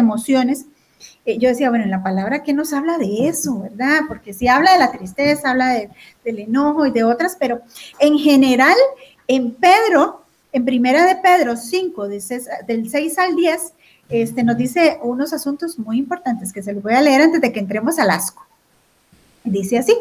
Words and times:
emociones, 0.00 0.66
eh, 1.24 1.38
yo 1.38 1.48
decía, 1.48 1.70
bueno, 1.70 1.84
en 1.84 1.90
la 1.90 2.02
palabra, 2.02 2.42
¿qué 2.42 2.52
nos 2.52 2.72
habla 2.72 2.98
de 2.98 3.28
eso, 3.28 3.60
verdad? 3.60 4.00
Porque 4.08 4.32
si 4.32 4.48
habla 4.48 4.72
de 4.72 4.78
la 4.78 4.90
tristeza, 4.90 5.50
habla 5.50 5.88
del 6.24 6.38
enojo 6.38 6.86
y 6.86 6.90
de 6.90 7.04
otras, 7.04 7.36
pero 7.38 7.60
en 7.98 8.18
general, 8.18 8.76
en 9.28 9.52
Pedro, 9.54 10.24
en 10.52 10.64
primera 10.64 11.06
de 11.06 11.16
Pedro 11.16 11.56
5, 11.56 12.08
del 12.08 12.90
6 12.90 13.18
al 13.18 13.36
10, 13.36 13.72
este, 14.08 14.42
nos 14.42 14.56
dice 14.56 14.98
unos 15.02 15.32
asuntos 15.32 15.78
muy 15.78 15.98
importantes 15.98 16.52
que 16.52 16.62
se 16.62 16.72
los 16.72 16.82
voy 16.82 16.94
a 16.94 17.00
leer 17.00 17.22
antes 17.22 17.40
de 17.40 17.52
que 17.52 17.60
entremos 17.60 17.98
al 17.98 18.10
asco. 18.10 18.44
Dice 19.44 19.78
así, 19.78 19.96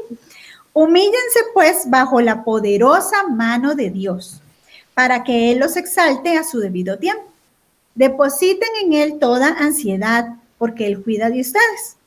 humíllense 0.74 1.40
pues 1.54 1.90
bajo 1.90 2.20
la 2.20 2.44
poderosa 2.44 3.28
mano 3.28 3.76
de 3.76 3.90
Dios, 3.90 4.42
para 4.94 5.24
que 5.24 5.52
Él 5.52 5.60
los 5.60 5.78
exalte 5.78 6.38
a 6.38 6.44
su 6.44 6.60
debido 6.60 6.98
tiempo. 6.98 7.24
Depositen 8.00 8.70
en 8.82 8.94
Él 8.94 9.20
toda 9.20 9.50
ansiedad, 9.60 10.38
porque 10.58 10.88
Él 10.88 11.04
cuida 11.04 11.30
de 11.30 11.42
ustedes. 11.42 11.98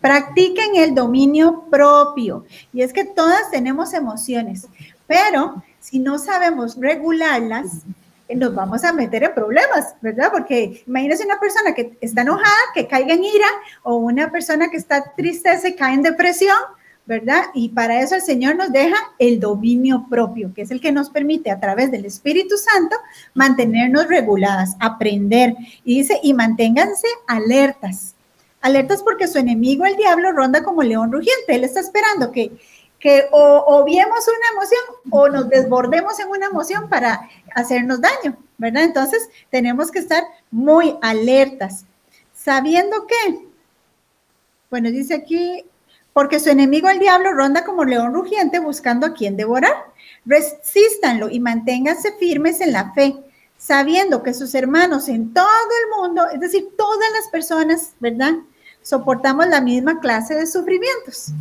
Practiquen 0.00 0.74
el 0.74 0.92
dominio 0.92 1.66
propio. 1.70 2.44
Y 2.72 2.82
es 2.82 2.92
que 2.92 3.04
todas 3.04 3.48
tenemos 3.52 3.94
emociones, 3.94 4.66
pero 5.06 5.62
si 5.78 6.00
no 6.00 6.18
sabemos 6.18 6.76
regularlas, 6.80 7.82
nos 8.28 8.56
vamos 8.56 8.82
a 8.82 8.92
meter 8.92 9.22
en 9.22 9.34
problemas, 9.34 9.94
¿verdad? 10.00 10.32
Porque 10.32 10.82
imagínese 10.84 11.24
una 11.24 11.38
persona 11.38 11.72
que 11.74 11.96
está 12.00 12.22
enojada, 12.22 12.50
que 12.74 12.88
caiga 12.88 13.14
en 13.14 13.22
ira, 13.22 13.46
o 13.84 13.98
una 13.98 14.32
persona 14.32 14.68
que 14.68 14.78
está 14.78 15.12
triste, 15.16 15.56
se 15.58 15.76
cae 15.76 15.94
en 15.94 16.02
depresión, 16.02 16.58
¿verdad? 17.06 17.44
Y 17.54 17.68
para 17.70 18.00
eso 18.00 18.16
el 18.16 18.22
Señor 18.22 18.56
nos 18.56 18.72
deja 18.72 18.96
el 19.18 19.38
dominio 19.40 20.06
propio, 20.10 20.52
que 20.54 20.62
es 20.62 20.70
el 20.70 20.80
que 20.80 20.92
nos 20.92 21.08
permite 21.10 21.50
a 21.50 21.60
través 21.60 21.90
del 21.90 22.04
Espíritu 22.04 22.56
Santo 22.56 22.96
mantenernos 23.34 24.08
reguladas, 24.08 24.76
aprender. 24.80 25.54
Y 25.84 25.98
dice, 25.98 26.18
y 26.22 26.34
manténganse 26.34 27.06
alertas. 27.26 28.14
Alertas 28.60 29.02
porque 29.02 29.28
su 29.28 29.38
enemigo, 29.38 29.86
el 29.86 29.96
diablo, 29.96 30.32
ronda 30.32 30.64
como 30.64 30.82
león 30.82 31.12
rugiente. 31.12 31.54
Él 31.54 31.64
está 31.64 31.80
esperando 31.80 32.32
que 32.32 32.52
que 32.98 33.26
o, 33.30 33.64
o 33.66 33.84
viemos 33.84 34.26
una 34.26 34.48
emoción 34.54 34.80
o 35.10 35.28
nos 35.28 35.48
desbordemos 35.48 36.18
en 36.18 36.28
una 36.28 36.46
emoción 36.46 36.88
para 36.88 37.28
hacernos 37.54 38.00
daño, 38.00 38.36
¿verdad? 38.58 38.84
Entonces 38.84 39.28
tenemos 39.50 39.90
que 39.90 39.98
estar 39.98 40.24
muy 40.50 40.96
alertas, 41.02 41.84
sabiendo 42.34 43.06
que, 43.06 43.46
bueno, 44.70 44.90
dice 44.90 45.14
aquí, 45.14 45.64
porque 46.16 46.40
su 46.40 46.48
enemigo 46.48 46.88
el 46.88 46.98
diablo 46.98 47.34
ronda 47.34 47.62
como 47.62 47.84
león 47.84 48.14
rugiente 48.14 48.58
buscando 48.58 49.06
a 49.06 49.12
quien 49.12 49.36
devorar. 49.36 49.74
Resístanlo 50.24 51.28
y 51.28 51.40
manténganse 51.40 52.10
firmes 52.18 52.62
en 52.62 52.72
la 52.72 52.94
fe, 52.94 53.18
sabiendo 53.58 54.22
que 54.22 54.32
sus 54.32 54.54
hermanos 54.54 55.10
en 55.10 55.34
todo 55.34 55.44
el 55.44 56.00
mundo, 56.00 56.26
es 56.32 56.40
decir, 56.40 56.68
todas 56.74 57.06
las 57.12 57.28
personas, 57.28 57.92
¿verdad? 58.00 58.32
Soportamos 58.80 59.46
la 59.48 59.60
misma 59.60 60.00
clase 60.00 60.34
de 60.34 60.46
sufrimientos. 60.46 61.32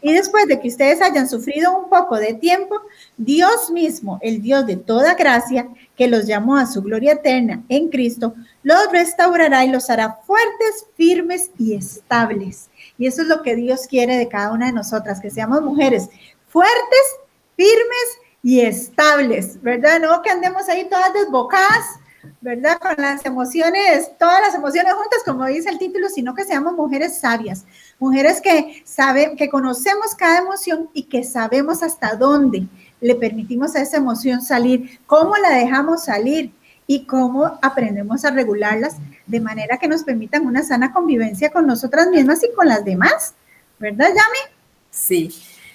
Y 0.00 0.12
después 0.12 0.46
de 0.46 0.60
que 0.60 0.68
ustedes 0.68 1.02
hayan 1.02 1.28
sufrido 1.28 1.76
un 1.76 1.90
poco 1.90 2.16
de 2.16 2.34
tiempo, 2.34 2.82
Dios 3.16 3.72
mismo, 3.72 4.20
el 4.22 4.42
Dios 4.42 4.64
de 4.64 4.76
toda 4.76 5.14
gracia, 5.14 5.66
que 5.96 6.06
los 6.06 6.26
llamó 6.26 6.56
a 6.56 6.66
su 6.66 6.82
gloria 6.82 7.14
eterna 7.14 7.64
en 7.68 7.88
Cristo, 7.88 8.34
los 8.62 8.92
restaurará 8.92 9.64
y 9.64 9.70
los 9.70 9.90
hará 9.90 10.20
fuertes, 10.24 10.86
firmes 10.96 11.50
y 11.58 11.74
estables. 11.74 12.70
Y 12.98 13.06
eso 13.06 13.22
es 13.22 13.28
lo 13.28 13.42
que 13.42 13.56
Dios 13.56 13.86
quiere 13.88 14.16
de 14.16 14.28
cada 14.28 14.52
una 14.52 14.66
de 14.66 14.72
nosotras, 14.72 15.20
que 15.20 15.30
seamos 15.30 15.62
mujeres 15.62 16.08
fuertes, 16.48 17.16
firmes 17.56 18.18
y 18.42 18.60
estables, 18.60 19.60
¿verdad? 19.62 20.00
No 20.00 20.22
que 20.22 20.30
andemos 20.30 20.68
ahí 20.68 20.88
todas 20.88 21.12
desbocadas, 21.12 21.98
¿verdad? 22.40 22.78
Con 22.78 22.94
las 22.98 23.24
emociones, 23.24 24.10
todas 24.18 24.40
las 24.40 24.54
emociones 24.54 24.92
juntas, 24.92 25.20
como 25.24 25.46
dice 25.46 25.70
el 25.70 25.78
título, 25.78 26.08
sino 26.08 26.34
que 26.34 26.44
seamos 26.44 26.74
mujeres 26.74 27.18
sabias, 27.18 27.64
mujeres 27.98 28.40
que 28.40 28.82
saben, 28.84 29.36
que 29.36 29.48
conocemos 29.48 30.14
cada 30.14 30.38
emoción 30.38 30.90
y 30.92 31.04
que 31.04 31.24
sabemos 31.24 31.82
hasta 31.82 32.16
dónde 32.16 32.66
le 33.00 33.14
permitimos 33.16 33.74
a 33.74 33.82
esa 33.82 33.96
emoción 33.96 34.40
salir, 34.42 35.00
cómo 35.06 35.36
la 35.36 35.50
dejamos 35.50 36.04
salir 36.04 36.52
y 36.86 37.06
cómo 37.06 37.58
aprendemos 37.62 38.24
a 38.24 38.30
regularlas 38.30 38.96
de 39.26 39.40
manera 39.40 39.78
que 39.78 39.88
nos 39.88 40.02
permitan 40.02 40.46
una 40.46 40.62
sana 40.62 40.92
convivencia 40.92 41.50
con 41.50 41.66
nosotras 41.66 42.08
mismas 42.08 42.42
y 42.44 42.52
con 42.54 42.68
las 42.68 42.84
demás, 42.84 43.34
¿verdad, 43.78 44.08
Yami? 44.08 44.54
Sí, 44.90 45.34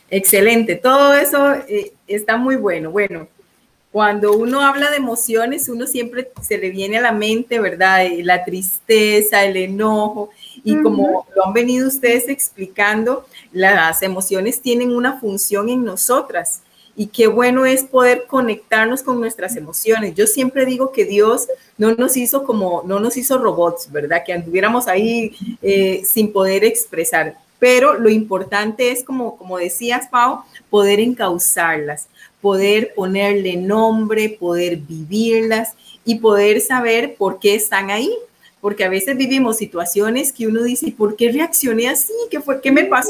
excelente. 0.10 0.76
Todo 0.76 1.14
eso 1.14 1.54
eh, 1.68 1.94
está 2.08 2.38
muy 2.38 2.56
bueno. 2.56 2.92
Bueno, 2.92 3.28
cuando 3.92 4.34
uno 4.34 4.62
habla 4.62 4.92
de 4.92 4.98
emociones, 4.98 5.68
uno 5.68 5.88
siempre 5.88 6.32
se 6.42 6.60
le 6.60 6.70
viene 6.70 7.00
a 7.00 7.02
la 7.02 7.12
mente, 7.12 7.60
¿verdad? 7.60 8.06
Eh, 8.06 8.24
la 8.24 8.46
tristeza, 8.46 9.44
el 9.44 9.58
enojo. 9.58 10.30
Y 10.64 10.80
como 10.82 11.26
lo 11.36 11.48
han 11.48 11.54
venido 11.54 11.88
ustedes 11.88 12.30
explicando, 12.30 13.26
las 13.52 14.04
emociones 14.04 14.62
tienen 14.62 14.96
una 14.96 15.20
función 15.20 15.70
en 15.70 15.84
nosotras. 15.84 16.62
Y 17.00 17.08
qué 17.08 17.28
bueno 17.28 17.66
es 17.66 17.86
poder 17.86 18.26
conectarnos 18.28 19.04
con 19.04 19.22
nuestras 19.22 19.56
emociones. 19.56 20.16
Yo 20.16 20.28
siempre 20.28 20.66
digo 20.66 20.92
que 20.92 21.06
Dios 21.06 21.48
no 21.78 21.96
nos 21.96 22.18
hizo 22.18 22.44
como, 22.44 22.84
no 22.86 23.00
nos 23.00 23.16
hizo 23.16 23.38
robots, 23.38 23.90
¿verdad? 23.90 24.24
Que 24.26 24.34
anduviéramos 24.34 24.90
ahí 24.90 25.32
eh, 25.62 26.02
sin 26.04 26.34
poder 26.34 26.66
expresar. 26.66 27.38
Pero 27.58 27.94
lo 27.94 28.10
importante 28.10 28.92
es, 28.92 29.06
como, 29.06 29.38
como 29.38 29.58
decías, 29.58 30.10
Pau, 30.10 30.44
poder 30.70 31.00
encauzarlas 31.00 32.10
poder 32.42 32.94
ponerle 32.96 33.56
nombre, 33.56 34.30
poder 34.30 34.78
vivirlas 34.78 35.74
y 36.06 36.16
poder 36.16 36.62
saber 36.62 37.16
por 37.18 37.40
qué 37.40 37.56
están 37.56 37.92
ahí. 37.92 38.12
Porque 38.62 38.84
a 38.84 38.90
veces 38.90 39.16
vivimos 39.16 39.56
situaciones 39.56 40.34
que 40.34 40.46
uno 40.46 40.64
dice, 40.64 40.94
¿por 40.98 41.16
qué 41.16 41.32
reaccioné 41.32 41.88
así? 41.88 42.12
¿Qué 42.30 42.42
fue? 42.42 42.60
¿Qué 42.60 42.74
me 42.74 42.84
pasó? 42.84 43.10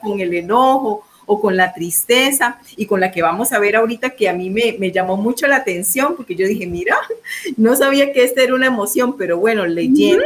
Con 0.00 0.20
el 0.20 0.32
enojo 0.32 1.04
o 1.26 1.40
con 1.40 1.56
la 1.56 1.72
tristeza 1.72 2.58
y 2.76 2.86
con 2.86 3.00
la 3.00 3.10
que 3.10 3.22
vamos 3.22 3.52
a 3.52 3.58
ver 3.58 3.76
ahorita 3.76 4.10
que 4.10 4.28
a 4.28 4.32
mí 4.32 4.50
me, 4.50 4.76
me 4.78 4.92
llamó 4.92 5.16
mucho 5.16 5.46
la 5.46 5.56
atención 5.56 6.14
porque 6.16 6.34
yo 6.34 6.46
dije, 6.46 6.66
mira, 6.66 6.96
no 7.56 7.74
sabía 7.76 8.12
que 8.12 8.24
esta 8.24 8.42
era 8.42 8.54
una 8.54 8.66
emoción, 8.66 9.16
pero 9.16 9.38
bueno, 9.38 9.66
leyendo 9.66 10.24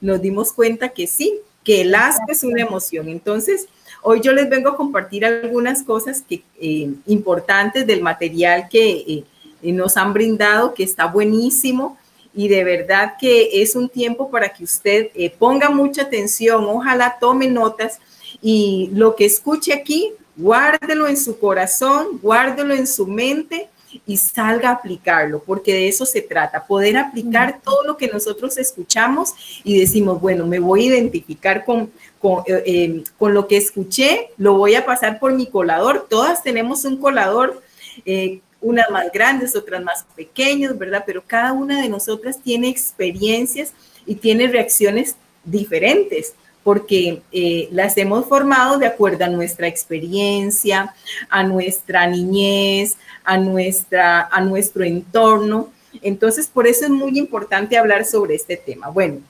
nos 0.00 0.22
dimos 0.22 0.52
cuenta 0.52 0.90
que 0.90 1.06
sí, 1.06 1.34
que 1.64 1.80
el 1.80 1.94
asco 1.94 2.30
es 2.30 2.44
una 2.44 2.62
emoción. 2.62 3.08
Entonces, 3.08 3.68
Hoy 4.02 4.20
yo 4.20 4.32
les 4.32 4.48
vengo 4.48 4.70
a 4.70 4.76
compartir 4.76 5.24
algunas 5.24 5.82
cosas 5.82 6.22
que, 6.22 6.42
eh, 6.60 6.90
importantes 7.06 7.86
del 7.86 8.00
material 8.00 8.68
que 8.70 9.24
eh, 9.62 9.72
nos 9.72 9.96
han 9.96 10.12
brindado, 10.12 10.72
que 10.72 10.84
está 10.84 11.06
buenísimo 11.06 11.98
y 12.34 12.48
de 12.48 12.62
verdad 12.62 13.14
que 13.20 13.60
es 13.60 13.74
un 13.74 13.88
tiempo 13.88 14.30
para 14.30 14.50
que 14.50 14.62
usted 14.62 15.10
eh, 15.14 15.30
ponga 15.30 15.70
mucha 15.70 16.02
atención, 16.02 16.64
ojalá 16.66 17.16
tome 17.20 17.48
notas 17.48 17.98
y 18.40 18.90
lo 18.92 19.16
que 19.16 19.24
escuche 19.24 19.72
aquí, 19.72 20.12
guárdelo 20.38 21.08
en 21.08 21.16
su 21.16 21.38
corazón, 21.38 22.18
guárdelo 22.22 22.72
en 22.72 22.86
su 22.86 23.06
mente 23.06 23.68
y 24.06 24.16
salga 24.16 24.68
a 24.68 24.72
aplicarlo, 24.74 25.42
porque 25.42 25.72
de 25.72 25.88
eso 25.88 26.06
se 26.06 26.22
trata, 26.22 26.66
poder 26.66 26.96
aplicar 26.96 27.60
todo 27.62 27.84
lo 27.84 27.96
que 27.96 28.06
nosotros 28.06 28.56
escuchamos 28.56 29.32
y 29.64 29.80
decimos, 29.80 30.20
bueno, 30.20 30.46
me 30.46 30.60
voy 30.60 30.84
a 30.84 30.94
identificar 30.94 31.64
con, 31.64 31.90
con, 32.20 32.44
eh, 32.46 32.62
em, 32.66 33.04
con 33.18 33.34
lo 33.34 33.48
que 33.48 33.56
escuché, 33.56 34.30
lo 34.36 34.54
voy 34.54 34.76
a 34.76 34.86
pasar 34.86 35.18
por 35.18 35.32
mi 35.32 35.46
colador, 35.46 36.06
todas 36.08 36.42
tenemos 36.42 36.84
un 36.84 36.96
colador. 36.96 37.62
Eh, 38.06 38.40
unas 38.60 38.90
más 38.90 39.12
grandes, 39.12 39.54
otras 39.54 39.80
más 39.84 40.04
pequeñas, 40.16 40.76
¿verdad? 40.76 41.04
Pero 41.06 41.22
cada 41.24 41.52
una 41.52 41.80
de 41.80 41.88
nosotras 41.88 42.40
tiene 42.42 42.68
experiencias 42.68 43.72
y 44.04 44.16
tiene 44.16 44.48
reacciones 44.48 45.14
diferentes 45.44 46.34
porque 46.62 47.22
eh, 47.32 47.68
las 47.72 47.96
hemos 47.96 48.26
formado 48.26 48.78
de 48.78 48.86
acuerdo 48.86 49.24
a 49.24 49.28
nuestra 49.28 49.66
experiencia, 49.66 50.94
a 51.30 51.42
nuestra 51.42 52.06
niñez, 52.06 52.96
a, 53.24 53.38
nuestra, 53.38 54.28
a 54.30 54.40
nuestro 54.40 54.84
entorno. 54.84 55.70
Entonces, 56.02 56.46
por 56.46 56.66
eso 56.66 56.84
es 56.84 56.90
muy 56.90 57.18
importante 57.18 57.78
hablar 57.78 58.04
sobre 58.04 58.34
este 58.34 58.56
tema. 58.56 58.88
Bueno, 58.88 59.20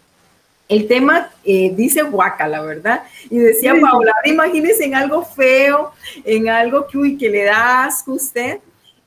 el 0.68 0.86
tema 0.86 1.30
eh, 1.44 1.72
dice 1.74 2.02
guaca, 2.02 2.46
la 2.48 2.60
verdad. 2.60 3.04
Y 3.30 3.38
decía 3.38 3.74
Paula, 3.80 4.14
imagínense 4.24 4.84
en 4.84 4.94
algo 4.94 5.24
feo, 5.24 5.92
en 6.24 6.48
algo 6.48 6.86
que, 6.86 6.98
uy, 6.98 7.16
que 7.16 7.30
le 7.30 7.44
da 7.44 7.84
asco 7.84 8.12
a 8.12 8.16
usted. 8.16 8.58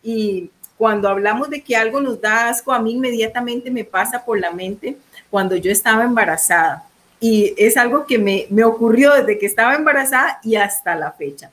Y 0.02 0.50
cuando 0.78 1.10
hablamos 1.10 1.50
de 1.50 1.62
que 1.62 1.76
algo 1.76 2.02
nos 2.02 2.20
da 2.20 2.50
asco, 2.50 2.72
a 2.72 2.80
mí 2.80 2.94
inmediatamente 2.94 3.70
me 3.70 3.84
pasa 3.84 4.24
por 4.24 4.40
la 4.40 4.52
mente 4.52 4.98
cuando 5.30 5.56
yo 5.56 5.72
estaba 5.72 6.04
embarazada 6.04 6.88
y 7.22 7.54
es 7.56 7.78
algo 7.78 8.06
que 8.06 8.18
me, 8.18 8.48
me 8.50 8.64
ocurrió 8.64 9.14
desde 9.14 9.38
que 9.38 9.46
estaba 9.46 9.76
embarazada 9.76 10.40
y 10.44 10.56
hasta 10.56 10.96
la 10.96 11.12
fecha. 11.12 11.52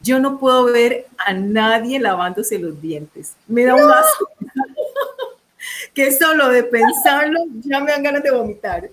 Yo 0.00 0.18
no 0.18 0.38
puedo 0.38 0.64
ver 0.64 1.06
a 1.16 1.32
nadie 1.32 1.98
lavándose 1.98 2.58
los 2.58 2.82
dientes. 2.82 3.32
Me 3.46 3.64
da 3.64 3.76
un 3.76 3.90
asco. 3.90 4.28
que 5.94 6.12
solo 6.12 6.48
de 6.48 6.64
pensarlo 6.64 7.40
ya 7.60 7.80
me 7.80 7.92
dan 7.92 8.02
ganas 8.02 8.22
de 8.22 8.30
vomitar. 8.30 8.90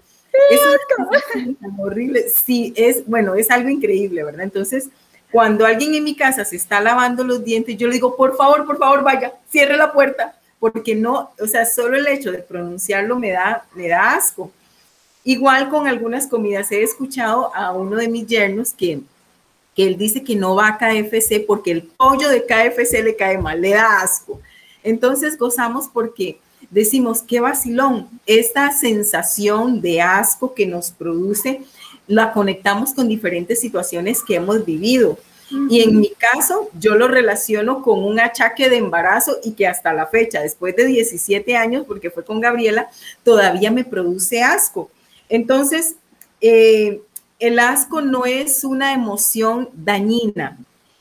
Eso 0.50 0.74
es 0.74 1.56
horrible. 1.80 2.30
Sí, 2.30 2.74
es, 2.78 3.06
bueno, 3.08 3.36
es 3.36 3.50
algo 3.52 3.70
increíble, 3.70 4.24
¿verdad? 4.24 4.44
Entonces, 4.44 4.90
cuando 5.32 5.66
alguien 5.66 5.96
en 5.96 6.04
mi 6.04 6.16
casa 6.16 6.46
se 6.46 6.56
está 6.56 6.80
lavando 6.80 7.24
los 7.24 7.44
dientes, 7.44 7.76
yo 7.76 7.88
le 7.88 7.96
digo, 7.96 8.16
por 8.16 8.38
favor, 8.38 8.66
por 8.66 8.78
favor, 8.78 9.04
vaya, 9.04 9.34
cierre 9.50 9.78
la 9.78 9.92
puerta, 9.92 10.36
porque 10.60 10.96
no, 10.96 11.32
o 11.40 11.48
sea, 11.48 11.66
solo 11.66 11.98
el 11.98 12.08
hecho 12.08 12.32
de 12.32 12.38
pronunciarlo 12.38 13.18
me 13.18 13.32
da, 13.32 13.66
me 13.74 13.88
da 13.88 14.16
asco. 14.16 14.52
Igual 15.24 15.70
con 15.70 15.88
algunas 15.88 16.28
comidas, 16.28 16.72
he 16.72 16.84
escuchado 16.84 17.56
a 17.56 17.72
uno 17.72 17.96
de 17.96 18.10
mis 18.10 18.28
yernos 18.28 18.74
que, 18.74 19.02
que 19.76 19.88
él 19.88 19.98
dice 19.98 20.24
que 20.24 20.36
no 20.36 20.56
va 20.56 20.68
a 20.68 20.78
KFC 20.78 21.46
porque 21.48 21.72
el 21.72 21.84
pollo 21.84 22.28
de 22.30 22.46
KFC 22.46 23.04
le 23.04 23.16
cae 23.16 23.38
mal, 23.38 23.62
le 23.62 23.72
da 23.72 24.02
asco. 24.02 24.42
Entonces 24.84 25.38
gozamos 25.38 25.88
porque 25.88 26.40
decimos, 26.70 27.22
qué 27.22 27.40
vacilón, 27.40 28.10
esta 28.26 28.72
sensación 28.72 29.82
de 29.82 30.02
asco 30.02 30.54
que 30.54 30.66
nos 30.66 30.92
produce, 30.92 31.62
la 32.08 32.34
conectamos 32.34 32.94
con 32.94 33.08
diferentes 33.08 33.62
situaciones 33.62 34.22
que 34.22 34.36
hemos 34.36 34.66
vivido. 34.66 35.18
Y 35.70 35.82
en 35.82 36.00
mi 36.00 36.10
caso, 36.10 36.70
yo 36.80 36.96
lo 36.96 37.08
relaciono 37.08 37.84
con 37.84 38.04
un 38.04 38.20
achaque 38.20 38.70
de 38.70 38.78
embarazo 38.78 39.38
y 39.44 39.52
que 39.52 39.68
hasta 39.68 39.94
la 39.94 40.08
fecha, 40.08 40.42
después 40.42 40.76
de 40.76 40.86
17 40.86 41.56
años, 41.56 41.86
porque 41.88 42.10
fue 42.10 42.26
con 42.26 42.42
Gabriela, 42.42 42.90
todavía 43.24 43.70
me 43.70 43.86
produce 43.86 44.42
asco. 44.42 44.90
Entonces, 45.30 45.96
eh, 46.42 47.02
el 47.40 47.60
asco 47.60 48.02
no 48.02 48.26
es 48.26 48.64
una 48.64 48.94
emoción 48.94 49.70
dañina. 49.74 50.58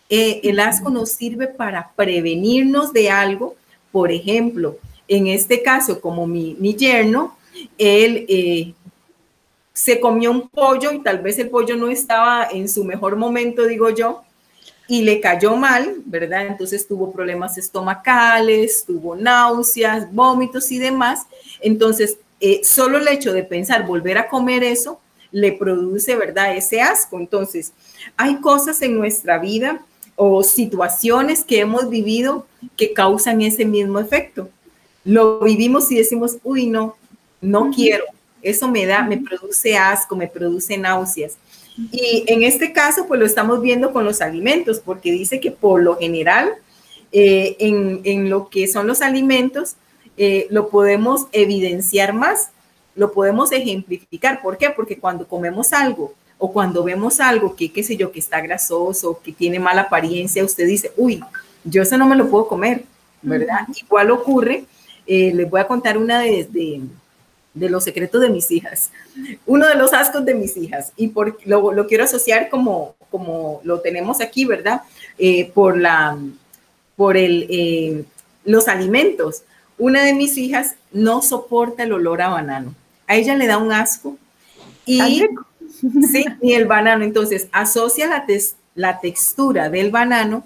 Eh, 0.09 0.41
el 0.45 0.61
asco 0.61 0.91
nos 0.91 1.11
sirve 1.11 1.49
para 1.49 1.93
prevenirnos 1.95 2.93
de 2.93 3.11
algo. 3.11 3.57
Por 3.91 4.11
ejemplo, 4.11 4.79
en 5.09 5.27
este 5.27 5.63
caso, 5.63 6.01
como 6.01 6.27
mi, 6.27 6.57
yerno, 6.75 7.37
él 7.79 8.27
eh, 8.29 8.75
se 9.73 10.01
comió 10.01 10.31
un 10.31 10.49
pollo 10.49 10.93
y 10.93 11.01
tal 11.01 11.19
vez 11.19 11.39
el 11.39 11.51
pollo 11.51 11.77
no 11.77 11.89
estaba 11.89 12.49
en 12.51 12.69
su 12.69 12.85
mejor 12.85 13.17
momento, 13.17 13.67
digo 13.67 13.91
yo, 13.91 14.23
y 14.89 15.03
le 15.03 15.21
cayó 15.21 15.57
mal, 15.57 16.03
¿verdad? 16.05 16.47
Entonces 16.47 16.87
tuvo 16.87 17.13
problemas 17.13 17.57
estomacales, 17.57 18.85
tuvo 18.85 19.17
náuseas, 19.17 20.13
vómitos 20.13 20.71
y 20.71 20.79
demás. 20.79 21.27
Entonces, 21.61 22.19
eh, 22.43 22.61
solo 22.65 22.99
el 22.99 23.09
hecho 23.09 23.33
de 23.33 23.44
pensar 23.44 23.87
volver 23.87 24.19
a 24.19 24.29
comer 24.29 24.65
eso 24.65 25.00
le 25.31 25.53
produce, 25.53 26.15
¿verdad? 26.17 26.56
Ese 26.56 26.83
asco. 26.83 27.19
Entonces, 27.19 27.73
hay 28.17 28.37
cosas 28.41 28.83
en 28.83 28.99
nuestra 28.99 29.39
vida 29.39 29.81
o 30.15 30.43
situaciones 30.43 31.44
que 31.44 31.61
hemos 31.61 31.89
vivido 31.89 32.47
que 32.77 32.93
causan 32.93 33.41
ese 33.41 33.65
mismo 33.65 33.99
efecto. 33.99 34.50
Lo 35.05 35.41
vivimos 35.41 35.91
y 35.91 35.97
decimos, 35.97 36.37
uy, 36.44 36.67
no, 36.67 36.97
no 37.41 37.71
quiero. 37.75 38.05
Eso 38.43 38.69
me 38.69 38.87
da, 38.87 39.03
me 39.03 39.19
produce 39.19 39.77
asco, 39.77 40.15
me 40.17 40.29
produce 40.29 40.77
náuseas. 40.77 41.37
Y 41.91 42.25
en 42.27 42.43
este 42.43 42.73
caso, 42.73 43.06
pues 43.06 43.19
lo 43.19 43.27
estamos 43.27 43.62
viendo 43.62 43.93
con 43.93 44.05
los 44.05 44.21
alimentos, 44.21 44.81
porque 44.81 45.11
dice 45.11 45.41
que 45.41 45.50
por 45.50 45.83
lo 45.83 45.97
general, 45.97 46.53
eh, 47.12 47.56
en, 47.59 48.29
lo 48.29 48.49
que 48.49 48.69
son 48.69 48.87
los 48.87 49.00
alimentos, 49.00 49.77
eh, 50.17 50.47
lo 50.50 50.69
podemos 50.69 51.26
evidenciar 51.32 52.12
más, 52.12 52.50
lo 52.94 53.12
podemos 53.12 53.53
ejemplificar. 53.53 54.43
¿Por 54.43 54.59
qué? 54.59 54.70
Porque 54.70 54.99
cuando 54.99 55.26
comemos 55.26 55.73
algo 55.73 56.14
o 56.38 56.53
cuando 56.53 56.82
vemos 56.85 57.20
algo 57.20 57.55
que, 57.55 57.73
qué 57.73 57.82
sé 57.82 57.97
yo, 57.97 58.12
que 58.12 58.19
está 58.19 58.41
grasoso, 58.41 59.20
que 59.23 59.32
tiene 59.32 59.59
mala 59.59 59.82
apariencia, 59.82 60.44
usted 60.44 60.67
dice, 60.67 60.93
uy, 60.97 61.23
yo 61.64 61.82
eso 61.82 61.97
no 61.97 62.06
me 62.06 62.17
lo 62.17 62.29
puedo 62.29 62.49
comer, 62.49 62.85
¿verdad? 63.23 63.67
Igual 63.81 64.11
ocurre, 64.11 64.64
eh, 65.06 65.32
les 65.35 65.49
voy 65.49 65.61
a 65.61 65.67
contar 65.67 65.97
una 65.97 66.20
de 66.20 66.82
de 67.55 67.69
los 67.69 67.85
secretos 67.85 68.20
de 68.20 68.31
mis 68.31 68.50
hijas, 68.50 68.91
uno 69.47 69.67
de 69.67 69.75
los 69.75 69.93
ascos 69.93 70.25
de 70.25 70.35
mis 70.35 70.56
hijas, 70.56 70.93
y 70.97 71.08
por, 71.08 71.38
lo, 71.44 71.87
quiero 71.87 72.05
asociar 72.05 72.49
como, 72.49 72.94
como 73.11 73.61
lo 73.65 73.81
tenemos 73.81 74.20
aquí, 74.20 74.44
¿verdad? 74.44 74.82
Eh, 75.19 75.50
por 75.53 75.76
la, 75.76 76.19
por 76.97 77.17
el, 77.17 77.47
eh, 77.50 78.05
los 78.44 78.69
alimentos. 78.69 79.43
Una 79.79 80.03
de 80.05 80.15
mis 80.15 80.37
hijas 80.37 80.77
no 80.93 81.23
soporta 81.23 81.83
el 81.83 81.93
olor 81.93 82.23
a 82.23 82.29
banano. 82.29 82.75
A 83.07 83.17
ella 83.17 83.35
le 83.37 83.47
da 83.47 83.59
un 83.59 83.73
asco. 83.73 84.17
Y, 84.87 85.27
sí, 86.11 86.25
y 86.41 86.53
el 86.53 86.67
banano. 86.67 87.05
Entonces, 87.05 87.49
asocia 87.53 88.07
la, 88.07 88.25
la 88.75 89.01
textura 89.01 89.69
del 89.69 89.91
banano 89.91 90.45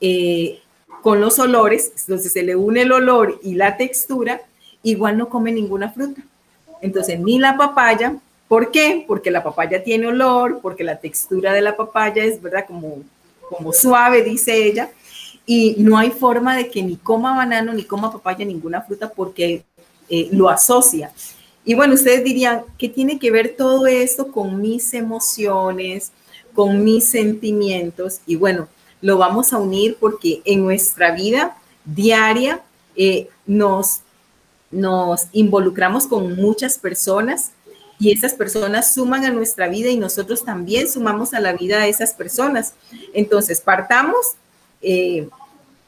eh, 0.00 0.60
con 1.02 1.20
los 1.20 1.38
olores. 1.38 1.92
Entonces, 2.00 2.32
se 2.32 2.42
le 2.42 2.56
une 2.56 2.82
el 2.82 2.92
olor 2.92 3.40
y 3.42 3.54
la 3.54 3.76
textura 3.76 4.42
igual 4.82 5.16
no 5.16 5.28
come 5.28 5.52
ninguna 5.52 5.90
fruta. 5.90 6.22
Entonces, 6.80 7.18
ni 7.20 7.38
la 7.38 7.56
papaya. 7.56 8.16
¿Por 8.48 8.70
qué? 8.70 9.04
Porque 9.06 9.30
la 9.30 9.42
papaya 9.42 9.84
tiene 9.84 10.06
olor, 10.06 10.60
porque 10.62 10.82
la 10.82 10.98
textura 10.98 11.52
de 11.52 11.60
la 11.60 11.76
papaya 11.76 12.24
es, 12.24 12.40
¿verdad? 12.40 12.64
Como, 12.66 13.02
como 13.48 13.72
suave, 13.72 14.22
dice 14.22 14.64
ella. 14.64 14.90
Y 15.50 15.76
no 15.78 15.96
hay 15.96 16.10
forma 16.10 16.54
de 16.54 16.68
que 16.68 16.82
ni 16.82 16.96
coma 16.96 17.34
banano, 17.34 17.72
ni 17.72 17.84
coma 17.84 18.12
papaya, 18.12 18.44
ninguna 18.44 18.82
fruta, 18.82 19.08
porque 19.08 19.64
eh, 20.10 20.28
lo 20.30 20.50
asocia. 20.50 21.10
Y 21.64 21.72
bueno, 21.72 21.94
ustedes 21.94 22.22
dirían, 22.22 22.64
¿qué 22.76 22.90
tiene 22.90 23.18
que 23.18 23.30
ver 23.30 23.54
todo 23.56 23.86
esto 23.86 24.30
con 24.30 24.60
mis 24.60 24.92
emociones, 24.92 26.12
con 26.52 26.84
mis 26.84 27.04
sentimientos? 27.04 28.20
Y 28.26 28.36
bueno, 28.36 28.68
lo 29.00 29.16
vamos 29.16 29.54
a 29.54 29.58
unir 29.58 29.96
porque 29.98 30.42
en 30.44 30.64
nuestra 30.64 31.12
vida 31.12 31.56
diaria 31.86 32.60
eh, 32.94 33.30
nos 33.46 34.02
nos 34.70 35.28
involucramos 35.32 36.06
con 36.06 36.36
muchas 36.36 36.78
personas 36.78 37.52
y 37.98 38.12
esas 38.12 38.34
personas 38.34 38.94
suman 38.94 39.24
a 39.24 39.30
nuestra 39.30 39.68
vida 39.68 39.88
y 39.88 39.96
nosotros 39.96 40.44
también 40.44 40.88
sumamos 40.88 41.34
a 41.34 41.40
la 41.40 41.52
vida 41.52 41.80
de 41.80 41.88
esas 41.88 42.12
personas. 42.12 42.74
Entonces, 43.12 43.60
partamos 43.60 44.34
eh, 44.82 45.28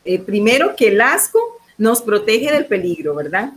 eh, 0.05 0.19
primero 0.19 0.75
que 0.76 0.88
el 0.88 1.00
asco 1.00 1.41
nos 1.79 2.02
protege 2.02 2.52
del 2.52 2.67
peligro, 2.67 3.14
¿verdad? 3.14 3.52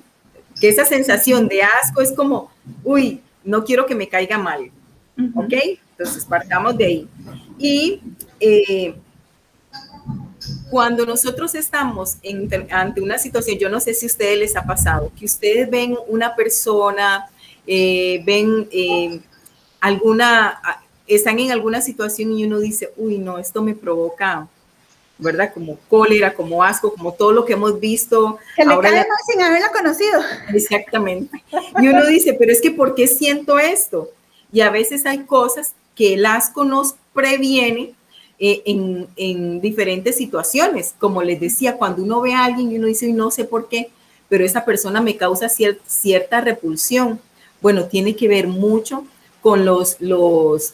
Que 0.60 0.70
esa 0.70 0.86
sensación 0.86 1.48
de 1.48 1.64
asco 1.64 2.02
es 2.02 2.12
como, 2.14 2.52
uy, 2.84 3.22
no 3.44 3.64
quiero 3.64 3.86
que 3.86 3.96
me 3.96 4.08
caiga 4.08 4.38
mal, 4.38 4.72
¿ok? 5.36 5.54
Entonces, 5.98 6.26
partamos 6.26 6.78
de 6.78 6.86
ahí. 6.86 7.08
Y 7.58 8.02
eh, 8.40 8.96
cuando 10.70 11.06
nosotros 11.06 11.56
estamos 11.56 12.18
ante 12.70 13.02
una 13.02 13.18
situación, 13.18 13.58
yo 13.58 13.70
no 13.70 13.80
sé 13.80 13.94
si 13.94 14.06
a 14.06 14.08
ustedes 14.08 14.40
les 14.40 14.56
ha 14.56 14.64
pasado, 14.64 15.12
que 15.18 15.26
ustedes 15.26 15.70
ven 15.70 15.96
una 16.08 16.36
persona, 16.36 17.28
eh, 17.68 18.22
ven 18.26 18.68
eh, 18.72 19.20
alguna, 19.80 20.60
están 21.08 21.40
en 21.40 21.52
alguna 21.52 21.82
situación 21.82 22.32
y 22.34 22.46
uno 22.46 22.60
dice, 22.60 22.92
uy, 22.98 23.18
no, 23.18 23.38
esto 23.38 23.62
me 23.62 23.76
provoca, 23.76 24.48
¿verdad? 25.24 25.54
Como 25.54 25.78
cólera, 25.90 26.34
como 26.34 26.64
asco, 26.64 26.94
como 26.94 27.14
todo 27.14 27.32
lo 27.32 27.46
que 27.46 27.54
hemos 27.54 27.80
visto. 27.80 28.38
Que 28.56 28.66
le 28.66 28.80
cae 28.80 29.08
más 29.08 29.26
sin 29.28 29.42
haberla 29.42 29.72
conocido. 29.72 30.22
Exactamente. 30.54 31.44
Y 31.82 31.88
uno 31.88 32.06
dice, 32.06 32.34
pero 32.34 32.52
es 32.52 32.62
que 32.62 32.72
¿por 32.72 32.94
qué 32.94 33.08
siento 33.08 33.58
esto? 33.58 34.12
Y 34.52 34.62
a 34.62 34.70
veces 34.70 35.06
hay 35.06 35.20
cosas 35.26 35.74
que 35.96 36.14
el 36.14 36.26
asco 36.26 36.64
nos 36.64 36.96
previene 37.14 37.96
eh, 38.40 38.62
en, 39.16 39.62
diferentes 39.62 40.18
situaciones. 40.18 40.94
Como 41.00 41.24
les 41.24 41.40
decía, 41.40 41.78
cuando 41.78 42.04
uno 42.04 42.22
ve 42.22 42.34
a 42.34 42.46
alguien 42.46 42.72
y 42.72 42.78
uno 42.78 42.88
dice, 42.88 43.08
no 43.14 43.32
sé 43.32 43.46
por 43.46 43.70
qué, 43.70 43.90
pero 44.28 44.44
esa 44.44 44.66
persona 44.66 45.02
me 45.02 45.16
causa 45.16 45.48
cierta 45.50 46.42
repulsión. 46.42 47.20
Bueno, 47.62 47.86
tiene 47.86 48.16
que 48.16 48.28
ver 48.28 48.48
mucho 48.48 49.06
con 49.42 49.66
los, 49.66 49.98
los, 50.00 50.74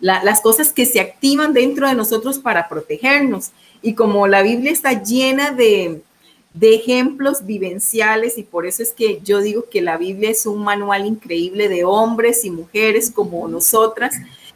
las 0.00 0.40
cosas 0.40 0.72
que 0.72 0.86
se 0.86 1.00
activan 1.00 1.52
dentro 1.52 1.86
de 1.88 1.94
nosotros 1.94 2.38
para 2.38 2.68
protegernos. 2.68 3.50
Y 3.82 3.94
como 3.94 4.26
la 4.26 4.42
Biblia 4.42 4.72
está 4.72 5.02
llena 5.02 5.50
de, 5.50 6.02
de 6.56 6.74
ejemplos 6.74 7.44
vivenciales 7.44 8.38
y 8.38 8.42
por 8.42 8.66
eso 8.66 8.82
es 8.82 8.92
que 8.92 9.20
yo 9.22 9.40
digo 9.40 9.66
que 9.70 9.82
la 9.82 9.98
Biblia 9.98 10.30
es 10.30 10.46
un 10.46 10.64
manual 10.64 11.04
increíble 11.04 11.68
de 11.68 11.84
hombres 11.84 12.44
y 12.46 12.50
mujeres 12.50 13.10
como 13.10 13.46
nosotras 13.46 14.14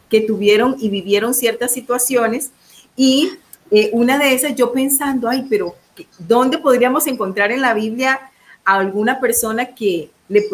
que 0.08 0.22
tuvieron 0.22 0.76
y 0.80 0.88
vivieron 0.88 1.34
ciertas 1.34 1.72
situaciones 1.72 2.52
y 2.96 3.32
eh, 3.70 3.90
una 3.92 4.18
de 4.18 4.34
esas 4.34 4.54
yo 4.56 4.72
pensando, 4.72 5.28
ay, 5.28 5.46
pero 5.48 5.76
¿dónde 6.18 6.58
podríamos 6.58 7.06
encontrar 7.06 7.52
en 7.52 7.60
la 7.60 7.74
Biblia 7.74 8.18
alguna 8.64 9.20
persona 9.20 9.74
que 9.74 10.10
le, 10.28 10.44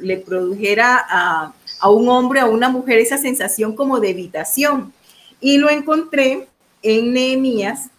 le 0.00 0.16
produjera 0.16 1.04
a, 1.08 1.54
a, 1.80 1.90
un 1.90 2.08
hombre, 2.08 2.40
a 2.40 2.46
una 2.46 2.68
mujer 2.68 2.98
esa 2.98 3.18
sensación 3.18 3.76
como 3.76 4.00
de 4.00 4.10
evitación? 4.10 4.92
Y 5.40 5.58
lo 5.58 5.68
encontré 5.68 6.48
en 6.82 7.12
Nehemías, 7.12 7.90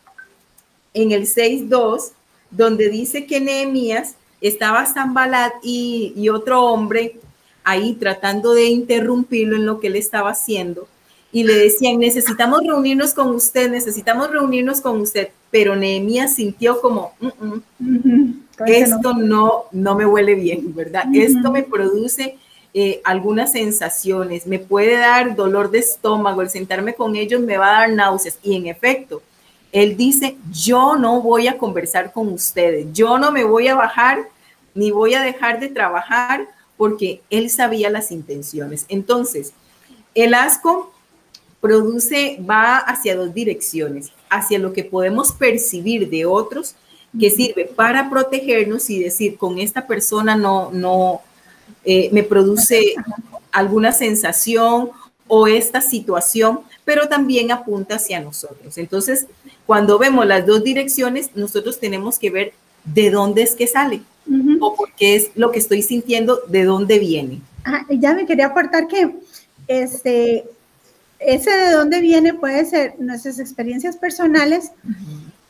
en 1.01 1.11
el 1.11 1.23
6.2, 1.23 2.11
donde 2.51 2.89
dice 2.89 3.25
que 3.25 3.39
Nehemías 3.39 4.15
estaba 4.41 4.85
Zambalat 4.85 5.53
y, 5.63 6.13
y 6.15 6.29
otro 6.29 6.63
hombre 6.63 7.19
ahí 7.63 7.93
tratando 7.93 8.53
de 8.53 8.65
interrumpirlo 8.65 9.55
en 9.55 9.65
lo 9.65 9.79
que 9.79 9.87
él 9.87 9.95
estaba 9.95 10.31
haciendo 10.31 10.87
y 11.31 11.43
le 11.43 11.53
decían, 11.55 11.99
necesitamos 11.99 12.61
reunirnos 12.65 13.13
con 13.13 13.29
usted, 13.35 13.69
necesitamos 13.69 14.31
reunirnos 14.31 14.81
con 14.81 15.01
usted, 15.01 15.29
pero 15.51 15.75
Nehemías 15.75 16.35
sintió 16.35 16.79
como, 16.81 17.13
mm, 17.19 17.27
mm, 17.79 18.43
esto 18.65 19.13
no. 19.13 19.65
no. 19.71 19.95
me 19.95 20.05
huele 20.05 20.35
bien, 20.35 20.73
¿verdad? 20.73 21.03
Esto 21.13 21.51
me 21.51 21.63
produce 21.63 22.37
eh, 22.73 23.01
algunas 23.03 23.51
sensaciones, 23.51 24.47
me 24.47 24.59
puede 24.59 24.97
dar 24.97 25.35
dolor 25.35 25.69
de 25.69 25.79
estómago, 25.79 26.41
el 26.41 26.49
sentarme 26.49 26.95
con 26.95 27.15
ellos 27.15 27.41
me 27.41 27.57
va 27.57 27.67
a 27.67 27.79
dar 27.81 27.91
náuseas. 27.91 28.39
Y 28.41 28.55
en 28.55 28.67
efecto, 28.67 29.21
él 29.71 29.97
dice, 29.97 30.37
yo 30.51 30.95
no 30.95 31.21
voy 31.21 31.47
a 31.47 31.57
conversar 31.57 32.11
con 32.11 32.29
ustedes, 32.29 32.87
yo 32.93 33.17
no 33.17 33.31
me 33.31 33.43
voy 33.43 33.67
a 33.67 33.75
bajar 33.75 34.27
ni 34.73 34.91
voy 34.91 35.13
a 35.15 35.21
dejar 35.21 35.59
de 35.59 35.69
trabajar 35.69 36.47
porque 36.77 37.21
él 37.29 37.49
sabía 37.49 37.89
las 37.89 38.11
intenciones. 38.11 38.85
Entonces, 38.89 39.53
el 40.13 40.33
asco 40.33 40.93
produce, 41.59 42.39
va 42.47 42.77
hacia 42.77 43.15
dos 43.15 43.33
direcciones, 43.33 44.11
hacia 44.29 44.59
lo 44.59 44.73
que 44.73 44.83
podemos 44.83 45.31
percibir 45.31 46.09
de 46.09 46.25
otros, 46.25 46.75
que 47.19 47.31
sirve 47.31 47.65
para 47.65 48.09
protegernos 48.09 48.89
y 48.89 49.01
decir, 49.01 49.37
con 49.37 49.57
esta 49.57 49.87
persona 49.87 50.35
no, 50.35 50.69
no, 50.71 51.21
eh, 51.83 52.09
me 52.11 52.23
produce 52.23 52.93
alguna 53.51 53.91
sensación 53.91 54.91
o 55.27 55.47
esta 55.47 55.81
situación, 55.81 56.61
pero 56.85 57.07
también 57.07 57.51
apunta 57.51 57.95
hacia 57.95 58.19
nosotros. 58.19 58.77
Entonces, 58.77 59.27
cuando 59.65 59.97
vemos 59.97 60.25
las 60.25 60.45
dos 60.45 60.63
direcciones, 60.63 61.31
nosotros 61.35 61.79
tenemos 61.79 62.19
que 62.19 62.29
ver 62.29 62.53
de 62.85 63.09
dónde 63.11 63.43
es 63.43 63.55
que 63.55 63.67
sale 63.67 64.01
o 64.59 64.75
por 64.75 64.91
qué 64.93 65.15
es 65.15 65.31
lo 65.35 65.51
que 65.51 65.59
estoy 65.59 65.81
sintiendo, 65.81 66.41
de 66.47 66.65
dónde 66.65 66.99
viene. 66.99 67.41
ya 67.89 68.13
me 68.13 68.25
quería 68.25 68.47
aportar 68.47 68.87
que 68.87 69.15
este, 69.67 70.45
ese 71.19 71.51
de 71.51 71.71
dónde 71.71 72.01
viene 72.01 72.33
puede 72.33 72.65
ser 72.65 72.95
nuestras 72.99 73.39
experiencias 73.39 73.97
personales 73.97 74.71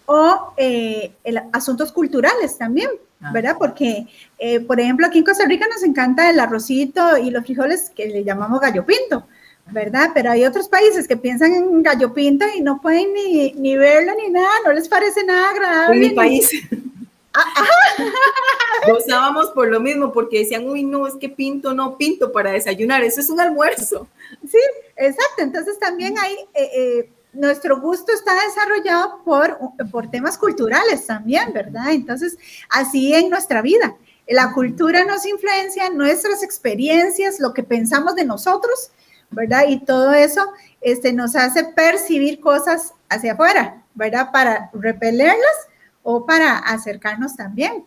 o 0.05 0.53
eh, 0.57 1.11
asuntos 1.53 1.91
culturales 1.91 2.57
también, 2.57 2.89
ah. 3.21 3.31
¿verdad? 3.33 3.55
Porque, 3.59 4.07
eh, 4.39 4.59
por 4.61 4.79
ejemplo, 4.79 5.05
aquí 5.05 5.19
en 5.19 5.25
Costa 5.25 5.45
Rica 5.45 5.67
nos 5.73 5.83
encanta 5.83 6.29
el 6.29 6.39
arrocito 6.39 7.17
y 7.17 7.29
los 7.29 7.43
frijoles 7.43 7.91
que 7.95 8.07
le 8.07 8.23
llamamos 8.23 8.61
gallo 8.61 8.85
pinto, 8.85 9.27
¿verdad? 9.71 10.11
Pero 10.13 10.31
hay 10.31 10.45
otros 10.45 10.67
países 10.67 11.07
que 11.07 11.17
piensan 11.17 11.53
en 11.53 11.83
gallo 11.83 12.13
pinto 12.13 12.45
y 12.55 12.61
no 12.61 12.81
pueden 12.81 13.13
ni, 13.13 13.51
ni 13.53 13.77
verlo 13.77 14.13
ni 14.15 14.29
nada, 14.29 14.49
no 14.65 14.73
les 14.73 14.87
parece 14.87 15.23
nada 15.23 15.49
agradable. 15.49 15.95
En 15.95 16.01
mi 16.01 16.15
país. 16.15 16.49
Ah, 17.37 17.65
Gozábamos 18.87 19.51
por 19.51 19.69
lo 19.69 19.79
mismo, 19.79 20.11
porque 20.11 20.39
decían, 20.39 20.67
uy, 20.67 20.83
no, 20.83 21.07
es 21.07 21.15
que 21.15 21.29
pinto, 21.29 21.73
no 21.73 21.97
pinto 21.97 22.31
para 22.31 22.51
desayunar, 22.51 23.03
eso 23.03 23.19
es 23.19 23.29
un 23.29 23.39
almuerzo. 23.39 24.07
Sí, 24.49 24.59
exacto. 24.95 25.41
Entonces 25.41 25.77
también 25.79 26.15
hay, 26.17 26.33
eh, 26.53 26.69
eh, 26.75 27.09
nuestro 27.33 27.79
gusto 27.79 28.11
está 28.11 28.33
desarrollado 28.45 29.21
por, 29.23 29.57
por 29.91 30.09
temas 30.09 30.37
culturales 30.37 31.05
también, 31.05 31.53
¿verdad? 31.53 31.91
Entonces, 31.91 32.37
así 32.69 33.13
en 33.13 33.29
nuestra 33.29 33.61
vida. 33.61 33.95
La 34.27 34.53
cultura 34.53 35.05
nos 35.05 35.25
influencia, 35.25 35.89
nuestras 35.89 36.43
experiencias, 36.43 37.39
lo 37.39 37.53
que 37.53 37.63
pensamos 37.63 38.15
de 38.15 38.25
nosotros, 38.25 38.91
¿verdad? 39.29 39.65
Y 39.67 39.79
todo 39.79 40.13
eso 40.13 40.41
este, 40.81 41.13
nos 41.13 41.35
hace 41.35 41.63
percibir 41.63 42.39
cosas 42.39 42.93
hacia 43.09 43.33
afuera, 43.33 43.83
¿verdad? 43.93 44.31
Para 44.31 44.69
repelerlas 44.73 45.67
o 46.03 46.25
para 46.25 46.57
acercarnos 46.57 47.35
también. 47.35 47.85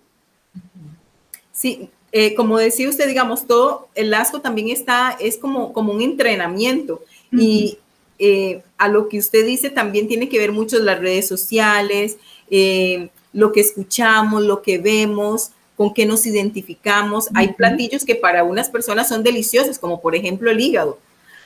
Sí, 1.53 1.91
eh, 2.13 2.35
como 2.35 2.59
decía 2.59 2.89
usted, 2.89 3.07
digamos, 3.07 3.47
todo 3.47 3.89
el 3.95 4.13
asco 4.15 4.41
también 4.41 4.69
está, 4.69 5.17
es 5.21 5.39
como, 5.39 5.73
como 5.73 5.93
un 5.93 6.03
entrenamiento 6.03 7.03
y 7.31 7.79
eh, 8.19 8.63
a 8.77 8.89
lo 8.89 9.09
que 9.09 9.19
usted 9.19 9.47
dice 9.47 9.71
también 9.71 10.09
tiene 10.09 10.29
que 10.29 10.39
ver 10.39 10.53
mucho 10.53 10.79
las 10.81 10.99
redes 10.99 11.29
sociales, 11.29 12.19
eh, 12.51 13.09
lo 13.33 13.53
que 13.53 13.61
escuchamos, 13.61 14.43
lo 14.43 14.61
que 14.61 14.79
vemos, 14.79 15.53
con 15.77 15.95
qué 15.95 16.05
nos 16.05 16.27
identificamos. 16.27 17.29
Hay 17.35 17.55
platillos 17.55 18.05
que 18.05 18.17
para 18.17 18.45
unas 18.45 18.69
personas 18.69 19.09
son 19.09 19.23
deliciosos, 19.23 19.79
como 19.79 20.01
por 20.01 20.15
ejemplo 20.15 20.51
el 20.51 20.61
hígado. 20.61 20.99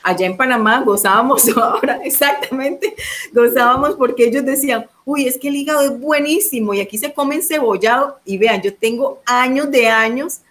Allá 0.07 0.27
en 0.27 0.37
Panamá 0.37 0.81
gozábamos 0.81 1.49
ahora, 1.57 1.99
exactamente, 2.03 2.93
gozábamos 3.33 3.95
porque 3.95 4.25
ellos 4.25 4.45
decían, 4.45 4.85
uy, 5.03 5.27
es 5.27 5.35
que 5.35 5.47
el 5.47 5.55
hígado 5.55 5.81
es 5.81 5.99
buenísimo 5.99 6.75
y 6.75 6.79
aquí 6.79 6.99
se 6.99 7.11
come 7.11 7.41
cebollado 7.41 8.19
y 8.23 8.37
vean, 8.37 8.61
yo 8.61 8.71
tengo 8.71 9.23
años 9.25 9.71
de 9.71 9.87
años 9.87 10.41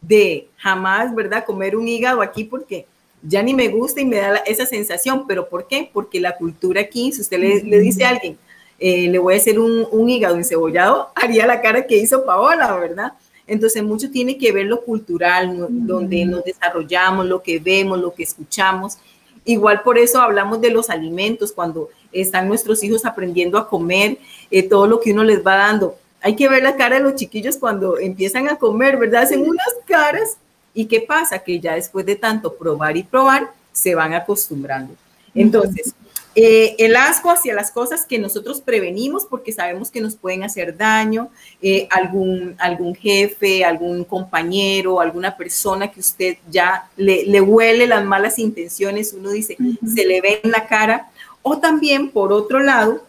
de 0.00 0.48
jamás, 0.56 1.14
¿verdad? 1.14 1.44
Comer 1.44 1.76
un 1.76 1.86
hígado 1.86 2.22
aquí 2.22 2.42
porque 2.42 2.86
ya 3.22 3.40
ni 3.40 3.54
me 3.54 3.68
gusta 3.68 4.00
y 4.00 4.04
me 4.04 4.16
da 4.16 4.38
esa 4.46 4.66
sensación. 4.66 5.28
¿Pero 5.28 5.48
por 5.48 5.68
qué? 5.68 5.88
Porque 5.92 6.18
la 6.18 6.36
cultura 6.36 6.80
aquí, 6.80 7.12
si 7.12 7.20
usted 7.20 7.38
le, 7.38 7.78
dice 7.78 8.04
a 8.04 8.08
alguien, 8.10 8.36
eh, 8.80 9.06
le 9.08 9.18
voy 9.20 9.34
a 9.34 9.36
hacer 9.36 9.60
un, 9.60 9.86
un, 9.92 10.10
hígado 10.10 10.34
encebollado, 10.34 11.12
haría 11.14 11.46
la 11.46 11.60
cara 11.60 11.86
que 11.86 11.96
hizo 11.96 12.24
Paola, 12.24 12.74
¿verdad? 12.76 13.12
Entonces, 13.46 13.82
mucho 13.82 14.10
tiene 14.10 14.38
que 14.38 14.52
ver 14.52 14.66
lo 14.66 14.82
cultural, 14.82 15.66
donde 15.68 16.24
nos 16.24 16.44
desarrollamos, 16.44 17.26
lo 17.26 17.42
que 17.42 17.58
vemos, 17.58 17.98
lo 17.98 18.14
que 18.14 18.22
escuchamos. 18.22 18.98
Igual 19.44 19.82
por 19.82 19.98
eso 19.98 20.20
hablamos 20.20 20.60
de 20.60 20.70
los 20.70 20.88
alimentos, 20.88 21.52
cuando 21.52 21.90
están 22.12 22.48
nuestros 22.48 22.82
hijos 22.82 23.04
aprendiendo 23.04 23.58
a 23.58 23.68
comer, 23.68 24.18
eh, 24.50 24.62
todo 24.62 24.86
lo 24.86 25.00
que 25.00 25.12
uno 25.12 25.24
les 25.24 25.44
va 25.44 25.56
dando 25.56 25.96
hay 26.24 26.36
que 26.36 26.48
ver 26.48 26.62
la 26.62 26.74
cara 26.74 26.96
de 26.96 27.02
los 27.02 27.16
chiquillos 27.16 27.58
cuando 27.58 27.98
empiezan 27.98 28.48
a 28.48 28.56
comer, 28.56 28.96
¿verdad? 28.96 29.24
Hacen 29.24 29.42
unas 29.42 29.68
caras 29.86 30.38
y 30.72 30.86
¿qué 30.86 31.02
pasa? 31.02 31.38
Que 31.38 31.60
ya 31.60 31.74
después 31.74 32.06
de 32.06 32.16
tanto 32.16 32.54
probar 32.54 32.96
y 32.96 33.02
probar, 33.02 33.50
se 33.72 33.94
van 33.94 34.14
acostumbrando. 34.14 34.94
Entonces, 35.34 35.94
eh, 36.36 36.74
el 36.78 36.96
asco 36.96 37.30
hacia 37.30 37.54
las 37.54 37.70
cosas 37.70 38.06
que 38.06 38.18
nosotros 38.18 38.60
prevenimos 38.60 39.24
porque 39.24 39.52
sabemos 39.52 39.90
que 39.92 40.00
nos 40.00 40.16
pueden 40.16 40.42
hacer 40.42 40.76
daño, 40.76 41.30
eh, 41.62 41.86
algún, 41.92 42.56
algún 42.58 42.96
jefe, 42.96 43.64
algún 43.64 44.02
compañero, 44.02 45.00
alguna 45.00 45.36
persona 45.36 45.92
que 45.92 46.00
usted 46.00 46.38
ya 46.50 46.90
le, 46.96 47.40
huele 47.40 47.86
las 47.86 48.04
malas 48.04 48.40
intenciones, 48.40 49.12
uno 49.12 49.30
dice, 49.30 49.56
se 49.86 50.04
le 50.04 50.20
ve 50.20 50.40
en 50.42 50.50
la 50.50 50.66
cara, 50.66 51.08
o 51.42 51.58
también 51.58 52.10
por 52.10 52.32
otro 52.32 52.58
lado, 52.58 53.04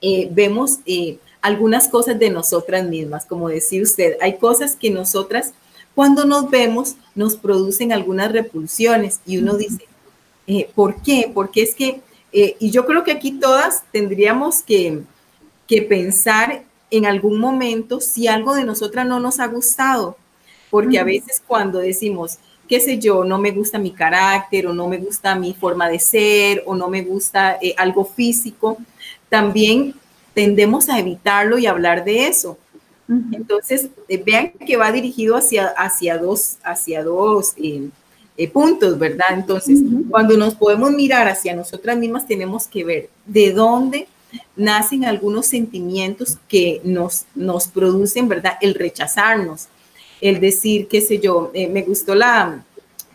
eh, 0.00 0.28
vemos 0.30 0.78
algunas 1.40 1.88
cosas 1.88 2.16
de 2.18 2.30
nosotras 2.30 2.84
mismas, 2.84 3.24
como 3.26 3.48
decía 3.48 3.82
usted, 3.82 4.16
hay 4.20 4.36
cosas 4.36 4.76
que 4.76 4.90
nosotras 4.90 5.52
cuando 5.96 6.24
nos 6.24 6.48
vemos 6.48 6.94
nos 7.16 7.36
producen 7.36 7.92
algunas 7.92 8.30
repulsiones 8.30 9.20
y 9.26 9.38
uno 9.38 9.56
dice, 9.56 9.84
¿por 10.76 11.02
qué? 11.02 11.30
Porque 11.34 11.62
es 11.62 11.74
que, 11.74 12.00
eh, 12.32 12.56
y 12.58 12.70
yo 12.70 12.86
creo 12.86 13.04
que 13.04 13.12
aquí 13.12 13.32
todas 13.32 13.84
tendríamos 13.92 14.62
que, 14.62 15.02
que 15.66 15.82
pensar 15.82 16.64
en 16.90 17.06
algún 17.06 17.38
momento 17.38 18.00
si 18.00 18.28
algo 18.28 18.54
de 18.54 18.64
nosotras 18.64 19.06
no 19.06 19.20
nos 19.20 19.40
ha 19.40 19.46
gustado, 19.46 20.16
porque 20.70 20.98
a 20.98 21.04
veces 21.04 21.42
cuando 21.46 21.78
decimos, 21.78 22.38
qué 22.68 22.80
sé 22.80 22.98
yo, 22.98 23.24
no 23.24 23.38
me 23.38 23.50
gusta 23.50 23.78
mi 23.78 23.90
carácter 23.90 24.66
o 24.66 24.72
no 24.72 24.88
me 24.88 24.98
gusta 24.98 25.34
mi 25.34 25.52
forma 25.52 25.88
de 25.88 25.98
ser 25.98 26.62
o 26.66 26.74
no 26.74 26.88
me 26.88 27.02
gusta 27.02 27.58
eh, 27.60 27.74
algo 27.76 28.04
físico, 28.04 28.78
también 29.28 29.94
tendemos 30.34 30.88
a 30.88 30.98
evitarlo 30.98 31.58
y 31.58 31.66
hablar 31.66 32.04
de 32.04 32.28
eso. 32.28 32.58
Entonces, 33.32 33.88
eh, 34.08 34.22
vean 34.24 34.52
que 34.66 34.78
va 34.78 34.90
dirigido 34.90 35.36
hacia, 35.36 35.66
hacia 35.66 36.16
dos, 36.16 36.56
hacia 36.62 37.04
dos 37.04 37.52
eh, 37.58 37.90
eh, 38.36 38.48
puntos, 38.48 38.98
¿verdad? 38.98 39.28
Entonces, 39.32 39.80
cuando 40.10 40.36
nos 40.36 40.54
podemos 40.54 40.90
mirar 40.92 41.28
hacia 41.28 41.54
nosotras 41.54 41.96
mismas, 41.96 42.26
tenemos 42.26 42.66
que 42.66 42.84
ver 42.84 43.10
de 43.26 43.52
dónde 43.52 44.08
nacen 44.56 45.04
algunos 45.04 45.46
sentimientos 45.46 46.38
que 46.48 46.80
nos, 46.84 47.26
nos 47.34 47.68
producen, 47.68 48.28
¿verdad? 48.28 48.54
El 48.60 48.74
rechazarnos, 48.74 49.68
el 50.20 50.40
decir, 50.40 50.88
qué 50.88 51.00
sé 51.00 51.18
yo, 51.18 51.52
me 51.52 51.82
gustó 51.82 52.14
la, 52.14 52.64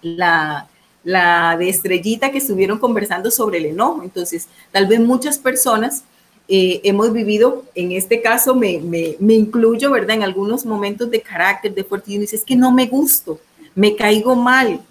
la, 0.02 0.68
la 1.04 1.56
de 1.58 1.70
estrellita 1.70 2.32
que 2.32 2.38
estuvieron 2.38 2.80
conversando 2.80 3.32
sobre 3.32 3.60
el 3.60 3.68
enojo. 3.68 4.04
Entonces, 4.04 4.48
tal 4.72 4.88
vez 4.88 5.00
muchas 5.00 5.38
personas 5.38 6.04
eh, 6.50 6.80
hemos 6.84 7.12
vivido, 7.12 7.66
en 7.76 7.92
este 7.92 8.22
caso 8.22 8.56
me, 8.56 8.80
me, 8.80 9.34
incluyo, 9.34 9.92
¿verdad? 9.92 10.16
En 10.16 10.24
algunos 10.24 10.66
momentos 10.66 11.12
de 11.12 11.22
carácter, 11.22 11.74
de 11.74 11.84
fuerte, 11.84 12.14
y 12.14 12.18
dice, 12.20 12.38
es 12.38 12.44
que 12.44 12.56
no 12.56 12.72
me 12.72 12.88
gusto, 12.88 13.40
me 13.76 13.96
caigo 13.96 14.36
mal 14.36 14.82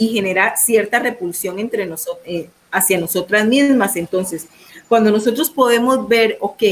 y 0.00 0.08
genera 0.08 0.56
cierta 0.56 0.98
repulsión 0.98 1.58
entre 1.58 1.84
nosotros, 1.84 2.24
eh, 2.24 2.48
hacia 2.72 2.98
nosotras 2.98 3.46
mismas. 3.46 3.96
Entonces, 3.96 4.46
cuando 4.88 5.10
nosotros 5.10 5.50
podemos 5.50 6.08
ver, 6.08 6.38
ok, 6.40 6.62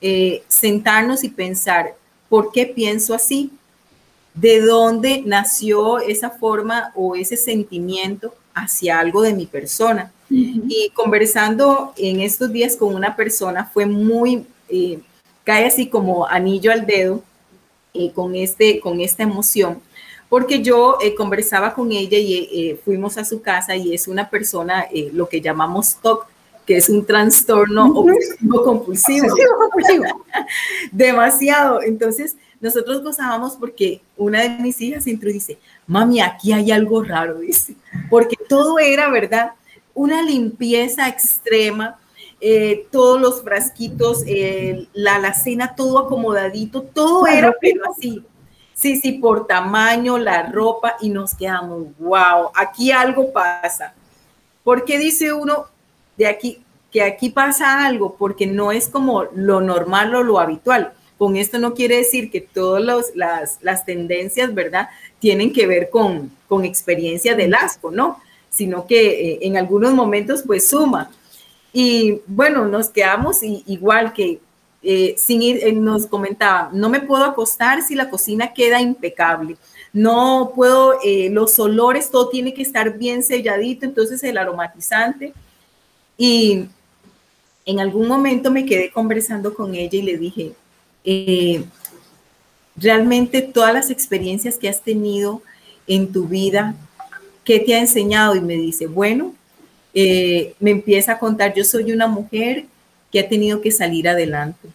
eh, 0.00 0.42
sentarnos 0.46 1.24
y 1.24 1.30
pensar, 1.30 1.96
¿por 2.28 2.52
qué 2.52 2.66
pienso 2.66 3.12
así? 3.12 3.50
¿De 4.34 4.60
dónde 4.60 5.24
nació 5.26 5.98
esa 5.98 6.30
forma 6.30 6.92
o 6.94 7.16
ese 7.16 7.36
sentimiento 7.36 8.32
hacia 8.54 9.00
algo 9.00 9.22
de 9.22 9.34
mi 9.34 9.46
persona? 9.46 10.12
Y 10.30 10.92
conversando 10.94 11.92
en 11.96 12.20
estos 12.20 12.52
días 12.52 12.76
con 12.76 12.94
una 12.94 13.16
persona 13.16 13.64
fue 13.64 13.84
muy, 13.84 14.46
eh, 14.68 15.00
cae 15.42 15.66
así 15.66 15.88
como 15.88 16.24
anillo 16.24 16.70
al 16.70 16.86
dedo 16.86 17.24
eh, 17.94 18.12
con, 18.12 18.36
este, 18.36 18.78
con 18.78 19.00
esta 19.00 19.24
emoción, 19.24 19.80
porque 20.30 20.62
yo 20.62 20.96
eh, 21.02 21.14
conversaba 21.14 21.74
con 21.74 21.92
ella 21.92 22.16
y 22.16 22.78
fuimos 22.82 23.18
a 23.18 23.24
su 23.26 23.42
casa 23.42 23.76
y 23.76 23.92
es 23.92 24.08
una 24.08 24.30
persona, 24.30 24.86
lo 25.12 25.28
que 25.28 25.42
llamamos 25.42 25.96
TOC, 26.00 26.26
que 26.64 26.78
es 26.78 26.88
un 26.88 27.04
trastorno 27.04 27.86
obsesivo 27.94 28.62
compulsivo. 28.62 29.26
Demasiado. 30.92 31.82
Entonces, 31.82 32.36
nosotros 32.60 33.02
gozábamos 33.02 33.56
porque 33.56 34.00
una 34.16 34.42
de 34.42 34.50
mis 34.50 34.80
hijas 34.80 35.06
entró 35.06 35.28
y 35.28 35.34
dice, 35.34 35.58
mami, 35.86 36.20
aquí 36.20 36.52
hay 36.52 36.70
algo 36.70 37.02
raro, 37.02 37.40
dice, 37.40 37.74
porque 38.08 38.36
todo 38.48 38.78
era, 38.78 39.10
¿verdad? 39.10 39.52
una 39.94 40.22
limpieza 40.22 41.08
extrema, 41.08 41.98
eh, 42.40 42.86
todos 42.90 43.20
los 43.20 43.42
frasquitos, 43.42 44.22
eh, 44.26 44.88
la 44.94 45.16
alacena, 45.16 45.74
todo 45.74 45.98
acomodadito, 45.98 46.82
todo 46.82 47.26
era 47.26 47.54
pero 47.60 47.82
así. 47.90 48.24
Sí, 48.80 48.96
sí, 48.96 49.12
por 49.12 49.46
tamaño, 49.46 50.18
la 50.18 50.50
ropa, 50.50 50.96
y 51.00 51.10
nos 51.10 51.34
quedamos, 51.34 51.86
wow, 51.98 52.50
aquí 52.54 52.90
algo 52.90 53.32
pasa. 53.32 53.94
¿Por 54.64 54.84
qué 54.84 54.98
dice 54.98 55.32
uno 55.32 55.66
de 56.16 56.26
aquí 56.26 56.62
que 56.90 57.02
aquí 57.02 57.28
pasa 57.28 57.84
algo? 57.86 58.16
Porque 58.16 58.46
no 58.46 58.72
es 58.72 58.88
como 58.88 59.24
lo 59.34 59.60
normal 59.60 60.14
o 60.14 60.22
lo 60.22 60.40
habitual. 60.40 60.94
Con 61.18 61.36
esto 61.36 61.58
no 61.58 61.74
quiere 61.74 61.98
decir 61.98 62.30
que 62.30 62.40
todas 62.40 63.12
las, 63.14 63.58
las, 63.60 63.84
tendencias, 63.84 64.54
¿verdad?, 64.54 64.88
tienen 65.18 65.52
que 65.52 65.66
ver 65.66 65.90
con, 65.90 66.30
con 66.48 66.64
experiencia 66.64 67.34
del 67.34 67.54
asco, 67.54 67.90
¿no? 67.90 68.18
Sino 68.48 68.86
que 68.86 69.32
eh, 69.32 69.38
en 69.42 69.58
algunos 69.58 69.92
momentos, 69.92 70.42
pues 70.46 70.70
suma. 70.70 71.10
Y 71.72 72.22
bueno, 72.26 72.64
nos 72.64 72.88
quedamos 72.88 73.42
igual 73.42 74.14
que 74.14 74.40
eh, 74.82 75.14
sin 75.18 75.42
ir, 75.42 75.64
eh, 75.64 75.72
nos 75.72 76.06
comentaba, 76.06 76.70
no 76.72 76.88
me 76.88 77.00
puedo 77.00 77.24
acostar 77.24 77.82
si 77.82 77.94
la 77.94 78.10
cocina 78.10 78.52
queda 78.52 78.80
impecable. 78.80 79.56
No 79.92 80.52
puedo, 80.54 80.98
los 81.30 81.58
olores, 81.58 82.10
todo 82.12 82.28
tiene 82.28 82.54
que 82.54 82.62
estar 82.62 82.96
bien 82.96 83.24
selladito, 83.24 83.84
entonces 83.84 84.22
el 84.22 84.38
aromatizante. 84.38 85.34
Y 86.16 86.66
en 87.64 87.80
algún 87.80 88.08
momento 88.08 88.50
me 88.50 88.66
quedé 88.66 88.90
conversando 88.90 89.54
con 89.54 89.74
ella 89.74 89.98
y 89.98 90.02
le 90.02 90.16
dije, 90.16 90.52
eh, 91.04 91.64
realmente 92.76 93.42
todas 93.42 93.72
las 93.72 93.90
experiencias 93.90 94.56
que 94.58 94.68
has 94.68 94.82
tenido 94.82 95.42
en 95.86 96.12
tu 96.12 96.26
vida, 96.26 96.74
¿qué 97.44 97.60
te 97.60 97.74
ha 97.74 97.78
enseñado? 97.78 98.34
Y 98.34 98.40
me 98.40 98.54
dice, 98.54 98.86
bueno, 98.86 99.34
eh, 99.94 100.54
me 100.60 100.70
empieza 100.70 101.12
a 101.12 101.18
contar, 101.18 101.54
yo 101.54 101.64
soy 101.64 101.92
una 101.92 102.06
mujer 102.06 102.66
que 103.10 103.20
ha 103.20 103.28
tenido 103.28 103.60
que 103.60 103.70
salir 103.70 104.08
adelante. 104.08 104.68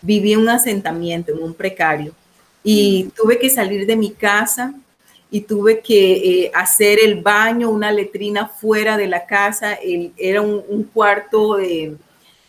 Viví 0.00 0.36
un 0.36 0.48
asentamiento, 0.48 1.32
en 1.32 1.42
un 1.42 1.54
precario, 1.54 2.14
y 2.64 3.10
tuve 3.16 3.38
que 3.38 3.50
salir 3.50 3.86
de 3.86 3.96
mi 3.96 4.10
casa 4.10 4.74
y 5.30 5.40
tuve 5.40 5.80
que 5.80 6.12
eh, 6.12 6.50
hacer 6.54 6.98
el 7.02 7.22
baño, 7.22 7.70
una 7.70 7.90
letrina 7.90 8.46
fuera 8.46 8.96
de 8.96 9.06
la 9.06 9.24
casa, 9.24 9.78
era 10.16 10.42
un, 10.42 10.84
cuarto 10.92 11.56
de, 11.56 11.96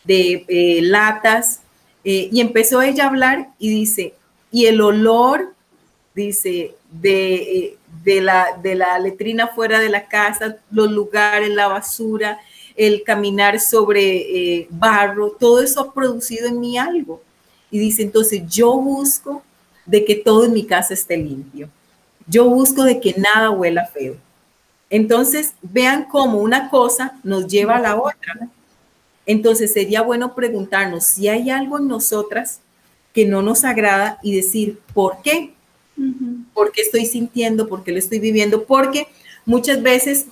de 0.03 0.79
latas, 0.81 1.61
eh, 2.03 2.29
y 2.31 2.41
empezó 2.41 2.81
ella 2.81 3.05
a 3.05 3.07
hablar 3.07 3.47
y 3.57 3.69
dice, 3.69 4.13
y 4.51 4.65
el 4.65 4.81
olor, 4.81 5.53
dice, 6.13 6.75
de, 6.91 7.35
eh, 7.35 7.77
de, 8.03 8.21
la, 8.21 8.59
de 8.61 8.75
la 8.75 8.99
letrina 8.99 9.47
fuera 9.47 9.79
de 9.79 9.89
la 9.89 10.07
casa, 10.07 10.57
los 10.69 10.91
lugares, 10.91 11.49
la 11.49 11.67
basura, 11.67 12.39
el 12.75 13.03
caminar 13.03 13.59
sobre 13.59 14.01
eh, 14.01 14.67
barro, 14.69 15.31
todo 15.31 15.61
eso 15.61 15.81
ha 15.81 15.93
producido 15.93 16.47
en 16.47 16.59
mí 16.59 16.77
algo. 16.77 17.21
Y 17.69 17.79
dice, 17.79 18.03
entonces 18.03 18.43
yo 18.47 18.77
busco 18.77 19.43
de 19.85 20.05
que 20.05 20.15
todo 20.15 20.45
en 20.45 20.53
mi 20.53 20.65
casa 20.65 20.93
esté 20.93 21.17
limpio. 21.17 21.69
Yo 22.27 22.47
busco 22.49 22.83
de 22.83 22.99
que 22.99 23.15
nada 23.17 23.49
huela 23.51 23.85
feo. 23.87 24.15
Entonces, 24.89 25.53
vean 25.61 26.05
cómo 26.05 26.37
una 26.37 26.69
cosa 26.69 27.19
nos 27.23 27.47
lleva 27.47 27.77
a 27.77 27.81
la 27.81 27.95
otra. 27.99 28.49
Entonces 29.25 29.73
sería 29.73 30.01
bueno 30.01 30.35
preguntarnos 30.35 31.05
si 31.05 31.27
hay 31.27 31.49
algo 31.49 31.79
en 31.79 31.87
nosotras 31.87 32.59
que 33.13 33.25
no 33.25 33.41
nos 33.41 33.63
agrada 33.63 34.19
y 34.21 34.35
decir, 34.35 34.79
¿por 34.93 35.21
qué? 35.23 35.53
¿Por 36.53 36.71
qué 36.71 36.81
estoy 36.81 37.05
sintiendo? 37.05 37.67
¿Por 37.67 37.83
qué 37.83 37.91
lo 37.91 37.99
estoy 37.99 38.19
viviendo? 38.19 38.65
Porque 38.65 39.07
muchas 39.45 39.81
veces, 39.81 40.27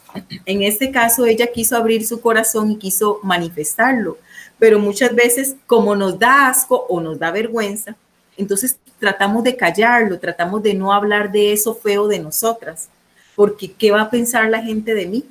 en 0.45 0.63
este 0.63 0.91
caso, 0.91 1.25
ella 1.25 1.47
quiso 1.47 1.75
abrir 1.75 2.05
su 2.05 2.21
corazón 2.21 2.71
y 2.71 2.77
quiso 2.77 3.19
manifestarlo, 3.23 4.17
pero 4.59 4.79
muchas 4.79 5.13
veces, 5.15 5.55
como 5.67 5.95
nos 5.95 6.17
da 6.19 6.47
asco 6.47 6.85
o 6.89 7.01
nos 7.01 7.19
da 7.19 7.31
vergüenza, 7.31 7.95
entonces 8.37 8.77
tratamos 8.99 9.43
de 9.43 9.55
callarlo, 9.55 10.19
tratamos 10.19 10.61
de 10.61 10.73
no 10.73 10.93
hablar 10.93 11.31
de 11.31 11.53
eso 11.53 11.73
feo 11.73 12.07
de 12.07 12.19
nosotras, 12.19 12.89
porque 13.35 13.71
¿qué 13.71 13.91
va 13.91 14.03
a 14.03 14.09
pensar 14.09 14.49
la 14.49 14.61
gente 14.61 14.93
de 14.93 15.07
mí? 15.07 15.25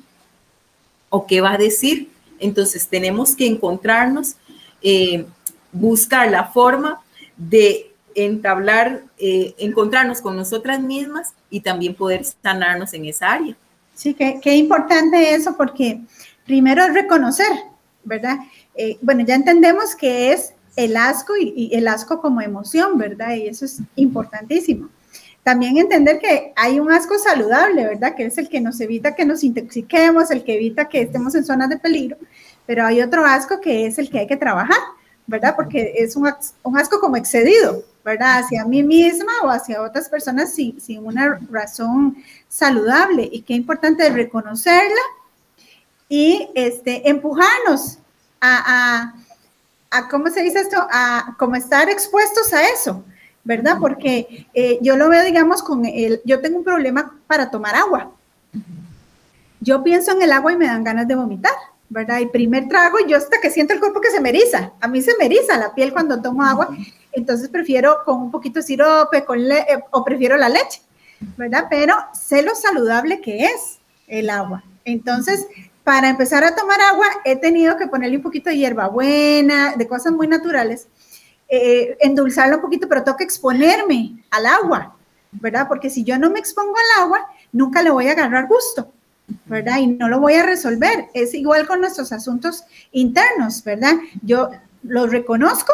¿O 1.09 1.25
qué 1.25 1.41
va 1.41 1.53
a 1.53 1.57
decir? 1.57 2.09
Entonces 2.39 2.87
tenemos 2.87 3.35
que 3.35 3.45
encontrarnos, 3.45 4.35
eh, 4.81 5.25
buscar 5.71 6.29
la 6.29 6.45
forma 6.45 7.01
de 7.37 7.91
entablar, 8.15 9.03
eh, 9.17 9.55
encontrarnos 9.57 10.21
con 10.21 10.35
nosotras 10.35 10.81
mismas 10.81 11.33
y 11.49 11.61
también 11.61 11.95
poder 11.95 12.23
sanarnos 12.25 12.93
en 12.93 13.05
esa 13.05 13.31
área. 13.31 13.55
Sí, 14.01 14.15
qué, 14.15 14.55
importante 14.55 15.35
eso 15.35 15.55
porque 15.55 16.01
primero 16.43 16.83
es 16.83 16.91
reconocer, 16.91 17.51
¿verdad? 18.03 18.39
Eh, 18.73 18.97
bueno, 18.99 19.23
ya 19.23 19.35
entendemos 19.35 19.95
que 19.95 20.33
es 20.33 20.55
el 20.75 20.97
asco 20.97 21.37
y, 21.37 21.69
el 21.71 21.87
asco 21.87 22.19
como 22.19 22.41
emoción, 22.41 22.97
¿verdad? 22.97 23.35
Y 23.35 23.45
eso 23.45 23.63
es 23.63 23.79
importantísimo. 23.95 24.89
También 25.43 25.77
entender 25.77 26.17
que 26.17 26.51
hay 26.55 26.79
un 26.79 26.91
asco 26.91 27.19
saludable, 27.19 27.85
¿verdad? 27.85 28.15
Que 28.15 28.25
es 28.25 28.39
el 28.39 28.49
que 28.49 28.59
nos 28.59 28.81
evita 28.81 29.13
que 29.13 29.23
nos 29.23 29.43
intoxiquemos, 29.43 30.31
el 30.31 30.43
que 30.43 30.55
evita 30.55 30.89
que 30.89 31.03
estemos 31.03 31.35
en 31.35 31.45
zonas 31.45 31.69
de 31.69 31.77
peligro, 31.77 32.17
pero 32.65 32.83
hay 32.83 33.03
otro 33.03 33.23
asco 33.23 33.61
que 33.61 33.85
es 33.85 33.99
el 33.99 34.09
que 34.09 34.17
hay 34.17 34.25
que 34.25 34.35
trabajar, 34.35 34.79
¿verdad? 35.31 35.55
Porque 35.55 35.93
es 35.95 36.17
un, 36.17 36.27
asco 36.27 36.99
como 36.99 37.15
excedido, 37.15 37.83
¿verdad? 38.03 38.39
Hacia 38.39 38.65
mí 38.65 38.83
misma 38.83 39.31
o 39.43 39.49
hacia 39.49 39.81
otras 39.81 40.09
personas 40.09 40.53
sin, 40.53 40.79
sin 40.81 41.05
una 41.05 41.39
razón 41.49 42.17
saludable. 42.49 43.27
Y 43.31 43.41
qué 43.41 43.53
importante 43.53 44.07
reconocerla 44.09 45.01
y 46.09 46.49
este, 46.53 47.09
empujarnos 47.09 47.97
a, 48.41 49.13
a, 49.89 49.97
a, 49.97 50.09
¿cómo 50.09 50.29
se 50.29 50.43
dice 50.43 50.59
esto? 50.59 50.85
A 50.91 51.33
como 51.39 51.55
estar 51.55 51.89
expuestos 51.89 52.51
a 52.51 52.67
eso, 52.67 53.05
¿verdad? 53.45 53.77
Porque 53.79 54.47
eh, 54.53 54.79
yo 54.81 54.97
lo 54.97 55.07
veo, 55.07 55.23
digamos, 55.23 55.63
con 55.63 55.85
el, 55.85 56.21
yo 56.25 56.41
tengo 56.41 56.57
un 56.57 56.65
problema 56.65 57.17
para 57.25 57.49
tomar 57.49 57.73
agua. 57.75 58.11
Yo 59.61 59.81
pienso 59.81 60.11
en 60.11 60.23
el 60.23 60.33
agua 60.33 60.51
y 60.51 60.57
me 60.57 60.67
dan 60.67 60.83
ganas 60.83 61.07
de 61.07 61.15
vomitar, 61.15 61.53
¿verdad? 61.91 62.19
Y 62.19 62.25
primer 62.27 62.69
trago, 62.69 62.97
yo 63.05 63.17
hasta 63.17 63.41
que 63.41 63.51
siento 63.51 63.73
el 63.73 63.81
cuerpo 63.81 63.99
que 63.99 64.09
se 64.09 64.21
me 64.21 64.29
eriza. 64.29 64.71
A 64.79 64.87
mí 64.87 65.01
se 65.01 65.11
me 65.19 65.25
eriza 65.25 65.57
la 65.57 65.75
piel 65.75 65.91
cuando 65.91 66.21
tomo 66.21 66.41
agua, 66.43 66.69
entonces 67.11 67.49
prefiero 67.49 67.97
con 68.05 68.21
un 68.21 68.31
poquito 68.31 68.59
de 68.59 68.63
sirope 68.63 69.25
con 69.25 69.47
le 69.47 69.59
eh, 69.59 69.83
o 69.91 70.03
prefiero 70.03 70.37
la 70.37 70.47
leche, 70.47 70.81
¿verdad? 71.37 71.67
Pero 71.69 71.95
sé 72.13 72.41
lo 72.41 72.55
saludable 72.55 73.19
que 73.19 73.43
es 73.43 73.79
el 74.07 74.29
agua. 74.29 74.63
Entonces, 74.85 75.45
para 75.83 76.09
empezar 76.09 76.43
a 76.45 76.55
tomar 76.55 76.79
agua, 76.79 77.07
he 77.25 77.35
tenido 77.35 77.75
que 77.75 77.87
ponerle 77.87 78.17
un 78.17 78.23
poquito 78.23 78.49
de 78.49 78.57
hierbabuena, 78.57 79.75
de 79.75 79.87
cosas 79.87 80.13
muy 80.13 80.27
naturales 80.27 80.87
eh, 81.53 81.97
endulzarlo 81.99 82.55
un 82.55 82.61
poquito, 82.61 82.87
pero 82.87 83.03
tengo 83.03 83.17
que 83.17 83.25
exponerme 83.25 84.23
al 84.29 84.45
agua, 84.45 84.95
¿verdad? 85.33 85.67
Porque 85.67 85.89
si 85.89 86.05
yo 86.05 86.17
no 86.17 86.29
me 86.29 86.39
expongo 86.39 86.73
al 86.77 87.03
agua, 87.03 87.27
nunca 87.51 87.83
le 87.83 87.89
voy 87.89 88.07
a 88.07 88.13
agarrar 88.13 88.47
gusto, 88.47 88.93
¿verdad? 89.45 89.77
Y 89.79 89.87
no 89.87 90.09
lo 90.09 90.19
voy 90.19 90.33
a 90.33 90.45
resolver. 90.45 91.07
Es 91.13 91.33
igual 91.33 91.67
con 91.67 91.81
nuestros 91.81 92.11
asuntos 92.11 92.63
internos, 92.91 93.63
¿verdad? 93.63 93.95
Yo 94.21 94.49
los 94.83 95.11
reconozco, 95.11 95.73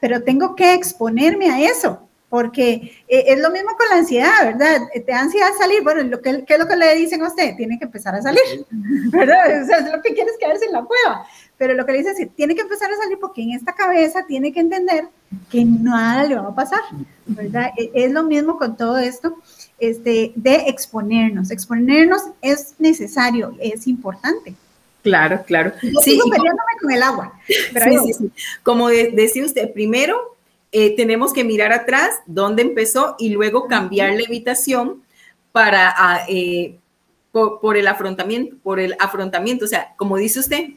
pero 0.00 0.22
tengo 0.22 0.54
que 0.54 0.74
exponerme 0.74 1.50
a 1.50 1.60
eso, 1.60 2.08
porque 2.28 2.92
eh, 3.08 3.24
es 3.28 3.40
lo 3.40 3.50
mismo 3.50 3.70
con 3.76 3.88
la 3.90 3.96
ansiedad, 3.96 4.44
¿verdad? 4.44 4.82
Te 4.92 5.00
da 5.00 5.20
ansiedad 5.20 5.48
salir, 5.58 5.82
bueno, 5.82 6.02
lo 6.02 6.20
que, 6.20 6.44
¿qué 6.44 6.54
es 6.54 6.58
lo 6.58 6.66
que 6.66 6.76
le 6.76 6.94
dicen 6.94 7.22
a 7.22 7.28
usted? 7.28 7.56
Tiene 7.56 7.78
que 7.78 7.84
empezar 7.86 8.14
a 8.14 8.22
salir, 8.22 8.42
¿verdad? 9.10 9.62
O 9.62 9.66
sea, 9.66 9.78
es 9.78 9.92
lo 9.92 10.02
que 10.02 10.14
quieres 10.14 10.34
quedarse 10.38 10.66
en 10.66 10.72
la 10.72 10.84
cueva, 10.84 11.26
pero 11.58 11.74
lo 11.74 11.84
que 11.84 11.92
le 11.92 11.98
dicen 11.98 12.12
es 12.12 12.18
que 12.20 12.26
tiene 12.26 12.54
que 12.54 12.62
empezar 12.62 12.90
a 12.90 12.96
salir 12.96 13.18
porque 13.18 13.42
en 13.42 13.50
esta 13.50 13.74
cabeza 13.74 14.24
tiene 14.26 14.52
que 14.52 14.60
entender 14.60 15.08
que 15.50 15.64
nada 15.64 16.22
le 16.22 16.36
va 16.36 16.48
a 16.48 16.54
pasar, 16.54 16.80
¿verdad? 17.26 17.72
E, 17.76 17.90
es 17.94 18.12
lo 18.12 18.22
mismo 18.22 18.56
con 18.58 18.76
todo 18.76 18.96
esto 18.96 19.36
este, 19.78 20.32
de 20.36 20.54
exponernos. 20.68 21.50
Exponernos 21.50 22.22
es 22.40 22.74
necesario, 22.78 23.56
es 23.60 23.88
importante. 23.88 24.54
Claro, 25.02 25.42
claro. 25.46 25.72
Yo 25.82 26.00
sí, 26.00 26.12
sigo 26.12 26.30
peleándome 26.30 26.72
con 26.80 26.92
el 26.92 27.02
agua. 27.02 27.32
Pero 27.72 28.04
sí, 28.04 28.12
sí, 28.12 28.30
Como 28.62 28.88
decía 28.88 29.44
usted, 29.44 29.72
primero 29.72 30.36
eh, 30.70 30.94
tenemos 30.94 31.32
que 31.32 31.42
mirar 31.42 31.72
atrás 31.72 32.20
dónde 32.26 32.62
empezó 32.62 33.16
y 33.18 33.30
luego 33.30 33.66
cambiar 33.66 34.12
la 34.14 34.26
habitación 34.26 35.02
para 35.50 35.92
ah, 35.96 36.24
eh, 36.28 36.78
por, 37.32 37.60
por, 37.60 37.76
el 37.76 37.88
afrontamiento, 37.88 38.56
por 38.62 38.78
el 38.78 38.94
afrontamiento. 39.00 39.64
O 39.64 39.68
sea, 39.68 39.94
como 39.96 40.16
dice 40.18 40.38
usted, 40.38 40.70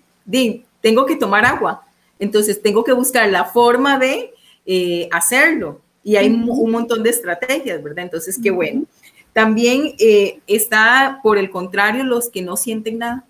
Tengo 0.81 1.05
que 1.05 1.15
tomar 1.15 1.45
agua. 1.45 1.83
Entonces 2.21 2.61
tengo 2.61 2.83
que 2.83 2.93
buscar 2.93 3.29
la 3.29 3.45
forma 3.45 3.97
de 3.97 4.33
eh, 4.65 5.09
hacerlo. 5.11 5.81
Y 6.03 6.15
hay 6.15 6.29
un 6.29 6.71
montón 6.71 7.03
de 7.03 7.09
estrategias, 7.09 7.81
¿verdad? 7.81 8.05
Entonces, 8.05 8.39
qué 8.41 8.51
bueno. 8.51 8.85
También 9.33 9.93
eh, 9.99 10.39
está, 10.47 11.19
por 11.23 11.37
el 11.37 11.49
contrario, 11.49 12.03
los 12.03 12.29
que 12.29 12.41
no 12.41 12.57
sienten 12.57 12.99
nada, 12.99 13.23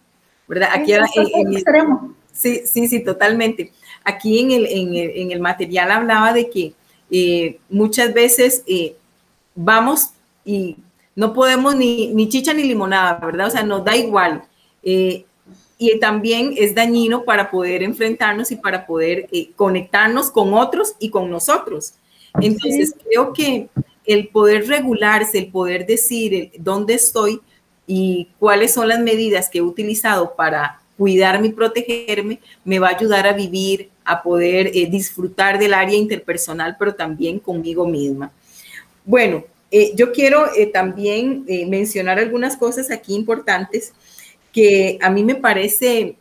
¿verdad? 0.47 0.69
Aquí 0.73 0.93
en, 0.93 1.53
extremo. 1.53 2.15
Sí, 2.33 2.61
sí, 2.65 2.87
sí, 2.87 3.01
totalmente. 3.01 3.71
Aquí 4.03 4.39
en 4.39 4.51
el, 4.51 4.65
en 4.65 5.31
el, 5.31 5.39
material 5.39 5.91
hablaba 5.91 6.33
de 6.33 6.49
que 6.49 6.73
eh, 7.11 7.59
muchas 7.69 8.13
veces 8.13 8.63
vamos 9.53 10.11
y 10.43 10.77
no 11.15 11.33
podemos 11.33 11.75
ni, 11.75 12.07
ni 12.07 12.29
chicha 12.29 12.53
ni 12.53 12.63
limonada, 12.63 13.19
¿verdad? 13.25 13.47
O 13.47 13.51
sea, 13.51 13.63
nos 13.63 13.83
da 13.85 13.95
igual 13.95 14.43
y 15.81 15.97
también 15.97 16.53
es 16.57 16.75
dañino 16.75 17.23
para 17.23 17.49
poder 17.49 17.81
enfrentarnos 17.81 18.51
y 18.51 18.55
para 18.55 18.85
poder 18.85 19.27
eh, 19.31 19.49
conectarnos 19.55 20.29
con 20.29 20.53
otros 20.53 20.93
y 20.99 21.09
con 21.09 21.27
nosotros. 21.27 21.95
Entonces, 22.39 22.93
creo 23.03 23.33
que 23.33 23.67
el 24.05 24.27
poder 24.27 24.67
regularse, 24.67 25.39
el 25.39 25.47
poder 25.47 25.87
decir 25.87 26.51
dónde 26.59 26.93
estoy 26.93 27.41
y 27.87 28.29
cuáles 28.37 28.75
son 28.75 28.89
las 28.89 28.99
medidas 28.99 29.49
que 29.49 29.57
he 29.57 29.63
utilizado 29.63 30.35
para 30.35 30.79
cuidarme 30.99 31.47
y 31.47 31.53
protegerme, 31.53 32.39
me 32.63 32.77
va 32.77 32.89
a 32.89 32.95
ayudar 32.95 33.25
a 33.25 33.33
vivir, 33.33 33.89
a 34.05 34.21
poder 34.21 34.67
eh, 34.75 34.85
disfrutar 34.85 35.57
del 35.57 35.73
área 35.73 35.97
interpersonal, 35.97 36.75
pero 36.77 36.93
también 36.93 37.39
conmigo 37.39 37.87
misma. 37.87 38.31
Bueno, 39.03 39.45
eh, 39.71 39.93
yo 39.95 40.11
quiero 40.11 40.45
también 40.71 41.43
mencionar 41.67 42.19
algunas 42.19 42.55
cosas 42.55 42.91
aquí 42.91 43.15
importantes 43.15 43.93
que 44.51 44.97
a 45.01 45.09
mí 45.09 45.23
me 45.23 45.35
parece 45.35 46.17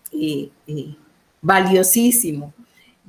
valiosísimo 1.40 2.52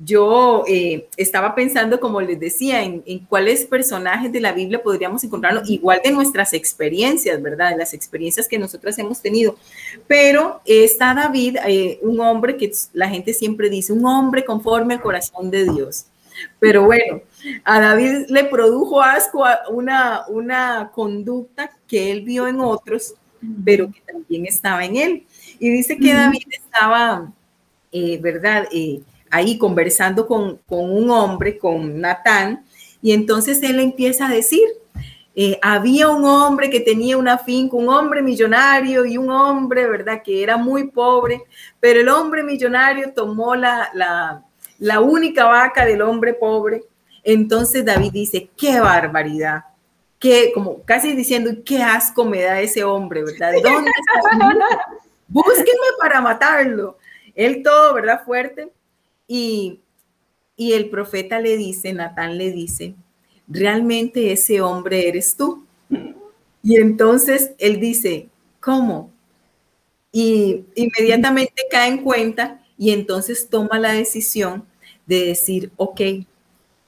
yo 0.04 0.64
eh, 0.66 1.08
estaba 1.16 1.54
pensando, 1.54 2.00
como 2.00 2.20
les 2.20 2.38
decía, 2.38 2.82
en, 2.82 3.02
cuáles 3.28 3.66
personajes 3.66 4.32
de 4.32 4.40
la 4.40 4.52
Biblia 4.52 4.82
podríamos 4.82 5.22
encontrarnos, 5.22 5.68
igual 5.68 6.00
de 6.02 6.10
nuestras 6.10 6.52
experiencias, 6.52 7.40
¿verdad? 7.40 7.70
De 7.70 7.76
las 7.76 7.94
experiencias 7.94 8.48
que 8.48 8.58
nosotras 8.58 8.98
hemos 8.98 9.20
tenido. 9.20 9.56
Pero 10.06 10.60
está 10.64 11.14
David, 11.14 11.58
eh, 11.66 11.98
un 12.02 12.20
hombre 12.20 12.56
que 12.56 12.72
la 12.92 13.08
gente 13.08 13.32
siempre 13.32 13.70
dice, 13.70 13.92
un 13.92 14.04
hombre 14.04 14.44
conforme 14.44 14.94
al 14.94 15.02
corazón 15.02 15.50
de 15.50 15.70
Dios. 15.70 16.06
Pero 16.58 16.84
bueno, 16.84 17.20
a 17.64 17.80
David 17.80 18.26
le 18.28 18.44
produjo 18.44 19.02
asco 19.02 19.44
una, 19.70 20.26
una 20.28 20.90
conducta 20.94 21.70
que 21.86 22.10
él 22.10 22.22
vio 22.22 22.48
en 22.48 22.60
otros, 22.60 23.14
pero 23.64 23.90
que 23.90 24.00
también 24.00 24.46
estaba 24.46 24.84
en 24.84 24.96
él. 24.96 25.26
Y 25.58 25.70
dice 25.70 25.96
que 25.96 26.12
David 26.12 26.46
estaba, 26.50 27.32
eh, 27.90 28.18
¿verdad? 28.20 28.68
ahí 29.30 29.58
conversando 29.58 30.26
con, 30.26 30.60
un 30.68 31.10
hombre, 31.10 31.58
con 31.58 32.00
Natán, 32.00 32.64
y 33.00 33.12
entonces 33.12 33.62
él 33.62 33.80
empieza 33.80 34.26
a 34.26 34.30
decir, 34.30 34.62
eh, 35.34 35.58
había 35.62 36.10
un 36.10 36.24
hombre 36.24 36.68
que 36.68 36.80
tenía 36.80 37.16
una 37.16 37.38
finca, 37.38 37.76
un 37.76 37.88
hombre 37.88 38.20
millonario 38.20 39.06
y 39.06 39.16
un 39.16 39.30
hombre, 39.30 39.88
¿verdad?, 39.88 40.22
que 40.22 40.42
era 40.42 40.58
muy 40.58 40.88
pobre, 40.90 41.42
pero 41.80 42.00
el 42.00 42.08
hombre 42.08 42.42
millonario 42.42 43.12
tomó 43.14 43.56
la, 43.56 43.88
la, 43.94 44.44
la 44.78 45.00
única 45.00 45.46
vaca 45.46 45.86
del 45.86 46.02
hombre 46.02 46.34
pobre. 46.34 46.82
Entonces 47.24 47.84
David 47.84 48.12
dice, 48.12 48.50
qué 48.56 48.80
barbaridad, 48.80 49.64
qué, 50.22 50.52
como 50.54 50.80
casi 50.84 51.14
diciendo, 51.14 51.50
qué 51.64 51.82
asco 51.82 52.24
me 52.24 52.42
da 52.42 52.60
ese 52.60 52.84
hombre, 52.84 53.24
¿verdad? 53.24 53.52
¿Dónde 53.60 53.90
está? 53.90 54.86
Búsquenme 55.26 55.88
para 56.00 56.20
matarlo. 56.20 56.96
Él 57.34 57.60
todo, 57.64 57.92
¿verdad? 57.92 58.24
Fuerte. 58.24 58.70
Y, 59.26 59.80
el 60.56 60.90
profeta 60.90 61.40
le 61.40 61.56
dice, 61.56 61.92
Natán 61.92 62.38
le 62.38 62.52
dice, 62.52 62.94
realmente 63.48 64.30
ese 64.30 64.60
hombre 64.60 65.08
eres 65.08 65.36
tú. 65.36 65.66
Y 66.62 66.76
entonces 66.76 67.50
él 67.58 67.80
dice, 67.80 68.28
¿cómo? 68.60 69.10
Y 70.12 70.64
inmediatamente 70.76 71.64
cae 71.68 71.88
en 71.88 71.98
cuenta 71.98 72.64
y 72.78 72.92
entonces 72.92 73.48
toma 73.50 73.80
la 73.80 73.92
decisión 73.92 74.64
de 75.04 75.26
decir, 75.26 75.72
ok, 75.76 76.00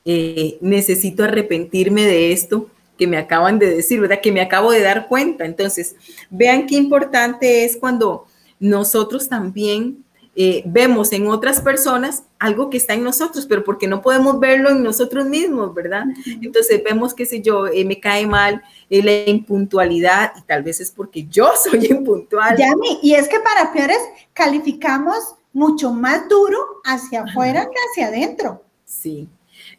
eh, 0.05 0.59
necesito 0.61 1.25
arrepentirme 1.25 2.03
de 2.03 2.31
esto 2.31 2.71
que 2.99 3.07
me 3.07 3.17
acaban 3.17 3.59
de 3.59 3.75
decir, 3.75 4.01
¿verdad? 4.01 4.21
Que 4.21 4.33
me 4.33 4.41
acabo 4.41 4.71
de 4.71 4.81
dar 4.81 5.09
cuenta. 5.09 5.45
Entonces, 5.45 5.97
vean 6.31 6.67
qué 6.67 6.77
importante 6.77 7.65
es 7.65 7.77
cuando 7.77 8.27
nosotros 8.61 9.29
también 9.29 10.05
eh, 10.37 10.63
vemos 10.67 11.13
en 11.13 11.29
otras 11.29 11.61
personas 11.61 12.25
algo 12.41 12.69
que 12.69 12.77
está 12.77 12.95
en 12.95 13.05
nosotros, 13.05 13.47
pero 13.47 13.63
porque 13.63 13.87
no 13.87 14.03
podemos 14.03 14.41
verlo 14.41 14.71
en 14.71 14.83
nosotros 14.83 15.27
mismos, 15.27 15.73
¿verdad? 15.73 16.05
Entonces 16.27 16.83
vemos, 16.83 17.15
qué 17.15 17.25
sé 17.25 17.41
yo, 17.41 17.69
eh, 17.69 17.85
me 17.85 18.01
cae 18.01 18.27
mal 18.27 18.61
eh, 18.91 19.03
la 19.03 19.31
impuntualidad 19.31 20.33
y 20.37 20.43
tal 20.43 20.65
vez 20.65 20.81
es 20.81 20.91
porque 20.91 21.27
yo 21.27 21.53
soy 21.63 21.87
impuntual. 21.87 22.57
y 23.03 23.15
es 23.15 23.29
que 23.29 23.39
para 23.39 23.73
peores 23.73 23.99
calificamos 24.33 25.37
mucho 25.53 25.93
más 25.93 26.29
duro 26.29 26.59
hacia 26.85 27.23
afuera 27.23 27.69
que 27.71 27.77
hacia 27.91 28.09
adentro. 28.09 28.63
Sí. 28.85 29.29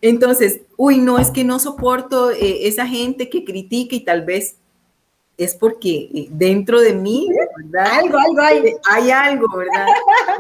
Entonces, 0.02 0.62
uy, 0.78 0.98
no, 0.98 1.20
es 1.20 1.32
que 1.32 1.44
no 1.44 1.60
soporto 1.60 2.32
esa 2.32 2.88
gente 2.88 3.30
que 3.30 3.44
critica 3.44 3.96
y 3.96 4.02
tal 4.02 4.24
vez 4.24 4.58
es 5.38 5.56
porque 5.56 6.10
eh, 6.14 6.28
dentro 6.30 6.80
de 6.80 6.94
mí, 6.94 7.28
¿verdad? 7.58 8.00
Algo, 8.00 8.18
algo 8.18 8.42
hay. 8.42 8.58
Eh, 8.60 8.78
hay 8.90 9.12
algo, 9.12 9.48
¿verdad? 9.56 9.88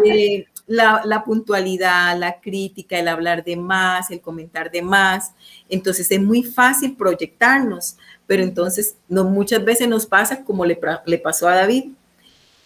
Eh, 0.05 0.45
la, 0.67 1.23
puntualidad, 1.23 2.17
la 2.17 2.39
crítica, 2.41 2.97
el 2.97 3.07
hablar 3.07 3.43
de 3.43 3.55
más, 3.55 4.09
el 4.09 4.19
comentar 4.19 4.71
de 4.71 4.81
más. 4.81 5.31
Entonces 5.69 6.09
es 6.11 6.21
muy 6.21 6.43
fácil 6.43 6.95
proyectarnos, 6.95 7.97
pero 8.25 8.41
entonces 8.41 8.95
no, 9.07 9.23
muchas 9.25 9.63
veces 9.63 9.87
nos 9.87 10.05
pasa 10.05 10.43
como 10.43 10.65
le, 10.65 10.79
le 11.05 11.17
pasó 11.19 11.47
a 11.47 11.55
David. 11.55 11.91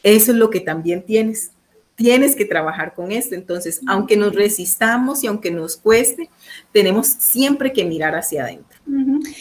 Eso 0.02 0.32
es 0.32 0.38
lo 0.38 0.50
que 0.50 0.62
también 0.62 1.04
tienes. 1.04 1.52
Tienes 2.00 2.34
que 2.34 2.46
trabajar 2.46 2.94
con 2.94 3.12
esto. 3.12 3.36
Entonces, 3.36 3.82
aunque 3.86 4.16
nos 4.16 4.34
resistamos 4.34 5.22
y 5.22 5.28
aunque 5.28 5.52
nos 5.52 5.76
cueste, 5.76 6.30
tenemos 6.72 7.08
siempre 7.08 7.74
que 7.74 7.84
mirar 7.84 8.16
hacia 8.16 8.44
adentro. 8.44 8.80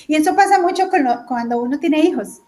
Y 0.09 0.17
eso 0.17 0.35
pasa 0.35 0.61
mucho 0.61 0.89
cuando 1.29 1.63
uno 1.63 1.79
tiene 1.79 2.01
hijos 2.01 2.41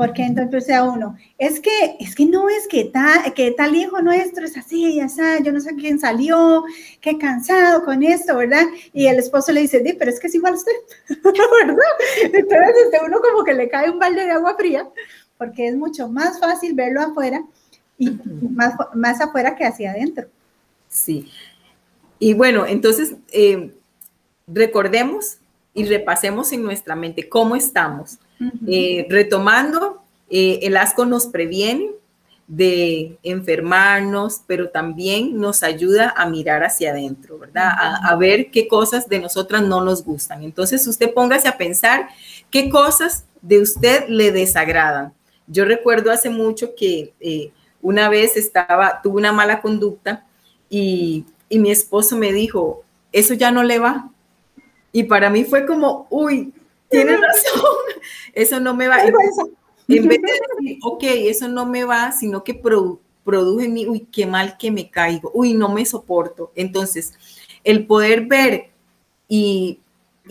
porque 0.00 0.22
entonces 0.22 0.70
a 0.70 0.84
uno, 0.84 1.14
es 1.36 1.60
que, 1.60 1.98
es 2.00 2.14
que 2.14 2.24
no 2.24 2.48
es 2.48 2.66
que, 2.68 2.86
tal 2.86 3.34
que 3.34 3.50
tal 3.50 3.76
hijo 3.76 4.00
nuestro 4.00 4.46
es 4.46 4.56
así, 4.56 4.94
ya 4.94 5.04
está, 5.04 5.40
yo 5.40 5.52
no 5.52 5.60
sé 5.60 5.74
quién 5.74 5.98
salió, 6.00 6.64
qué 7.02 7.18
cansado 7.18 7.84
con 7.84 8.02
esto, 8.02 8.38
¿verdad? 8.38 8.64
Y 8.94 9.08
el 9.08 9.18
esposo 9.18 9.52
le 9.52 9.60
dice, 9.60 9.84
pero 9.98 10.10
es 10.10 10.18
que 10.18 10.28
es 10.28 10.34
igual 10.34 10.54
a 10.54 10.56
usted, 10.56 10.72
¿verdad? 11.22 11.76
Entonces 12.22 12.76
este, 12.86 12.98
uno 13.04 13.18
como 13.20 13.44
que 13.44 13.52
le 13.52 13.68
cae 13.68 13.90
un 13.90 13.98
balde 13.98 14.24
de 14.24 14.30
agua 14.30 14.56
fría, 14.56 14.88
porque 15.36 15.68
es 15.68 15.76
mucho 15.76 16.08
más 16.08 16.40
fácil 16.40 16.72
verlo 16.72 17.02
afuera 17.02 17.44
y 18.00 18.10
más, 18.50 18.74
más 18.94 19.20
afuera 19.20 19.54
que 19.54 19.64
hacia 19.64 19.92
adentro. 19.92 20.26
Sí. 20.88 21.30
Y 22.18 22.34
bueno, 22.34 22.66
entonces, 22.66 23.14
eh, 23.32 23.72
recordemos 24.48 25.38
y 25.74 25.84
repasemos 25.84 26.52
en 26.52 26.62
nuestra 26.62 26.96
mente 26.96 27.28
cómo 27.28 27.54
estamos 27.54 28.18
eh, 28.66 29.06
retomando, 29.08 30.02
eh, 30.30 30.60
el 30.62 30.76
asco 30.76 31.04
nos 31.04 31.26
previene 31.26 31.90
de 32.46 33.16
enfermarnos, 33.22 34.40
pero 34.46 34.70
también 34.70 35.38
nos 35.38 35.62
ayuda 35.62 36.12
a 36.16 36.26
mirar 36.28 36.64
hacia 36.64 36.90
adentro, 36.90 37.38
¿verdad? 37.38 37.70
A, 38.02 38.16
ver 38.16 38.50
qué 38.50 38.66
cosas 38.66 39.08
de 39.08 39.20
nosotras 39.20 39.62
no 39.62 39.84
nos 39.84 40.04
gustan. 40.04 40.42
Entonces 40.42 40.84
usted 40.86 41.12
póngase 41.14 41.46
a 41.46 41.56
pensar 41.56 42.08
qué 42.50 42.68
cosas 42.68 43.24
de 43.40 43.60
usted 43.60 44.08
le 44.08 44.32
desagradan. 44.32 45.12
Yo 45.46 45.64
recuerdo 45.64 46.10
hace 46.10 46.28
mucho 46.28 46.74
que 46.74 47.12
eh, 47.20 47.52
una 47.82 48.08
vez 48.08 48.36
estaba, 48.36 49.00
tuve 49.02 49.18
una 49.18 49.32
mala 49.32 49.60
conducta 49.60 50.26
y, 50.68 51.24
y 51.48 51.58
mi 51.58 51.70
esposo 51.70 52.16
me 52.16 52.32
dijo, 52.32 52.84
eso 53.12 53.34
ya 53.34 53.50
no 53.50 53.62
le 53.62 53.78
va. 53.78 54.10
Y 54.92 55.04
para 55.04 55.30
mí 55.30 55.44
fue 55.44 55.66
como, 55.66 56.06
uy, 56.10 56.52
tiene 56.88 57.16
razón, 57.16 57.62
eso 58.34 58.60
no 58.60 58.74
me 58.74 58.88
va. 58.88 59.02
En, 59.02 59.12
vez 60.08 60.20
de 60.20 60.28
decir, 60.28 60.78
ok, 60.82 61.02
eso 61.02 61.48
no 61.48 61.66
me 61.66 61.84
va, 61.84 62.12
sino 62.12 62.44
que 62.44 62.54
produce 62.54 63.64
en 63.64 63.72
mí, 63.72 63.86
uy, 63.86 64.06
qué 64.12 64.26
mal 64.26 64.56
que 64.56 64.70
me 64.70 64.90
caigo, 64.90 65.30
uy, 65.34 65.54
no 65.54 65.68
me 65.68 65.84
soporto. 65.84 66.52
Entonces, 66.54 67.14
el 67.64 67.86
poder 67.86 68.26
ver 68.26 68.70
y, 69.28 69.80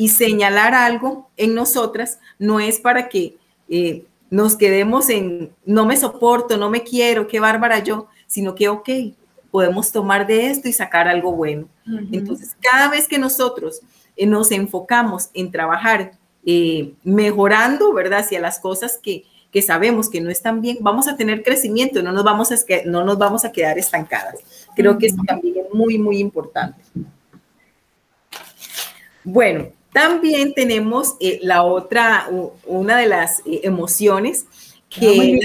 señalar 0.08 0.74
algo 0.74 1.30
en 1.36 1.54
nosotras 1.54 2.20
no 2.38 2.62
es 2.62 2.80
para 2.80 3.10
que 3.10 3.36
eh, 3.68 4.06
nos 4.30 4.56
quedemos 4.56 5.10
en, 5.10 5.52
no 5.66 5.86
me 5.86 5.98
soporto, 5.98 6.58
no 6.58 6.70
me 6.70 6.84
quiero, 6.84 7.28
qué 7.28 7.40
bárbara 7.40 7.80
yo, 7.80 8.08
sino 8.28 8.56
que, 8.56 8.70
ok, 8.70 8.90
podemos 9.52 9.92
tomar 9.92 10.28
de 10.28 10.48
esto 10.48 10.68
y 10.68 10.74
sacar 10.74 11.08
algo 11.08 11.32
bueno. 11.32 11.68
Entonces, 12.12 12.56
cada 12.62 12.90
vez 12.90 13.08
que 13.08 13.18
nosotros 13.18 13.82
eh, 14.16 14.28
nos 14.28 14.52
enfocamos 14.52 15.30
en 15.34 15.52
trabajar 15.52 16.12
eh, 16.46 16.94
mejorando, 17.04 17.94
¿verdad? 17.94 18.20
Hacia 18.20 18.40
las 18.40 18.60
cosas 18.60 19.00
que, 19.02 19.26
sabemos 19.62 20.10
que 20.10 20.22
no 20.22 20.30
están 20.30 20.62
bien, 20.62 20.78
vamos 20.82 21.08
a 21.08 21.18
tener 21.18 21.42
crecimiento, 21.42 22.04
no 22.04 22.12
nos 22.12 22.24
vamos 22.24 22.52
a, 22.52 22.56
no 22.86 23.04
nos 23.04 23.18
vamos 23.18 23.44
a 23.44 23.52
quedar 23.52 23.80
estancadas. 23.80 24.36
Creo 24.76 24.98
que 25.00 25.08
eso 25.08 25.22
también 25.26 25.56
es 25.58 25.74
muy, 25.74 25.98
muy 25.98 26.20
importante. 26.20 26.80
Bueno, 29.24 29.70
también 30.00 30.54
tenemos 30.54 31.16
eh, 31.20 31.40
la 31.44 31.64
otra, 31.64 32.30
una 32.66 32.98
de 32.98 33.08
las 33.08 33.40
eh, 33.40 33.62
emociones 33.64 34.46
que... 34.90 35.40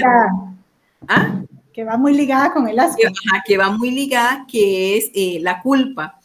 ¿Ah? 1.07 1.41
que 1.73 1.83
va 1.83 1.97
muy 1.97 2.15
ligada 2.15 2.53
con 2.53 2.69
el 2.69 2.79
asco. 2.79 3.01
Que, 3.45 3.57
va 3.57 3.69
muy 3.69 3.91
ligada, 3.91 4.45
que 4.49 4.97
es 4.97 5.41
la 5.41 5.61
culpa. 5.61 6.17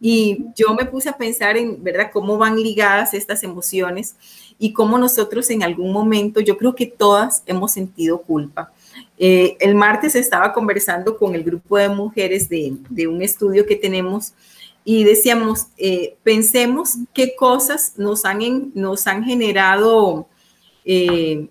Y 0.00 0.46
yo 0.54 0.74
me 0.74 0.84
puse 0.84 1.08
a 1.08 1.16
pensar 1.16 1.56
en, 1.56 1.82
¿verdad?, 1.82 2.10
cómo 2.12 2.38
van 2.38 2.54
ligadas 2.54 3.12
estas 3.12 3.42
emociones 3.42 4.14
y 4.60 4.72
cómo 4.72 4.98
nosotros 4.98 5.50
en 5.50 5.64
algún 5.64 5.92
momento, 5.92 6.38
yo 6.38 6.56
creo 6.56 6.76
que 6.76 6.86
todas 6.86 7.42
hemos 7.46 7.72
sentido 7.72 8.22
culpa. 8.22 8.72
Eh, 9.18 9.56
el 9.58 9.74
martes 9.74 10.14
estaba 10.14 10.52
conversando 10.52 11.16
con 11.16 11.34
el 11.34 11.42
grupo 11.42 11.78
de 11.78 11.88
mujeres 11.88 12.48
de, 12.48 13.08
un 13.08 13.22
estudio 13.22 13.66
que 13.66 13.74
tenemos 13.74 14.34
y 14.84 15.04
decíamos, 15.04 15.68
eh, 15.78 16.16
pensemos 16.22 16.96
qué 17.14 17.36
cosas 17.36 17.94
nos 17.96 18.24
han, 18.24 18.72
nos 18.74 19.06
han 19.06 19.22
generado 19.24 20.26
eh, 20.84 21.46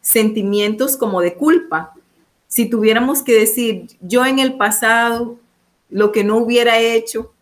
sentimientos 0.00 0.96
como 0.96 1.20
de 1.20 1.34
culpa. 1.34 1.94
Si 2.46 2.66
tuviéramos 2.66 3.22
que 3.22 3.34
decir, 3.34 3.88
yo 4.00 4.24
en 4.24 4.38
el 4.38 4.54
pasado, 4.54 5.38
lo 5.90 6.12
que 6.12 6.22
no 6.22 6.36
hubiera 6.36 6.78
hecho, 6.78 7.32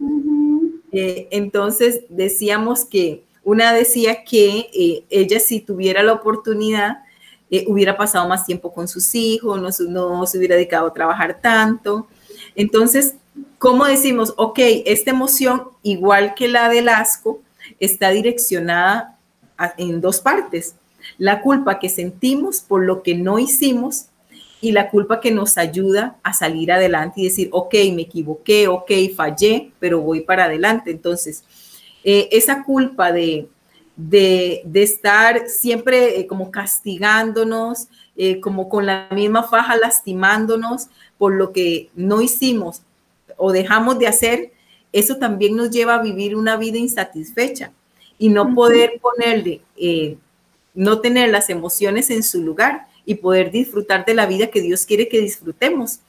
eh, 0.92 1.28
entonces 1.30 2.02
decíamos 2.09 2.85
que 2.85 3.24
una 3.42 3.74
decía 3.74 4.24
que 4.24 5.04
ella 5.11 5.38
si 5.40 5.61
tuviera 5.61 6.02
la 6.02 6.14
oportunidad, 6.14 6.98
hubiera 7.66 7.96
pasado 7.96 8.26
más 8.26 8.46
tiempo 8.46 8.72
con 8.72 8.88
sus 8.88 9.14
hijos, 9.14 9.61
no, 9.61 9.68
no 9.90 10.26
se 10.26 10.38
hubiera 10.38 10.57
dedicado 10.57 10.87
a 10.87 10.92
trabajar 10.94 11.40
tanto. 11.42 12.09
Entonces, 12.56 13.14
¿Cómo 13.58 13.86
decimos, 13.86 14.34
ok, 14.36 14.58
esta 14.84 15.10
emoción, 15.10 15.62
igual 15.82 16.34
que 16.34 16.48
la 16.48 16.68
del 16.68 16.88
asco, 16.88 17.40
está 17.80 18.10
direccionada 18.10 19.18
en 19.78 20.00
dos 20.00 20.20
partes? 20.20 20.76
La 21.16 21.40
culpa 21.40 21.78
que 21.78 21.88
sentimos 21.88 22.60
por 22.60 22.84
lo 22.84 23.02
que 23.02 23.14
no 23.14 23.38
hicimos 23.38 24.06
y 24.60 24.72
la 24.72 24.90
culpa 24.90 25.20
que 25.20 25.30
nos 25.30 25.58
ayuda 25.58 26.16
a 26.22 26.32
salir 26.32 26.72
adelante 26.72 27.20
y 27.20 27.24
decir, 27.24 27.48
ok, 27.52 27.74
me 27.94 28.02
equivoqué, 28.02 28.68
ok, 28.68 28.90
fallé, 29.16 29.72
pero 29.80 30.00
voy 30.00 30.20
para 30.20 30.44
adelante. 30.44 30.90
Entonces, 30.90 31.42
eh, 32.04 32.28
esa 32.32 32.64
culpa 32.64 33.12
de, 33.12 33.48
de, 33.96 34.62
estar 34.74 35.48
siempre 35.48 36.18
eh, 36.20 36.26
como 36.26 36.50
castigándonos, 36.50 37.88
eh, 38.16 38.40
como 38.40 38.68
con 38.68 38.86
la 38.86 39.08
misma 39.10 39.42
faja 39.44 39.76
lastimándonos 39.76 40.88
por 41.18 41.35
lo 41.35 41.53
que 41.53 41.90
no 41.94 42.20
hicimos 42.20 42.83
o 43.37 43.53
dejamos 43.53 43.98
de 43.98 44.07
hacer, 44.07 44.53
eso 44.92 45.16
también 45.16 45.57
nos 45.57 45.70
lleva 45.70 45.96
a 45.96 46.03
vivir 46.03 46.37
una 46.37 46.57
vida 46.57 46.79
insatisfecha 46.79 47.72
y 48.18 48.29
no 48.29 48.55
poder 48.55 49.00
ponerle, 49.00 49.61
eh, 49.77 50.16
no 50.74 51.00
tener 51.00 51.31
las 51.31 51.50
emociones 51.50 52.11
en 52.11 52.22
su 52.22 52.42
lugar 52.42 52.87
y 53.05 53.16
poder 53.16 53.50
disfrutar 53.50 54.05
de 54.05 54.14
la 54.14 54.27
vida 54.27 54.48
que 54.48 54.61
Dios 54.61 54.87
quiere 54.87 55.09
que 55.09 55.20
disfrutemos. 55.20 56.00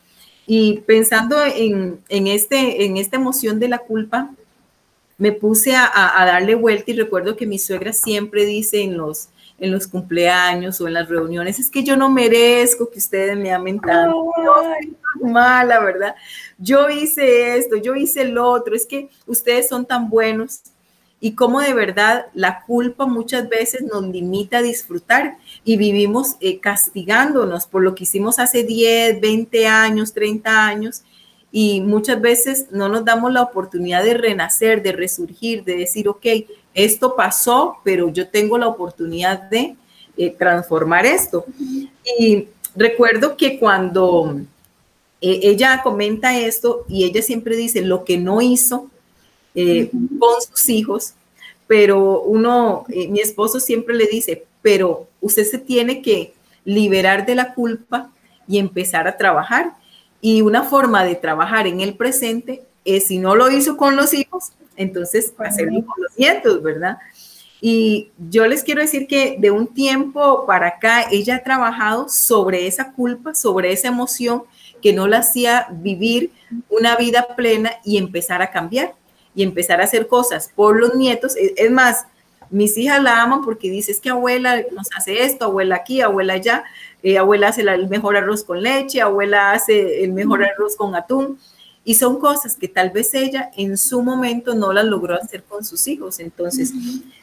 Y 0.47 0.81
pensando 0.81 1.37
en, 1.43 1.99
este, 2.09 2.85
en 2.85 2.97
esta 2.97 3.17
emoción 3.17 3.59
de 3.59 3.69
la 3.69 3.79
culpa, 3.79 4.31
me 5.17 5.31
puse 5.31 5.75
a, 5.75 5.89
a, 5.91 6.25
darle 6.25 6.55
vuelta 6.55 6.91
y 6.91 6.95
recuerdo 6.95 7.35
que 7.35 7.47
mi 7.47 7.57
suegra 7.57 7.93
siempre 7.93 8.45
dice 8.45 8.81
en 8.81 8.97
los, 8.97 9.29
en 9.57 9.71
los 9.71 9.87
cumpleaños 9.87 10.79
o 10.81 10.87
en 10.87 10.93
las 10.95 11.07
reuniones, 11.07 11.59
es 11.59 11.69
que 11.69 11.83
yo 11.83 11.95
no 11.95 12.09
merezco 12.09 12.89
que 12.89 12.99
ustedes 12.99 13.37
me 13.37 13.53
amen 13.53 13.79
tanto, 13.79 14.31
mala, 15.21 15.79
¿verdad? 15.79 16.15
Yo 16.57 16.89
hice 16.89 17.57
esto, 17.57 17.77
yo 17.77 17.95
hice 17.95 18.23
el 18.23 18.37
otro, 18.37 18.75
es 18.75 18.85
que 18.85 19.09
ustedes 19.25 19.69
son 19.69 19.85
tan 19.85 20.09
buenos. 20.09 20.61
Y 21.21 21.33
cómo 21.33 21.61
de 21.61 21.73
verdad 21.73 22.27
la 22.33 22.61
culpa 22.65 23.05
muchas 23.05 23.47
veces 23.47 23.81
nos 23.81 24.03
limita 24.03 24.57
a 24.57 24.61
disfrutar 24.61 25.37
y 25.63 25.77
vivimos 25.77 26.35
eh, 26.41 26.59
castigándonos 26.59 27.65
por 27.65 27.81
lo 27.81 27.95
que 27.95 28.03
hicimos 28.03 28.37
hace 28.37 28.63
10, 28.63 29.21
20 29.21 29.65
años, 29.65 30.13
30 30.13 30.67
años 30.67 31.03
y 31.57 31.79
muchas 31.79 32.19
veces 32.19 32.67
no 32.71 32.89
nos 32.89 33.05
damos 33.05 33.31
la 33.31 33.41
oportunidad 33.41 34.03
de 34.03 34.15
renacer, 34.15 34.83
de 34.83 34.91
resurgir, 34.91 35.63
de 35.63 35.77
decir, 35.77 36.09
ok, 36.09 36.25
esto 36.75 37.15
pasó, 37.15 37.77
pero 37.83 38.09
yo 38.09 38.27
tengo 38.27 38.57
la 38.57 38.67
oportunidad 38.67 39.49
de 39.49 39.75
eh, 40.17 40.29
transformar 40.37 41.05
esto. 41.05 41.45
Y 42.19 42.49
recuerdo 42.75 43.37
que 43.37 43.57
cuando 43.57 44.41
eh, 45.21 45.39
ella 45.43 45.81
comenta 45.81 46.37
esto 46.37 46.85
y 46.89 47.05
ella 47.05 47.21
siempre 47.21 47.55
dice 47.55 47.81
lo 47.81 48.03
que 48.03 48.17
no 48.17 48.41
hizo 48.41 48.89
eh, 49.55 49.89
con 50.19 50.41
sus 50.41 50.67
hijos, 50.69 51.13
pero 51.65 52.21
uno, 52.21 52.85
mi 52.89 53.21
esposo 53.21 53.59
siempre 53.59 53.95
le 53.95 54.05
dice, 54.05 54.45
pero 54.61 55.07
usted 55.21 55.45
se 55.45 55.57
tiene 55.57 56.01
que 56.01 56.33
liberar 56.65 57.25
de 57.25 57.35
la 57.35 57.53
culpa 57.53 58.11
y 58.47 58.59
empezar 58.59 59.07
a 59.07 59.17
trabajar. 59.17 59.73
Y 60.19 60.41
una 60.41 60.63
forma 60.63 61.05
de 61.05 61.15
trabajar 61.15 61.67
en 61.67 61.79
el 61.79 61.95
presente 61.95 62.63
es, 62.83 63.07
si 63.07 63.17
no 63.17 63.35
lo 63.35 63.49
hizo 63.49 63.77
con 63.77 63.95
los 63.95 64.13
hijos, 64.13 64.51
entonces, 64.75 65.33
hacerlo 65.37 65.85
con 65.85 66.03
los 66.03 66.17
nietos, 66.17 66.61
¿verdad? 66.61 66.97
Y 67.61 68.11
yo 68.29 68.45
les 68.47 68.63
quiero 68.63 68.81
decir 68.81 69.07
que 69.07 69.37
de 69.39 69.49
un 69.51 69.67
tiempo 69.67 70.45
para 70.45 70.67
acá, 70.67 71.05
ella 71.11 71.37
ha 71.37 71.43
trabajado 71.43 72.09
sobre 72.09 72.67
esa 72.67 72.91
culpa, 72.91 73.33
sobre 73.33 73.71
esa 73.71 73.87
emoción 73.87 74.43
que 74.81 74.93
no 74.93 75.07
la 75.07 75.19
hacía 75.19 75.67
vivir 75.71 76.31
una 76.69 76.95
vida 76.95 77.27
plena 77.35 77.71
y 77.83 77.97
empezar 77.97 78.41
a 78.41 78.51
cambiar 78.51 78.93
y 79.33 79.43
empezar 79.43 79.81
a 79.81 79.85
hacer 79.85 80.07
cosas 80.07 80.51
por 80.55 80.79
los 80.79 80.95
nietos. 80.95 81.35
Es 81.35 81.71
más, 81.71 82.05
mis 82.49 82.77
hijas 82.77 83.01
la 83.01 83.21
aman 83.21 83.43
porque 83.43 83.69
dice, 83.69 83.95
que 84.01 84.09
abuela 84.09 84.61
nos 84.71 84.89
hace 84.95 85.23
esto, 85.23 85.45
abuela 85.45 85.77
aquí, 85.77 86.01
abuela 86.01 86.33
allá, 86.33 86.63
eh, 87.01 87.17
abuela 87.17 87.47
hace 87.47 87.61
el 87.61 87.87
mejor 87.87 88.15
arroz 88.15 88.43
con 88.43 88.61
leche, 88.61 89.01
abuela 89.01 89.51
hace 89.51 90.03
el 90.03 90.13
mejor 90.13 90.43
arroz 90.43 90.75
con 90.75 90.95
atún. 90.95 91.39
Y 91.85 91.93
son 91.95 92.19
cosas 92.19 92.55
que 92.55 92.67
tal 92.67 92.89
vez 92.89 93.13
ella 93.13 93.51
en 93.55 93.77
su 93.77 94.01
momento 94.01 94.55
no 94.55 94.73
las 94.73 94.85
logró 94.85 95.15
hacer 95.15 95.43
con 95.43 95.63
sus 95.63 95.87
hijos. 95.87 96.19
Entonces, 96.19 96.73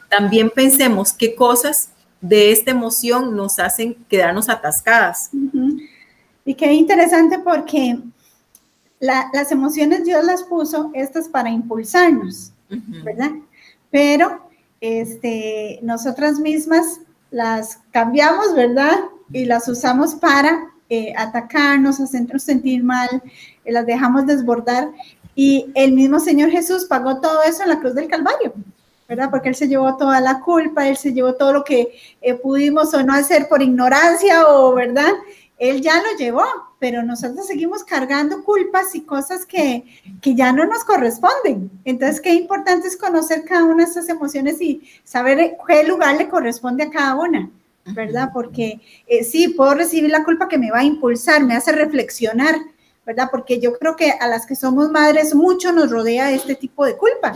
también 0.09 0.49
pensemos 0.49 1.13
qué 1.13 1.35
cosas 1.35 1.89
de 2.21 2.53
esta 2.53 2.71
emoción 2.71 3.35
nos 3.35 3.59
hacen 3.59 3.95
quedarnos 4.07 4.47
atascadas. 4.47 5.29
Y 6.45 6.55
qué 6.55 6.71
interesante 6.71 7.39
porque 7.39 7.99
las 8.99 9.51
emociones 9.51 10.05
Dios 10.05 10.23
las 10.23 10.43
puso 10.43 10.89
estas 10.93 11.27
para 11.27 11.49
impulsarnos, 11.49 12.53
¿verdad? 12.69 13.31
Pero 13.91 14.49
este, 14.79 15.79
nosotras 15.81 16.39
mismas 16.39 17.01
las 17.31 17.79
cambiamos, 17.91 18.55
¿verdad? 18.55 18.97
Y 19.33 19.45
las 19.45 19.67
usamos 19.67 20.15
para 20.15 20.71
eh, 20.89 21.13
atacarnos, 21.17 21.99
hacernos 21.99 22.43
sentir 22.43 22.83
mal, 22.83 23.09
las 23.71 23.85
dejamos 23.85 24.25
desbordar. 24.25 24.89
Y 25.35 25.71
el 25.75 25.93
mismo 25.93 26.19
Señor 26.19 26.51
Jesús 26.51 26.85
pagó 26.85 27.19
todo 27.19 27.43
eso 27.43 27.63
en 27.63 27.69
la 27.69 27.79
cruz 27.79 27.95
del 27.95 28.07
Calvario, 28.07 28.53
¿verdad? 29.07 29.29
Porque 29.31 29.49
Él 29.49 29.55
se 29.55 29.67
llevó 29.67 29.97
toda 29.97 30.19
la 30.21 30.39
culpa, 30.41 30.87
Él 30.87 30.97
se 30.97 31.13
llevó 31.13 31.33
todo 31.35 31.53
lo 31.53 31.63
que 31.63 31.93
eh, 32.21 32.35
pudimos 32.35 32.93
o 32.93 33.03
no 33.03 33.13
hacer 33.13 33.47
por 33.47 33.61
ignorancia 33.61 34.47
o, 34.47 34.73
¿verdad? 34.73 35.11
Él 35.57 35.81
ya 35.81 35.95
lo 35.97 36.17
llevó, 36.17 36.43
pero 36.79 37.03
nosotros 37.03 37.47
seguimos 37.47 37.83
cargando 37.83 38.43
culpas 38.43 38.93
y 38.95 39.01
cosas 39.01 39.45
que, 39.45 39.85
que 40.21 40.35
ya 40.35 40.51
no 40.51 40.65
nos 40.65 40.83
corresponden. 40.83 41.71
Entonces, 41.85 42.19
qué 42.19 42.33
importante 42.33 42.87
es 42.87 42.97
conocer 42.97 43.45
cada 43.45 43.63
una 43.63 43.85
de 43.85 43.89
esas 43.89 44.09
emociones 44.09 44.59
y 44.61 44.81
saber 45.03 45.55
qué 45.67 45.83
lugar 45.83 46.17
le 46.17 46.27
corresponde 46.27 46.83
a 46.83 46.89
cada 46.89 47.15
una. 47.15 47.49
¿verdad? 47.85 48.29
Porque 48.33 48.79
eh, 49.07 49.23
sí, 49.23 49.49
puedo 49.49 49.73
recibir 49.73 50.09
la 50.09 50.23
culpa 50.23 50.47
que 50.47 50.57
me 50.57 50.71
va 50.71 50.79
a 50.79 50.85
impulsar, 50.85 51.43
me 51.43 51.55
hace 51.55 51.71
reflexionar, 51.73 52.55
¿verdad? 53.05 53.29
Porque 53.31 53.59
yo 53.59 53.77
creo 53.77 53.95
que 53.95 54.11
a 54.11 54.27
las 54.27 54.45
que 54.45 54.55
somos 54.55 54.89
madres 54.89 55.35
mucho 55.35 55.71
nos 55.71 55.89
rodea 55.89 56.31
este 56.31 56.55
tipo 56.55 56.85
de 56.85 56.97
culpa. 56.97 57.33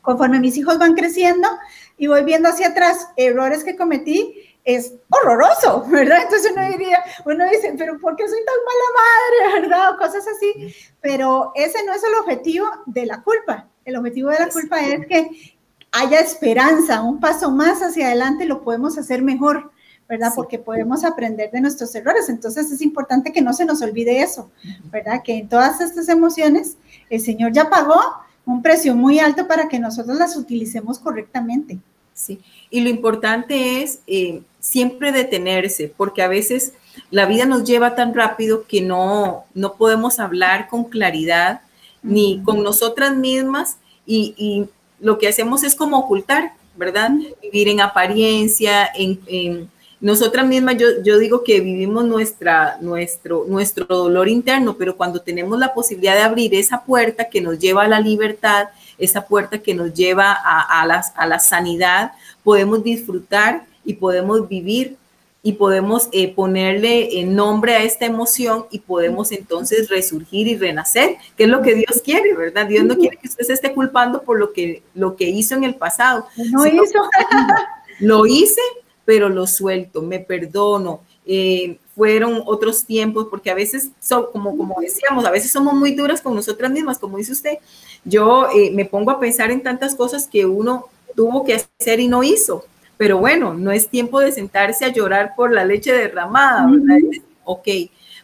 Conforme 0.00 0.40
mis 0.40 0.56
hijos 0.56 0.78
van 0.78 0.94
creciendo 0.94 1.48
y 1.96 2.06
voy 2.06 2.24
viendo 2.24 2.48
hacia 2.48 2.68
atrás 2.68 3.08
errores 3.16 3.64
que 3.64 3.76
cometí, 3.76 4.52
es 4.64 4.94
horroroso, 5.08 5.84
¿verdad? 5.88 6.22
Entonces 6.22 6.52
uno 6.52 6.68
diría, 6.68 7.02
uno 7.24 7.44
dice, 7.48 7.74
pero 7.76 7.98
¿por 7.98 8.16
qué 8.16 8.28
soy 8.28 8.40
tan 8.44 8.54
mala 8.64 9.52
madre, 9.52 9.68
verdad? 9.68 9.94
O 9.94 9.98
cosas 9.98 10.24
así. 10.28 10.74
Pero 11.00 11.52
ese 11.54 11.84
no 11.84 11.92
es 11.92 12.02
el 12.04 12.14
objetivo 12.14 12.68
de 12.86 13.06
la 13.06 13.22
culpa. 13.22 13.68
El 13.84 13.96
objetivo 13.96 14.30
de 14.30 14.38
la 14.38 14.48
culpa 14.48 14.80
es 14.80 15.06
que 15.06 15.56
haya 15.90 16.20
esperanza, 16.20 17.02
un 17.02 17.20
paso 17.20 17.50
más 17.50 17.82
hacia 17.82 18.06
adelante 18.06 18.46
lo 18.46 18.62
podemos 18.62 18.96
hacer 18.96 19.20
mejor, 19.22 19.71
¿verdad? 20.12 20.32
Porque 20.36 20.58
podemos 20.58 21.04
aprender 21.04 21.50
de 21.50 21.62
nuestros 21.62 21.94
errores. 21.94 22.28
Entonces 22.28 22.70
es 22.70 22.82
importante 22.82 23.32
que 23.32 23.40
no 23.40 23.54
se 23.54 23.64
nos 23.64 23.80
olvide 23.80 24.20
eso, 24.20 24.50
¿verdad? 24.90 25.22
Que 25.24 25.38
en 25.38 25.48
todas 25.48 25.80
estas 25.80 26.06
emociones 26.10 26.76
el 27.08 27.18
Señor 27.18 27.52
ya 27.52 27.70
pagó 27.70 27.98
un 28.44 28.60
precio 28.60 28.94
muy 28.94 29.20
alto 29.20 29.48
para 29.48 29.68
que 29.68 29.78
nosotros 29.78 30.18
las 30.18 30.36
utilicemos 30.36 30.98
correctamente. 30.98 31.78
Sí, 32.12 32.40
y 32.68 32.82
lo 32.82 32.90
importante 32.90 33.82
es 33.82 34.00
eh, 34.06 34.42
siempre 34.60 35.12
detenerse, 35.12 35.90
porque 35.96 36.20
a 36.20 36.28
veces 36.28 36.74
la 37.10 37.24
vida 37.24 37.46
nos 37.46 37.64
lleva 37.64 37.94
tan 37.94 38.12
rápido 38.12 38.66
que 38.66 38.82
no, 38.82 39.44
no 39.54 39.76
podemos 39.76 40.20
hablar 40.20 40.68
con 40.68 40.84
claridad 40.84 41.62
ni 42.02 42.42
con 42.42 42.62
nosotras 42.62 43.16
mismas 43.16 43.78
y 44.04 44.68
lo 45.00 45.16
que 45.16 45.28
hacemos 45.28 45.62
es 45.62 45.74
como 45.74 46.00
ocultar, 46.00 46.52
¿verdad? 46.76 47.12
Vivir 47.40 47.68
en 47.68 47.80
apariencia, 47.80 48.90
en, 48.94 49.70
nosotras 50.02 50.46
mismas, 50.46 50.76
yo, 50.76 50.88
yo, 51.02 51.18
digo 51.18 51.42
que 51.42 51.60
vivimos 51.60 52.04
nuestra, 52.04 52.76
nuestro, 52.80 53.46
nuestro 53.48 53.86
dolor 53.86 54.28
interno, 54.28 54.76
pero 54.76 54.96
cuando 54.96 55.22
tenemos 55.22 55.58
la 55.58 55.72
posibilidad 55.72 56.14
de 56.14 56.22
abrir 56.22 56.54
esa 56.54 56.84
puerta 56.84 57.30
que 57.30 57.40
nos 57.40 57.58
lleva 57.58 57.84
a 57.84 57.88
la 57.88 58.00
libertad, 58.00 58.68
esa 58.98 59.26
puerta 59.26 59.58
que 59.58 59.74
nos 59.74 59.94
lleva 59.94 60.32
a, 60.32 60.82
a, 60.82 61.02
a 61.14 61.26
la 61.26 61.38
sanidad, 61.38 62.12
podemos 62.42 62.82
disfrutar 62.84 63.64
y 63.84 63.94
podemos 63.94 64.48
vivir 64.48 64.96
y 65.42 65.54
podemos 65.54 66.08
eh, 66.12 66.32
ponerle 66.32 67.18
eh, 67.18 67.24
nombre 67.24 67.74
a 67.74 67.82
esta 67.82 68.06
emoción 68.06 68.66
y 68.70 68.78
podemos 68.78 69.32
entonces 69.32 69.88
resurgir 69.88 70.46
y 70.46 70.56
renacer, 70.56 71.16
que 71.36 71.44
es 71.44 71.50
lo 71.50 71.62
que 71.62 71.74
Dios 71.74 72.00
quiere, 72.04 72.34
¿verdad? 72.34 72.66
Dios 72.66 72.84
no 72.84 72.96
quiere 72.96 73.16
que 73.16 73.28
usted 73.28 73.44
se 73.44 73.52
esté 73.52 73.72
culpando 73.72 74.22
por 74.22 74.38
lo 74.38 74.52
que, 74.52 74.82
lo 74.94 75.16
que 75.16 75.28
hizo 75.28 75.56
en 75.56 75.64
el 75.64 75.74
pasado. 75.74 76.26
No 76.52 76.66
hizo. 76.66 77.02
lo 77.98 78.26
hice, 78.26 78.60
pero 79.04 79.28
lo 79.28 79.46
suelto, 79.46 80.02
me 80.02 80.18
perdono. 80.20 81.00
Eh, 81.24 81.78
fueron 81.94 82.42
otros 82.46 82.84
tiempos, 82.84 83.28
porque 83.30 83.50
a 83.50 83.54
veces, 83.54 83.90
como, 84.32 84.56
como 84.56 84.80
decíamos, 84.80 85.24
a 85.24 85.30
veces 85.30 85.52
somos 85.52 85.74
muy 85.74 85.94
duras 85.94 86.20
con 86.20 86.34
nosotras 86.34 86.70
mismas, 86.70 86.98
como 86.98 87.18
dice 87.18 87.32
usted. 87.32 87.58
Yo 88.04 88.48
me 88.72 88.84
pongo 88.84 89.10
a 89.10 89.20
pensar 89.20 89.50
en 89.50 89.62
tantas 89.62 89.94
cosas 89.94 90.26
que 90.26 90.46
uno 90.46 90.86
tuvo 91.14 91.44
que 91.44 91.54
hacer 91.54 92.00
y 92.00 92.08
no 92.08 92.22
hizo 92.22 92.64
pero 93.02 93.18
bueno, 93.18 93.52
no 93.52 93.72
es 93.72 93.88
tiempo 93.88 94.20
de 94.20 94.30
sentarse 94.30 94.84
a 94.84 94.92
llorar 94.92 95.32
por 95.34 95.52
la 95.52 95.64
leche 95.64 95.92
derramada, 95.92 96.68
¿verdad? 96.70 96.98
Ok, 97.42 97.66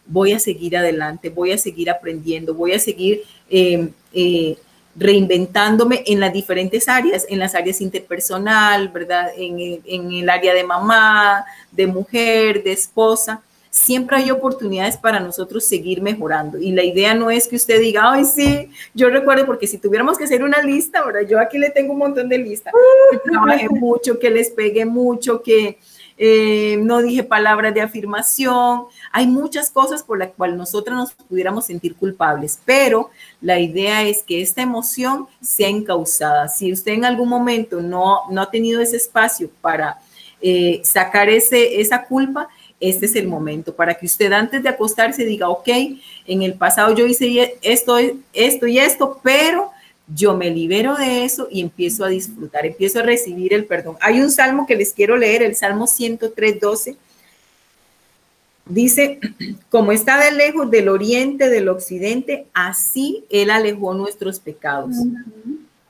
voy 0.05 0.31
a 0.31 0.39
seguir 0.39 0.77
adelante, 0.77 1.29
voy 1.29 1.51
a 1.51 1.57
seguir 1.57 1.89
aprendiendo, 1.89 2.53
voy 2.53 2.71
a 2.71 2.79
seguir 2.79 3.23
eh, 3.49 3.89
reinventándome 4.99 6.03
en 6.05 6.19
las 6.19 6.33
diferentes 6.33 6.87
áreas, 6.87 7.25
en 7.29 7.39
las 7.39 7.55
áreas 7.55 7.81
interpersonal, 7.81 8.89
¿verdad? 8.89 9.31
En 9.35 9.81
en 9.85 10.11
el 10.11 10.29
área 10.29 10.53
de 10.53 10.63
mamá, 10.63 11.45
de 11.71 11.87
mujer, 11.87 12.61
de 12.63 12.73
esposa 12.73 13.41
siempre 13.69 14.17
hay 14.17 14.31
oportunidades 14.31 14.97
para 14.97 15.19
nosotros 15.19 15.65
seguir 15.65 16.01
mejorando. 16.01 16.57
Y 16.57 16.71
la 16.71 16.83
idea 16.83 17.13
no 17.13 17.29
es 17.29 17.47
que 17.47 17.55
usted 17.55 17.79
diga, 17.79 18.11
ay, 18.11 18.25
sí, 18.25 18.69
yo 18.93 19.09
recuerdo, 19.09 19.45
porque 19.45 19.67
si 19.67 19.77
tuviéramos 19.77 20.17
que 20.17 20.23
hacer 20.23 20.43
una 20.43 20.61
lista, 20.61 20.99
ahora 20.99 21.21
yo 21.21 21.39
aquí 21.39 21.57
le 21.57 21.69
tengo 21.69 21.93
un 21.93 21.99
montón 21.99 22.29
de 22.29 22.37
listas, 22.39 22.73
que 23.11 23.17
trabajé 23.19 23.69
mucho, 23.69 24.19
que 24.19 24.29
les 24.29 24.49
pegué 24.49 24.85
mucho, 24.85 25.41
que 25.41 25.77
eh, 26.17 26.77
no 26.81 27.01
dije 27.01 27.23
palabras 27.23 27.73
de 27.73 27.81
afirmación. 27.81 28.85
Hay 29.11 29.27
muchas 29.27 29.71
cosas 29.71 30.03
por 30.03 30.19
las 30.19 30.31
cuales 30.31 30.57
nosotros 30.57 30.97
nos 30.97 31.13
pudiéramos 31.13 31.65
sentir 31.65 31.95
culpables, 31.95 32.59
pero 32.65 33.09
la 33.41 33.59
idea 33.59 34.03
es 34.03 34.23
que 34.23 34.41
esta 34.41 34.61
emoción 34.61 35.27
sea 35.41 35.69
encausada. 35.69 36.47
Si 36.47 36.71
usted 36.71 36.93
en 36.93 37.05
algún 37.05 37.29
momento 37.29 37.81
no, 37.81 38.21
no 38.29 38.41
ha 38.41 38.51
tenido 38.51 38.81
ese 38.81 38.97
espacio 38.97 39.49
para 39.61 39.99
eh, 40.41 40.81
sacar 40.83 41.29
ese, 41.29 41.81
esa 41.81 42.05
culpa, 42.05 42.47
este 42.79 43.07
es 43.07 43.15
el 43.15 43.27
momento 43.27 43.75
para 43.75 43.93
que 43.95 44.05
usted 44.05 44.31
antes 44.31 44.63
de 44.63 44.69
acostarse 44.69 45.25
diga, 45.25 45.49
ok, 45.49 45.67
en 46.25 46.43
el 46.43 46.53
pasado 46.53 46.95
yo 46.95 47.05
hice 47.05 47.57
esto, 47.61 47.97
esto 48.33 48.67
y 48.67 48.79
esto, 48.79 49.19
pero 49.21 49.71
yo 50.07 50.35
me 50.35 50.49
libero 50.49 50.95
de 50.95 51.23
eso 51.23 51.47
y 51.51 51.61
empiezo 51.61 52.03
a 52.03 52.09
disfrutar, 52.09 52.65
empiezo 52.65 52.99
a 52.99 53.03
recibir 53.03 53.53
el 53.53 53.65
perdón. 53.65 53.97
Hay 54.01 54.21
un 54.21 54.31
salmo 54.31 54.65
que 54.65 54.75
les 54.75 54.93
quiero 54.93 55.17
leer, 55.17 55.43
el 55.43 55.55
Salmo 55.55 55.87
103, 55.87 56.59
12. 56.59 56.95
Dice, 58.69 59.19
como 59.69 59.91
está 59.91 60.23
de 60.23 60.31
lejos 60.31 60.71
del 60.71 60.87
oriente, 60.87 61.49
del 61.49 61.67
occidente, 61.67 62.47
así 62.53 63.25
Él 63.29 63.49
alejó 63.49 63.93
nuestros 63.93 64.39
pecados. 64.39 64.95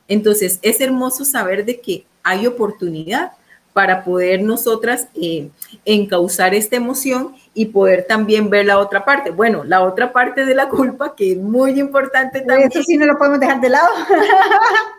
Entonces, 0.07 0.57
es 0.63 0.81
hermoso 0.81 1.23
saber 1.23 1.65
de 1.65 1.79
que 1.79 2.05
hay 2.23 2.47
oportunidad 2.47 3.33
para 3.73 4.03
poder 4.03 4.41
nosotras 4.41 5.07
eh, 5.13 5.49
encauzar 5.85 6.55
esta 6.55 6.75
emoción 6.75 7.35
y 7.53 7.67
poder 7.67 8.05
también 8.07 8.49
ver 8.49 8.65
la 8.65 8.79
otra 8.79 9.05
parte. 9.05 9.29
Bueno, 9.29 9.63
la 9.63 9.83
otra 9.83 10.11
parte 10.11 10.45
de 10.45 10.55
la 10.55 10.67
culpa, 10.67 11.15
que 11.15 11.33
es 11.33 11.37
muy 11.37 11.79
importante 11.79 12.41
también. 12.41 12.69
Eso 12.71 12.81
sí 12.83 12.97
no 12.97 13.05
lo 13.05 13.17
podemos 13.17 13.39
dejar 13.39 13.61
de 13.61 13.69
lado. 13.69 13.87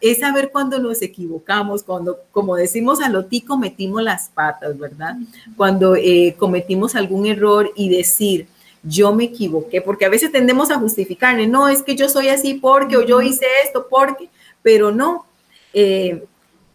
es 0.00 0.18
saber 0.18 0.50
cuando 0.50 0.78
nos 0.78 1.02
equivocamos, 1.02 1.82
cuando, 1.82 2.18
como 2.30 2.56
decimos 2.56 3.00
a 3.00 3.08
lo 3.08 3.24
ti, 3.24 3.40
cometimos 3.40 4.02
las 4.02 4.28
patas, 4.28 4.78
¿verdad? 4.78 5.16
Cuando 5.56 5.96
eh, 5.96 6.34
cometimos 6.38 6.94
algún 6.94 7.26
error 7.26 7.72
y 7.76 7.88
decir, 7.88 8.46
yo 8.82 9.12
me 9.14 9.24
equivoqué, 9.24 9.80
porque 9.80 10.04
a 10.04 10.10
veces 10.10 10.30
tendemos 10.30 10.70
a 10.70 10.78
justificarle, 10.78 11.46
no, 11.46 11.68
es 11.68 11.82
que 11.82 11.96
yo 11.96 12.08
soy 12.08 12.28
así 12.28 12.54
porque, 12.54 12.96
o 12.96 13.02
yo 13.02 13.20
hice 13.20 13.46
esto 13.64 13.86
porque, 13.88 14.28
pero 14.62 14.92
no. 14.92 15.26
Eh, 15.72 16.24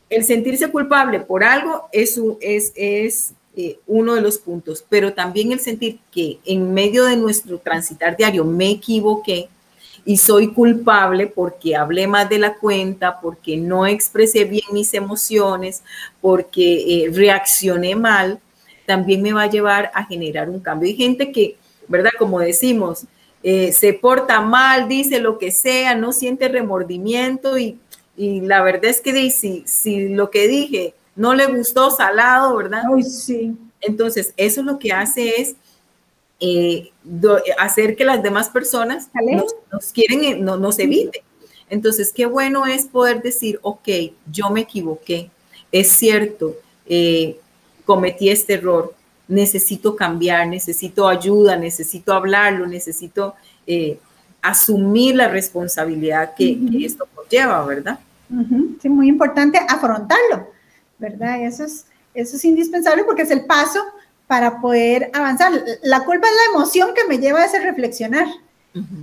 el 0.10 0.26
sentirse 0.26 0.70
culpable 0.70 1.22
por 1.22 1.44
algo 1.44 1.88
es, 1.94 2.20
es, 2.42 2.74
es 2.76 3.34
eh, 3.56 3.80
uno 3.88 4.14
de 4.16 4.22
los 4.22 4.38
puntos, 4.38 4.84
pero 4.88 5.14
también 5.14 5.52
el 5.52 5.60
sentir 5.60 6.00
que 6.12 6.40
en 6.46 6.74
medio 6.74 7.06
de 7.06 7.16
nuestro 7.16 7.60
transitar 7.60 8.18
diario 8.18 8.44
me 8.44 8.72
equivoqué 8.72 9.50
y 10.06 10.18
soy 10.18 10.54
culpable 10.54 11.28
porque 11.28 11.76
hablé 11.76 12.08
más 12.08 12.30
de 12.30 12.40
la 12.40 12.56
cuenta, 12.56 13.20
porque 13.20 13.58
no 13.58 13.86
expresé 13.86 14.46
bien 14.46 14.66
mis 14.72 14.94
emociones, 14.94 15.84
porque 16.20 17.06
eh, 17.06 17.12
reaccioné 17.14 17.96
mal, 17.96 18.40
también 18.86 19.22
me 19.22 19.34
va 19.34 19.44
a 19.44 19.50
llevar 19.50 19.92
a 19.94 20.06
generar 20.06 20.50
un 20.50 20.60
cambio. 20.60 20.90
Hay 20.90 20.96
gente 20.96 21.32
que, 21.32 21.58
¿verdad? 21.88 22.12
Como 22.18 22.40
decimos, 22.40 23.06
eh, 23.44 23.72
se 23.72 23.94
porta 23.94 24.42
mal, 24.42 24.88
dice 24.88 25.20
lo 25.20 25.38
que 25.38 25.52
sea, 25.52 25.96
no 25.96 26.14
siente 26.14 26.48
remordimiento 26.48 27.58
y 27.58 27.78
y 28.22 28.42
la 28.42 28.62
verdad 28.62 28.86
es 28.86 29.02
que 29.02 29.32
si, 29.32 29.64
si 29.66 30.10
lo 30.10 30.30
que 30.30 30.48
dije 30.48 30.94
no 31.16 31.34
le 31.34 31.48
gustó 31.48 31.92
salado, 31.92 32.56
¿verdad? 32.56 32.84
Sí. 33.04 33.56
Entonces, 33.82 34.34
eso 34.38 34.62
lo 34.64 34.80
que 34.80 34.94
hace 34.94 35.42
es 35.42 35.56
eh, 36.44 36.92
hacer 37.60 37.96
que 37.96 38.04
las 38.04 38.24
demás 38.24 38.50
personas 38.50 39.10
nos, 39.72 39.92
quieren, 39.94 40.24
eh, 40.24 40.36
no, 40.40 40.58
nos 40.58 40.80
eviten. 40.80 41.22
Entonces, 41.70 42.12
qué 42.12 42.26
bueno 42.26 42.66
es 42.66 42.86
poder 42.86 43.22
decir, 43.22 43.60
ok, 43.62 43.88
yo 44.32 44.50
me 44.50 44.62
equivoqué, 44.62 45.30
es 45.72 45.90
cierto, 45.90 46.56
eh, 46.88 47.40
cometí 47.86 48.30
este 48.30 48.56
error, 48.56 48.96
necesito 49.28 49.96
cambiar, 49.96 50.48
necesito 50.48 51.08
ayuda, 51.08 51.56
necesito 51.56 52.12
hablarlo, 52.12 52.66
necesito 52.66 53.36
asumir 54.42 55.16
la 55.16 55.28
responsabilidad 55.28 56.34
que, 56.34 56.58
esto 56.84 57.08
conlleva, 57.14 57.64
¿verdad? 57.68 58.00
Sí, 58.82 58.90
muy 58.90 59.08
importante 59.08 59.60
afrontarlo, 59.70 60.48
¿verdad? 60.98 61.46
Eso 61.46 61.66
es, 61.66 61.86
eso 62.16 62.36
es 62.36 62.46
indispensable 62.46 63.04
porque 63.04 63.22
es 63.22 63.32
el 63.32 63.46
paso 63.46 63.80
para 64.32 64.62
poder 64.62 65.12
avanzar. 65.12 65.52
La 65.84 66.06
culpa 66.06 66.26
es 66.26 66.34
la 66.34 66.58
emoción 66.58 66.94
que 66.96 67.04
me 67.04 67.18
lleva 67.18 67.42
a 67.42 67.46
ese 67.48 67.60
reflexionar, 67.60 68.28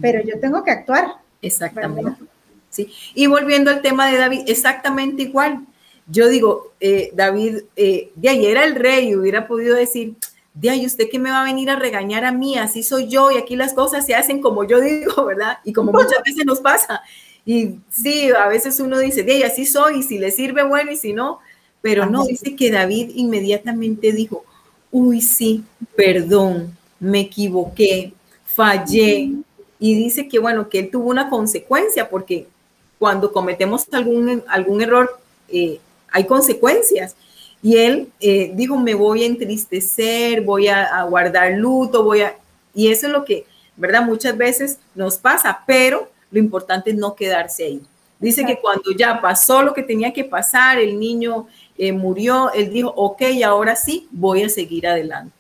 pero 0.01 0.23
yo 0.25 0.41
tengo 0.41 0.65
que 0.65 0.71
actuar. 0.71 1.17
Exactamente. 1.43 2.13
Sí. 2.71 2.91
Y 3.15 3.27
volviendo 3.27 3.71
al 3.71 3.83
tema 3.83 4.11
de 4.11 4.17
David, 4.17 4.45
exactamente 4.47 5.25
igual. 5.25 5.67
Yo 6.07 6.31
digo, 6.31 6.73
eh, 6.81 7.11
David, 7.13 7.59
eh, 7.77 8.11
de 8.15 8.29
ayer 8.31 8.53
era 8.53 8.65
el 8.65 8.75
rey, 8.75 9.15
hubiera 9.15 9.47
podido 9.47 9.77
decir, 9.77 10.15
de 10.55 10.71
ahí 10.71 10.87
usted 10.87 11.11
que 11.11 11.19
me 11.19 11.29
va 11.29 11.43
a 11.43 11.45
venir 11.45 11.69
a 11.69 11.77
regañar 11.77 12.25
a 12.25 12.33
mí, 12.33 12.57
así 12.57 12.83
soy 12.83 13.09
yo 13.09 13.31
y 13.31 13.37
aquí 13.37 13.55
las 13.55 13.75
cosas 13.75 14.07
se 14.07 14.15
hacen 14.15 14.41
como 14.41 14.65
yo 14.65 14.81
digo, 14.81 15.25
¿verdad? 15.27 15.59
Y 15.63 15.75
como 15.75 15.93
muchas 15.93 16.23
veces 16.25 16.47
nos 16.47 16.61
pasa. 16.61 17.03
Y 17.45 17.81
sí, 17.91 18.31
a 18.31 18.49
veces 18.49 18.81
uno 18.81 18.99
dice, 18.99 19.25
de 19.25 19.33
ahí 19.33 19.43
así 19.43 19.67
soy, 19.67 19.99
y 19.99 20.03
si 20.05 20.17
le 20.17 20.31
sirve 20.31 20.63
bueno 20.63 20.91
y 20.91 20.97
si 20.97 21.13
no, 21.13 21.41
pero 21.83 22.07
no, 22.07 22.25
dice 22.25 22.57
que 22.57 22.71
David 22.71 23.11
inmediatamente 23.15 24.13
dijo, 24.13 24.47
uy, 24.91 25.21
sí, 25.21 25.65
perdón, 25.97 26.77
me 26.99 27.21
equivoqué, 27.21 28.13
fallé. 28.45 29.33
Y 29.79 29.95
dice 29.95 30.29
que, 30.29 30.39
bueno, 30.39 30.69
que 30.69 30.81
él 30.81 30.91
tuvo 30.91 31.11
una 31.11 31.29
consecuencia, 31.29 32.09
porque 32.09 32.47
cuando 32.99 33.33
cometemos 33.33 33.87
algún, 33.93 34.43
algún 34.49 34.83
error, 34.83 35.21
eh, 35.49 35.79
hay 36.11 36.25
consecuencias. 36.25 37.15
Y 37.63 37.77
él 37.77 38.09
eh, 38.21 38.53
dijo, 38.55 38.77
me 38.77 38.95
voy 38.95 39.23
a 39.23 39.27
entristecer, 39.27 40.43
voy 40.43 40.69
a, 40.69 41.03
guardar 41.05 41.53
luto, 41.53 42.05
voy 42.05 42.23
a... 42.23 42.37
Y 42.75 42.89
eso 42.89 43.07
es 43.07 43.13
lo 43.13 43.25
que, 43.25 43.47
¿verdad? 43.77 44.03
Muchas 44.03 44.37
veces 44.37 44.79
nos 44.95 45.19
pasa, 45.19 45.63
pero 45.67 46.11
lo 46.31 46.39
importante 46.39 46.91
es 46.91 46.97
no 46.97 47.15
quedarse 47.15 47.65
ahí. 47.65 47.83
Dice 48.21 48.45
que 48.45 48.59
cuando 48.59 48.91
ya 48.93 49.21
pasó 49.21 49.63
lo 49.63 49.75
que 49.75 49.83
tenía 49.83 50.13
que 50.13 50.25
pasar, 50.25 50.79
el 50.79 50.99
niño 50.99 51.47
eh, 51.79 51.93
murió, 51.93 52.53
él 52.53 52.71
dijo, 52.71 52.93
ok, 52.95 53.23
ahora 53.45 53.77
sí, 53.77 54.09
voy 54.11 54.43
a 54.43 54.49
seguir 54.49 54.87
adelante. 54.87 55.33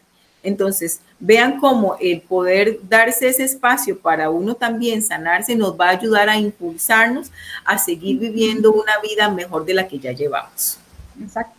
Entonces, 0.42 1.00
vean 1.18 1.58
cómo 1.58 1.96
el 2.00 2.20
poder 2.22 2.78
darse 2.88 3.28
ese 3.28 3.44
espacio 3.44 3.98
para 3.98 4.30
uno 4.30 4.54
también 4.54 5.02
sanarse 5.02 5.56
nos 5.56 5.78
va 5.78 5.88
a 5.88 5.98
ayudar 5.98 6.28
a 6.28 6.38
impulsarnos 6.38 7.30
a 7.64 7.76
seguir 7.76 8.18
viviendo 8.18 8.72
una 8.72 8.98
vida 9.00 9.28
mejor 9.28 9.64
de 9.64 9.74
la 9.74 9.88
que 9.88 9.98
ya 9.98 10.12
llevamos. 10.12 10.78
Exacto. 11.20 11.58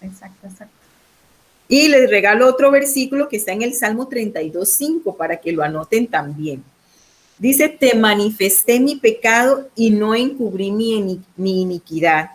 Exacto, 0.00 0.46
exacto. 0.46 0.74
Y 1.68 1.88
les 1.88 2.08
regalo 2.08 2.48
otro 2.48 2.70
versículo 2.70 3.28
que 3.28 3.36
está 3.36 3.52
en 3.52 3.62
el 3.62 3.74
Salmo 3.74 4.08
32.5 4.08 5.16
para 5.16 5.36
que 5.36 5.52
lo 5.52 5.62
anoten 5.62 6.06
también. 6.06 6.64
Dice, 7.38 7.68
te 7.68 7.94
manifesté 7.94 8.80
mi 8.80 8.96
pecado 8.96 9.68
y 9.76 9.90
no 9.90 10.14
encubrí 10.14 10.72
mi, 10.72 11.20
mi 11.36 11.62
iniquidad. 11.62 12.30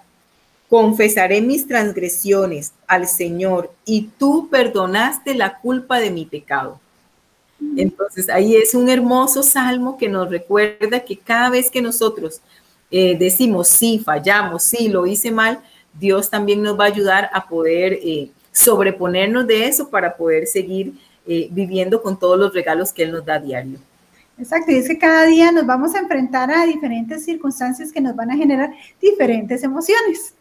Confesaré 0.74 1.40
mis 1.40 1.68
transgresiones 1.68 2.74
al 2.88 3.08
Señor 3.08 3.72
y 3.86 4.10
tú 4.18 4.50
perdonaste 4.50 5.36
la 5.36 5.60
culpa 5.60 6.00
de 6.00 6.10
mi 6.10 6.26
pecado. 6.26 6.80
Entonces 7.78 8.28
ahí 8.28 8.56
es 8.56 8.74
un 8.74 8.90
hermoso 8.90 9.44
salmo 9.44 10.00
que 10.00 10.10
nos 10.10 10.32
recuerda 10.32 11.00
que 11.02 11.16
cada 11.16 11.52
vez 11.52 11.70
que 11.70 11.80
nosotros 11.80 12.42
eh, 12.90 13.16
decimos 13.16 13.68
sí, 13.68 14.02
fallamos, 14.04 14.64
sí, 14.64 14.88
lo 14.88 15.06
hice 15.06 15.30
mal, 15.30 15.60
Dios 15.94 16.32
también 16.32 16.64
nos 16.64 16.80
va 16.80 16.86
a 16.86 16.88
ayudar 16.88 17.30
a 17.34 17.48
poder 17.48 17.94
eh, 18.02 18.32
sobreponernos 18.52 19.46
de 19.46 19.68
eso 19.68 19.92
para 19.92 20.18
poder 20.18 20.48
seguir 20.48 20.96
eh, 21.28 21.50
viviendo 21.52 22.02
con 22.02 22.18
todos 22.18 22.40
los 22.40 22.52
regalos 22.52 22.92
que 22.92 23.04
Él 23.04 23.12
nos 23.12 23.24
da 23.24 23.36
a 23.36 23.40
diario. 23.40 23.78
Exacto, 24.40 24.72
y 24.72 24.78
es 24.78 24.88
que 24.88 24.98
cada 24.98 25.28
día 25.28 25.52
nos 25.52 25.68
vamos 25.68 25.94
a 25.94 26.00
enfrentar 26.00 26.50
a 26.50 26.66
diferentes 26.66 27.24
circunstancias 27.26 27.92
que 27.92 28.02
nos 28.02 28.16
van 28.16 28.32
a 28.32 28.36
generar 28.36 28.74
diferentes 29.00 29.62
emociones, 29.62 30.34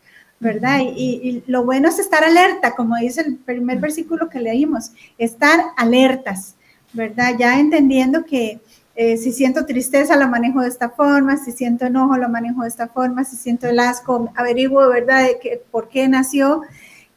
¿verdad? 0.42 0.80
Y, 0.82 1.44
lo 1.46 1.64
bueno 1.64 1.88
es 1.88 2.00
estar 2.00 2.24
alerta, 2.24 2.74
como 2.74 2.96
dice 2.96 3.20
el 3.20 3.36
primer 3.36 3.78
versículo 3.78 4.28
que 4.28 4.40
leímos, 4.40 4.90
estar 5.16 5.60
alertas, 5.76 6.56
¿verdad? 6.92 7.36
Ya 7.38 7.60
entendiendo 7.60 8.24
que 8.24 8.60
eh, 8.96 9.16
si 9.18 9.30
siento 9.32 9.64
tristeza 9.64 10.16
lo 10.16 10.26
manejo 10.28 10.60
de 10.60 10.68
esta 10.68 10.90
forma, 10.90 11.36
si 11.36 11.52
siento 11.52 11.86
enojo 11.86 12.16
lo 12.16 12.28
manejo 12.28 12.62
de 12.62 12.68
esta 12.68 12.88
forma, 12.88 13.22
si 13.22 13.36
siento 13.36 13.68
el 13.68 13.78
asco 13.78 14.32
averiguo, 14.34 14.88
¿verdad?, 14.88 15.22
de 15.28 15.38
que, 15.38 15.62
por 15.70 15.88
qué 15.88 16.08
nació 16.08 16.62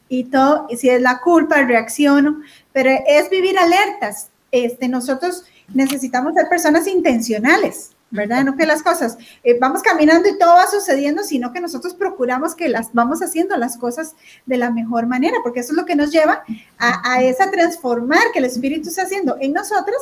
y 0.08 0.26
todo, 0.26 0.68
y 0.70 0.78
si 0.78 0.90
es 0.90 1.02
la 1.02 1.20
culpa, 1.20 1.64
reacciono, 1.64 2.42
pero 2.74 2.92
es 3.08 3.32
vivir 3.32 3.58
alertas. 3.58 4.30
Este, 4.52 4.88
nosotros 4.88 5.46
necesitamos 5.74 6.36
ser 6.36 6.48
personas 6.48 6.86
intencionales, 6.86 7.95
¿verdad? 8.16 8.44
No 8.44 8.56
que 8.56 8.66
las 8.66 8.82
cosas, 8.82 9.18
eh, 9.44 9.58
vamos 9.60 9.82
caminando 9.84 10.28
y 10.28 10.38
todo 10.38 10.56
va 10.56 10.68
sucediendo, 10.68 11.24
sino 11.24 11.52
que 11.52 11.60
nosotros 11.60 11.94
procuramos 11.94 12.56
que 12.56 12.70
las 12.70 12.94
vamos 12.94 13.22
haciendo 13.22 13.56
las 13.58 13.78
cosas 13.78 14.16
de 14.46 14.58
la 14.58 14.72
mejor 14.72 15.06
manera, 15.06 15.38
porque 15.44 15.60
eso 15.60 15.74
es 15.74 15.78
lo 15.78 15.86
que 15.86 15.96
nos 15.96 16.12
lleva 16.12 16.44
a, 16.78 17.14
a 17.14 17.22
esa 17.22 17.52
transformar 17.52 18.24
que 18.34 18.40
el 18.40 18.46
Espíritu 18.46 18.90
está 18.90 19.04
haciendo 19.04 19.38
en 19.40 19.54
nosotros 19.54 19.98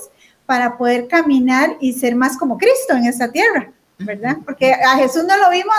para 0.45 0.78
poder 0.78 1.07
caminar 1.07 1.78
y 1.80 1.93
ser 1.93 2.16
más 2.16 2.38
como 2.38 2.57
Cristo 2.57 2.95
en 2.95 3.05
esta 3.05 3.32
tierra, 3.32 3.72
¿verdad? 3.97 4.38
Porque 4.45 4.74
a 4.74 4.97
Jesús 4.97 5.24
no 5.24 5.36
lo 5.38 5.49
vimos, 5.49 5.76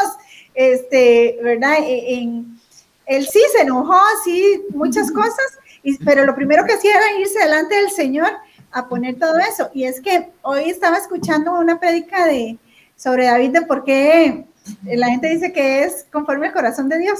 este, 0.55 1.39
¿verdad? 1.43 1.76
E, 1.80 2.14
en, 2.14 2.59
él 3.07 3.26
sí 3.26 3.41
se 3.55 3.62
enojó, 3.62 4.01
sí, 4.24 4.62
muchas 4.70 5.11
cosas, 5.11 5.59
pero 6.05 6.24
lo 6.24 6.35
primero 6.35 6.64
que 6.64 6.72
hacía 6.72 6.97
era 6.97 7.20
irse 7.20 7.39
delante 7.39 7.74
del 7.74 7.91
Señor 7.91 8.30
a 8.75 8.89
poner 8.89 9.18
todo 9.18 9.39
eso. 9.39 9.70
Y 9.72 9.85
es 9.85 10.01
que 10.01 10.31
hoy 10.43 10.68
estaba 10.68 10.99
escuchando 10.99 11.59
una 11.59 11.79
prédica 11.79 12.27
de, 12.27 12.59
sobre 12.97 13.27
David 13.27 13.51
de 13.51 13.62
por 13.62 13.85
qué 13.85 14.45
la 14.83 15.09
gente 15.09 15.29
dice 15.29 15.53
que 15.53 15.85
es 15.85 16.07
conforme 16.12 16.49
al 16.49 16.53
corazón 16.53 16.89
de 16.89 16.99
Dios, 16.99 17.18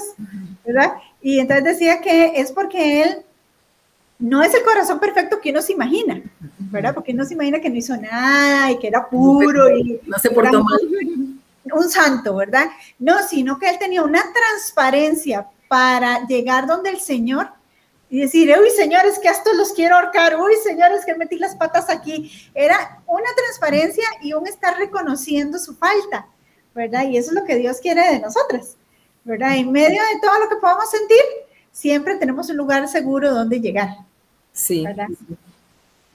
¿verdad? 0.65 0.95
Y 1.23 1.39
entonces 1.39 1.65
decía 1.65 2.01
que 2.01 2.41
es 2.41 2.51
porque 2.53 3.03
él 3.03 3.25
no 4.19 4.43
es 4.43 4.55
el 4.55 4.63
corazón 4.63 4.99
perfecto 4.99 5.41
que 5.41 5.51
uno 5.51 5.63
se 5.63 5.73
imagina, 5.73 6.23
¿verdad? 6.59 6.95
Porque 6.95 7.13
uno 7.13 7.25
se 7.25 7.35
imagina 7.35 7.61
que 7.61 7.71
no 7.71 7.77
hizo 7.77 7.97
nada 7.97 8.71
y 8.71 8.79
que 8.79 8.89
era 8.89 9.09
puro 9.09 9.77
y 9.77 10.01
no 10.07 10.19
se 10.19 10.31
portó 10.31 10.65
mal. 10.65 10.81
Un 11.73 11.91
santo, 11.91 12.37
¿verdad? 12.37 12.69
No, 12.99 13.23
sino 13.27 13.59
que 13.59 13.69
él 13.69 13.79
tenía 13.79 14.03
una 14.03 14.23
transparencia 14.33 15.47
para 15.69 16.27
llegar 16.27 16.67
donde 16.67 16.91
el 16.91 17.01
Señor 17.01 17.49
y 18.11 18.21
decir, 18.21 18.55
uy, 18.57 18.71
señores, 18.71 19.19
que 19.19 19.29
a 19.29 19.33
estos 19.33 19.57
los 19.57 19.73
quiero 19.73 19.97
ahorcar, 19.97 20.39
uy, 20.41 20.55
señores, 20.63 21.05
que 21.05 21.15
metí 21.15 21.39
las 21.39 21.57
patas 21.57 21.91
aquí. 21.91 22.31
Era 22.55 23.03
una 23.07 23.29
transparencia 23.37 24.05
y 24.23 24.33
un 24.35 24.47
estar 24.47 24.77
reconociendo 24.79 25.59
su 25.59 25.75
falta, 25.75 26.27
¿verdad? 26.75 27.09
Y 27.09 27.17
eso 27.17 27.31
es 27.31 27.35
lo 27.35 27.45
que 27.45 27.57
Dios 27.57 27.79
quiere 27.81 28.13
de 28.13 28.21
nosotras, 28.21 28.77
¿verdad? 29.25 29.57
En 29.57 29.73
medio 29.73 30.01
de 30.03 30.21
todo 30.21 30.39
lo 30.39 30.49
que 30.49 30.57
podamos 30.57 30.91
sentir, 30.91 31.23
siempre 31.73 32.17
tenemos 32.17 32.49
un 32.51 32.57
lugar 32.57 32.87
seguro 32.89 33.33
donde 33.33 33.61
llegar. 33.61 33.89
Sí. 34.53 34.85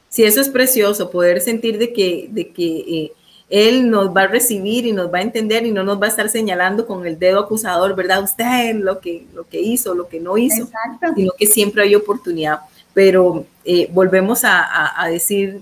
Sí, 0.09 0.23
eso 0.23 0.41
es 0.41 0.49
precioso, 0.49 1.11
poder 1.11 1.39
sentir 1.39 1.77
de 1.77 1.93
que, 1.93 2.27
de 2.31 2.51
que 2.51 2.65
eh, 2.65 3.13
Él 3.49 3.89
nos 3.89 4.15
va 4.15 4.23
a 4.23 4.27
recibir 4.27 4.85
y 4.85 4.91
nos 4.91 5.11
va 5.11 5.19
a 5.19 5.21
entender 5.21 5.65
y 5.65 5.71
no 5.71 5.83
nos 5.83 5.99
va 6.01 6.05
a 6.05 6.09
estar 6.09 6.29
señalando 6.29 6.85
con 6.85 7.05
el 7.05 7.17
dedo 7.17 7.39
acusador, 7.39 7.95
¿verdad? 7.95 8.23
Usted 8.23 8.75
lo 8.75 8.99
que, 8.99 9.25
lo 9.33 9.47
que 9.47 9.59
hizo, 9.59 9.95
lo 9.95 10.07
que 10.07 10.19
no 10.19 10.37
hizo, 10.37 10.69
sino 11.15 11.31
que 11.37 11.47
siempre 11.47 11.83
hay 11.83 11.95
oportunidad. 11.95 12.59
Pero 12.93 13.45
eh, 13.65 13.89
volvemos 13.91 14.41
a, 14.43 15.07
decir, 15.09 15.61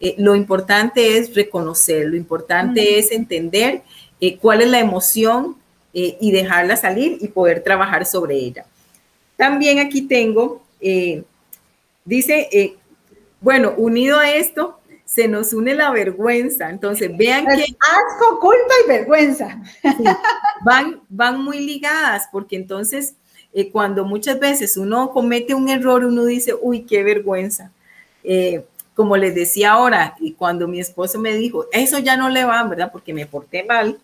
eh, 0.00 0.14
lo 0.18 0.34
importante 0.34 1.18
es 1.18 1.34
reconocer, 1.34 2.06
lo 2.06 2.16
importante 2.16 2.98
es 2.98 3.12
entender 3.12 3.82
cuál 4.40 4.62
es 4.62 4.68
la 4.70 4.80
emoción 4.80 5.56
y 5.92 6.30
dejarla 6.30 6.76
salir 6.76 7.18
y 7.20 7.28
poder 7.28 7.62
trabajar 7.62 8.04
sobre 8.04 8.36
ella. 8.36 8.64
También 9.38 9.78
aquí 9.78 10.02
tengo, 10.02 10.60
eh, 10.80 11.22
dice, 12.04 12.48
eh, 12.50 12.74
bueno, 13.40 13.72
unido 13.76 14.18
a 14.18 14.32
esto, 14.32 14.77
se 15.08 15.26
nos 15.26 15.54
une 15.54 15.74
la 15.74 15.90
vergüenza. 15.90 16.68
Entonces, 16.68 17.10
vean 17.16 17.46
que... 17.46 17.62
Asco, 17.62 18.38
culpa 18.38 18.74
y 18.84 18.88
vergüenza. 18.88 19.58
van, 20.64 21.00
van 21.08 21.42
muy 21.42 21.60
ligadas, 21.60 22.28
porque 22.30 22.56
entonces, 22.56 23.14
eh, 23.54 23.70
cuando 23.70 24.04
muchas 24.04 24.38
veces 24.38 24.76
uno 24.76 25.10
comete 25.10 25.54
un 25.54 25.70
error, 25.70 26.04
uno 26.04 26.26
dice, 26.26 26.52
uy, 26.60 26.82
qué 26.82 27.02
vergüenza. 27.02 27.72
como 28.94 29.16
les 29.16 29.34
decía 29.34 29.72
ahora, 29.72 30.14
y 30.20 30.32
cuando 30.32 30.68
mi 30.68 30.78
esposo 30.78 31.18
me 31.18 31.34
dijo, 31.34 31.66
eso 31.72 31.98
ya 31.98 32.18
no 32.18 32.28
le 32.28 32.44
va, 32.44 32.62
¿verdad? 32.64 32.92
Porque 32.92 33.14
me 33.14 33.24
porté 33.24 33.64
mal, 33.64 33.98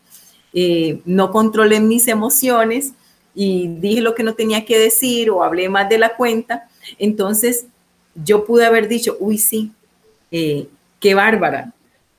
no 1.05 1.30
controlé 1.30 1.80
mis 1.80 2.09
emociones, 2.09 2.94
y 3.34 3.68
dije 3.68 4.00
lo 4.00 4.14
que 4.14 4.22
no 4.22 4.34
tenía 4.34 4.64
que 4.64 4.78
decir 4.78 5.30
o 5.30 5.42
hablé 5.42 5.68
más 5.68 5.88
de 5.88 5.98
la 5.98 6.16
cuenta, 6.16 6.68
entonces 6.98 7.66
yo 8.14 8.44
pude 8.44 8.64
haber 8.64 8.88
dicho, 8.88 9.16
uy, 9.18 9.38
sí, 9.38 9.72
eh, 10.30 10.68
qué 11.05 11.12
bárbara, 11.12 11.70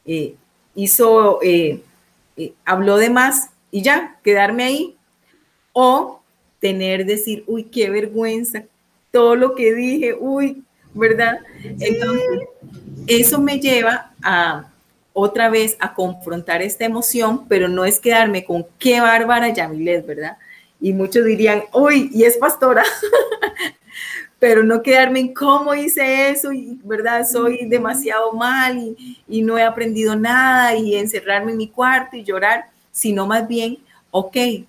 eh, 0.05 0.35
hizo, 0.75 1.39
eh, 1.41 1.81
habló 2.63 2.97
de 2.97 3.09
más 3.09 3.49
y 3.71 3.81
ya, 3.81 4.19
quedarme 4.23 4.63
ahí. 4.63 4.95
O 5.73 6.21
tener, 6.59 7.07
decir, 7.07 7.43
uy, 7.47 7.63
qué 7.63 7.89
vergüenza, 7.89 8.63
todo 9.11 9.35
lo 9.35 9.55
que 9.55 9.73
dije, 9.73 10.13
uy, 10.13 10.63
¿verdad? 10.93 11.39
Entonces, 11.63 12.41
eso 13.07 13.41
me 13.41 13.59
lleva 13.59 14.11
a 14.21 14.71
otra 15.13 15.49
vez 15.49 15.75
a 15.79 15.95
confrontar 15.95 16.61
esta 16.61 16.85
emoción, 16.85 17.47
pero 17.47 17.67
no 17.67 17.85
es 17.85 17.99
quedarme 17.99 18.45
con 18.45 18.67
qué 18.77 19.01
bárbara 19.01 19.49
Yamilet, 19.49 20.05
¿verdad? 20.05 20.37
y 20.79 20.93
muchos 20.93 21.25
dirían, 21.25 21.63
uy, 21.73 22.11
y 22.13 22.25
es 22.25 22.37
pastora, 22.37 22.83
pero 24.45 24.61
no 24.61 24.83
quedarme 24.83 25.21
en 25.21 25.33
cómo 25.33 25.73
hice 25.73 26.29
eso 26.29 26.53
y, 26.53 26.79
¿verdad? 26.83 27.27
Soy 27.27 27.65
demasiado 27.65 28.31
mal 28.33 28.77
y, 28.77 29.17
y, 29.27 29.41
no 29.41 29.57
he 29.57 29.63
aprendido 29.63 30.15
nada 30.15 30.75
y 30.75 30.93
encerrarme 30.93 31.53
en 31.53 31.57
mi 31.57 31.67
cuarto 31.67 32.15
y 32.15 32.23
llorar, 32.23 32.65
sino 32.91 33.25
más 33.25 33.47
bien, 33.47 33.79
ok, 34.11 34.35
eh, 34.35 34.67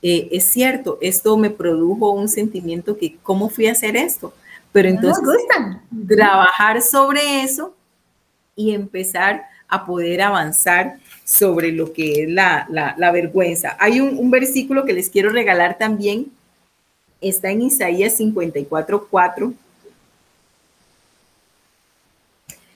es 0.00 0.44
cierto, 0.44 0.96
esto 1.02 1.36
me 1.36 1.50
produjo 1.50 2.12
un 2.12 2.26
sentimiento 2.26 2.96
que, 2.96 3.18
¿cómo 3.22 3.50
fui 3.50 3.66
a 3.66 3.72
hacer 3.72 3.98
esto? 3.98 4.32
Pero 4.72 4.88
entonces, 4.88 5.22
trabajar 6.08 6.80
sobre 6.80 7.42
eso 7.42 7.74
y 8.56 8.72
empezar 8.72 9.44
a 9.68 9.84
poder 9.84 10.22
avanzar 10.22 11.00
sobre 11.22 11.70
lo 11.70 11.92
que 11.92 12.22
es 12.22 12.30
la, 12.30 13.10
vergüenza. 13.12 13.76
Hay 13.78 14.00
un, 14.00 14.30
versículo 14.30 14.86
que 14.86 14.94
les 14.94 15.10
quiero 15.10 15.28
regalar 15.28 15.76
también, 15.76 16.32
está 17.20 17.50
en 17.50 17.62
Isaías 17.62 18.16
54, 18.16 19.08
4. 19.10 19.52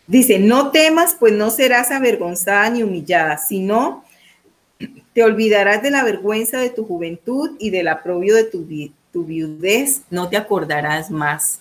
Dice, 0.07 0.39
no 0.39 0.71
temas, 0.71 1.17
pues 1.19 1.33
no 1.33 1.51
serás 1.51 1.91
avergonzada 1.91 2.69
ni 2.71 2.83
humillada, 2.83 3.39
sino 3.39 4.05
te 5.13 5.23
olvidarás 5.23 5.83
de 5.83 5.91
la 5.91 6.05
vergüenza 6.05 6.59
de 6.59 6.71
tu 6.71 6.85
juventud 6.85 7.53
y 7.59 7.71
del 7.71 7.89
aprobio 7.89 8.35
de 8.35 8.45
tu, 8.45 8.67
tu 9.13 9.25
viudez, 9.25 10.03
no 10.11 10.29
te 10.29 10.37
acordarás 10.37 11.11
más. 11.11 11.61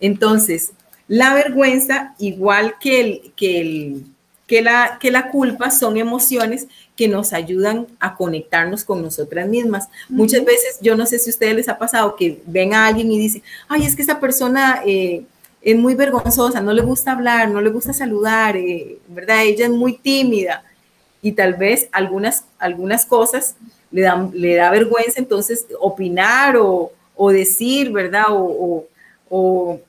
Entonces, 0.00 0.72
la 1.06 1.34
vergüenza, 1.34 2.14
igual 2.18 2.74
que 2.80 3.00
el, 3.00 3.32
que 3.36 3.60
el, 3.60 4.04
que 4.46 4.62
la, 4.62 4.98
que 5.00 5.10
la 5.10 5.30
culpa 5.30 5.70
son 5.70 5.96
emociones 5.96 6.68
que 6.98 7.06
nos 7.06 7.32
ayudan 7.32 7.86
a 8.00 8.16
conectarnos 8.16 8.82
con 8.82 9.00
nosotras 9.00 9.46
mismas. 9.46 9.88
Muchas 10.08 10.44
veces, 10.44 10.80
yo 10.82 10.96
no 10.96 11.06
sé 11.06 11.20
si 11.20 11.30
a 11.30 11.32
ustedes 11.32 11.54
les 11.54 11.68
ha 11.68 11.78
pasado 11.78 12.16
que 12.16 12.42
ven 12.44 12.74
a 12.74 12.88
alguien 12.88 13.12
y 13.12 13.20
dicen, 13.20 13.40
ay, 13.68 13.84
es 13.84 13.94
que 13.94 14.02
esa 14.02 14.18
persona 14.18 14.82
eh, 14.84 15.22
es 15.62 15.76
muy 15.76 15.94
vergonzosa, 15.94 16.60
no 16.60 16.72
le 16.72 16.82
gusta 16.82 17.12
hablar, 17.12 17.50
no 17.50 17.60
le 17.60 17.70
gusta 17.70 17.92
saludar, 17.92 18.56
eh, 18.56 18.98
¿verdad? 19.06 19.44
Ella 19.44 19.66
es 19.66 19.70
muy 19.70 19.96
tímida 19.96 20.64
y 21.22 21.30
tal 21.30 21.54
vez 21.54 21.88
algunas, 21.92 22.44
algunas 22.58 23.06
cosas 23.06 23.54
le, 23.92 24.00
dan, 24.00 24.32
le 24.34 24.56
da 24.56 24.68
vergüenza 24.72 25.20
entonces 25.20 25.66
opinar 25.78 26.56
o, 26.56 26.90
decir, 27.30 27.92
¿verdad? 27.92 28.24
O, 28.30 28.86
o, 29.30 29.80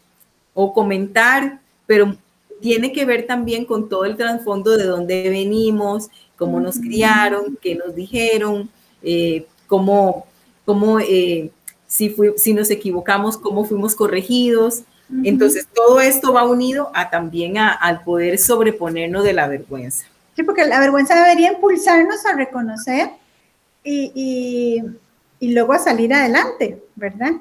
o 0.54 0.74
comentar, 0.74 1.60
pero 1.88 2.16
tiene 2.62 2.94
que 2.94 3.06
ver 3.06 3.26
también 3.26 3.66
con 3.66 3.90
todo 3.90 4.06
el 4.06 4.16
trasfondo 4.16 4.78
de 4.78 4.84
dónde 4.84 5.28
venimos, 5.28 6.12
cómo 6.40 6.60
nos 6.60 6.80
criaron, 6.80 7.60
qué 7.62 7.76
nos 7.76 7.94
dijeron, 7.94 8.70
eh, 9.04 9.46
cómo, 9.68 10.26
cómo 10.66 11.00
eh, 11.00 11.52
si, 11.86 12.16
si 12.38 12.54
nos 12.56 12.72
equivocamos, 12.72 13.38
cómo 13.38 13.66
fuimos 13.66 13.94
corregidos. 13.94 14.82
Entonces, 15.24 15.68
todo 15.74 16.00
esto 16.02 16.34
va 16.34 16.46
unido 16.46 16.92
a 16.94 17.10
también 17.10 17.58
al 17.58 18.04
poder 18.04 18.38
sobreponernos 18.38 19.24
de 19.24 19.34
la 19.34 19.48
vergüenza. 19.48 20.06
Sí, 20.36 20.44
porque 20.44 20.66
la 20.66 20.80
vergüenza 20.80 21.16
debería 21.16 21.54
impulsarnos 21.54 22.26
a 22.28 22.34
reconocer 22.34 23.10
y, 23.84 24.12
y, 24.14 24.84
y 25.40 25.54
luego 25.54 25.74
a 25.74 25.80
salir 25.80 26.14
adelante, 26.14 26.80
¿verdad? 26.96 27.32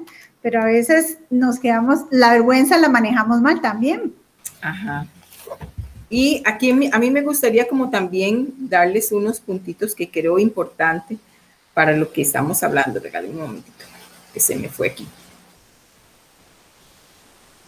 pero 0.41 0.61
a 0.61 0.65
veces 0.65 1.17
nos 1.29 1.59
quedamos, 1.59 2.01
la 2.11 2.31
vergüenza 2.31 2.77
la 2.77 2.89
manejamos 2.89 3.41
mal 3.41 3.61
también. 3.61 4.13
Ajá. 4.61 5.05
Y 6.09 6.41
aquí 6.45 6.71
a 6.91 6.99
mí 6.99 7.11
me 7.11 7.21
gustaría 7.21 7.67
como 7.67 7.89
también 7.89 8.53
darles 8.57 9.11
unos 9.11 9.39
puntitos 9.39 9.93
que 9.93 10.09
creo 10.09 10.39
importante 10.39 11.17
para 11.73 11.95
lo 11.95 12.11
que 12.11 12.23
estamos 12.23 12.63
hablando. 12.63 12.99
Regale 12.99 13.29
un 13.29 13.37
momentito, 13.37 13.85
que 14.33 14.39
se 14.39 14.55
me 14.55 14.69
fue 14.69 14.87
aquí. 14.87 15.07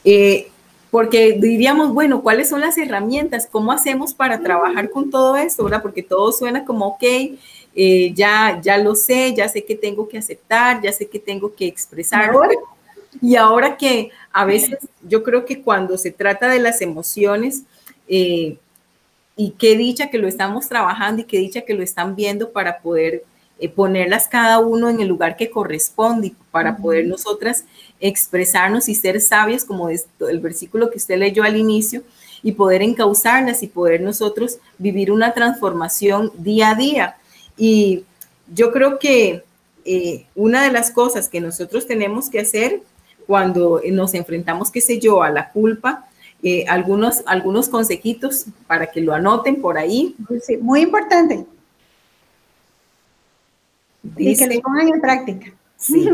Eh, 0.04 0.50
porque 0.90 1.38
diríamos, 1.40 1.94
bueno, 1.94 2.22
¿cuáles 2.22 2.50
son 2.50 2.60
las 2.60 2.78
herramientas? 2.78 3.48
¿Cómo 3.50 3.72
hacemos 3.72 4.14
para 4.14 4.42
trabajar 4.42 4.90
con 4.90 5.10
todo 5.10 5.38
esto? 5.38 5.64
¿verdad? 5.64 5.82
Porque 5.82 6.04
todo 6.04 6.32
suena 6.34 6.66
como, 6.66 6.88
ok, 6.88 7.04
eh, 7.74 8.12
ya, 8.14 8.60
ya 8.62 8.78
lo 8.78 8.96
sé, 8.96 9.34
ya 9.34 9.48
sé 9.48 9.64
que 9.64 9.76
tengo 9.76 10.10
que 10.10 10.18
aceptar, 10.18 10.82
ya 10.82 10.92
sé 10.92 11.08
que 11.08 11.20
tengo 11.20 11.56
que 11.56 11.68
expresar. 11.68 12.32
Y 13.22 13.36
ahora 13.36 13.78
que 13.78 14.12
a 14.34 14.46
veces 14.46 14.80
yo 15.08 15.24
creo 15.24 15.46
que 15.46 15.62
cuando 15.62 15.98
se 15.98 16.12
trata 16.12 16.50
de 16.50 16.60
las 16.60 16.82
emociones, 16.82 17.64
eh, 18.14 18.58
y 19.38 19.52
qué 19.52 19.78
dicha 19.78 20.10
que 20.10 20.18
lo 20.18 20.28
estamos 20.28 20.68
trabajando 20.68 21.22
y 21.22 21.26
qué 21.26 21.38
dicha 21.38 21.62
que 21.62 21.74
lo 21.74 21.82
están 21.82 22.14
viendo 22.14 22.52
para 22.52 22.80
poder 22.80 23.24
eh, 23.58 23.70
ponerlas 23.70 24.28
cada 24.28 24.60
uno 24.60 24.90
en 24.90 25.00
el 25.00 25.08
lugar 25.08 25.38
que 25.38 25.50
corresponde 25.50 26.28
y 26.28 26.36
para 26.52 26.76
poder 26.76 27.08
nosotras 27.08 27.64
expresarnos 28.02 28.90
y 28.90 28.96
ser 28.96 29.22
sabias, 29.22 29.64
como 29.64 29.88
es 29.88 30.08
el 30.30 30.42
versículo 30.42 30.90
que 30.90 30.98
usted 30.98 31.18
leyó 31.18 31.44
al 31.44 31.56
inicio, 31.56 32.04
y 32.44 32.52
poder 32.52 32.82
encauzarlas 32.82 33.64
y 33.64 33.68
poder 33.68 34.02
nosotros 34.02 34.58
vivir 34.78 35.10
una 35.10 35.34
transformación 35.34 36.32
día 36.36 36.72
a 36.72 36.76
día. 36.76 37.16
Y 37.56 38.04
yo 38.54 38.74
creo 38.74 39.00
que 39.00 39.44
eh, 39.86 40.26
una 40.36 40.64
de 40.64 40.72
las 40.72 40.92
cosas 40.92 41.30
que 41.30 41.40
nosotros 41.40 41.88
tenemos 41.88 42.30
que 42.30 42.42
hacer 42.42 42.82
cuando 43.26 43.82
nos 43.90 44.14
enfrentamos, 44.16 44.70
qué 44.70 44.82
sé 44.82 45.00
yo, 45.00 45.24
a 45.24 45.30
la 45.30 45.52
culpa, 45.52 46.10
eh, 46.44 46.66
algunos, 46.68 47.24
algunos 47.26 47.70
consejitos 47.70 48.46
para 48.68 48.88
que 48.88 49.02
lo 49.02 49.14
anoten 49.14 49.62
por 49.62 49.78
ahí. 49.78 50.16
Sí, 50.44 50.58
muy 50.58 50.82
importante. 50.82 51.46
y 54.18 54.36
que 54.36 54.48
lo 54.48 54.62
pongan 54.62 54.90
en 54.90 55.02
práctica. 55.02 55.54
Sí. 55.78 56.10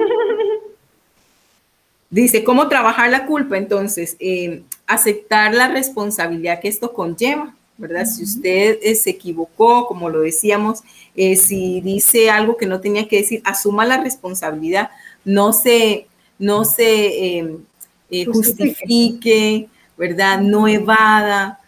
Dice, 2.10 2.44
¿cómo 2.44 2.70
trabajar 2.70 3.10
la 3.10 3.26
culpa? 3.26 3.58
Entonces, 3.58 4.16
eh, 4.20 4.64
aceptar 4.86 5.54
la 5.54 5.68
responsabilidad 5.68 6.62
que 6.62 6.70
esto 6.70 6.94
conlleva, 6.94 7.54
¿verdad? 7.78 8.06
Si 8.06 8.24
usted 8.24 8.80
eh, 8.82 8.96
se 8.96 9.10
equivocó, 9.10 9.88
como 9.88 10.10
lo 10.10 10.22
decíamos, 10.22 10.84
eh, 11.16 11.36
si 11.36 11.82
dice 11.82 12.30
algo 12.30 12.56
que 12.56 12.66
no 12.66 12.80
tenía 12.80 13.10
que 13.10 13.18
decir, 13.18 13.42
asuma 13.44 13.86
la 13.86 14.02
responsabilidad, 14.02 14.90
no 15.26 15.52
se, 15.52 16.08
no 16.40 16.64
se 16.64 17.58
justifique, 18.26 19.68
¿verdad? 19.98 20.40
No 20.40 20.68
evada, 20.68 21.60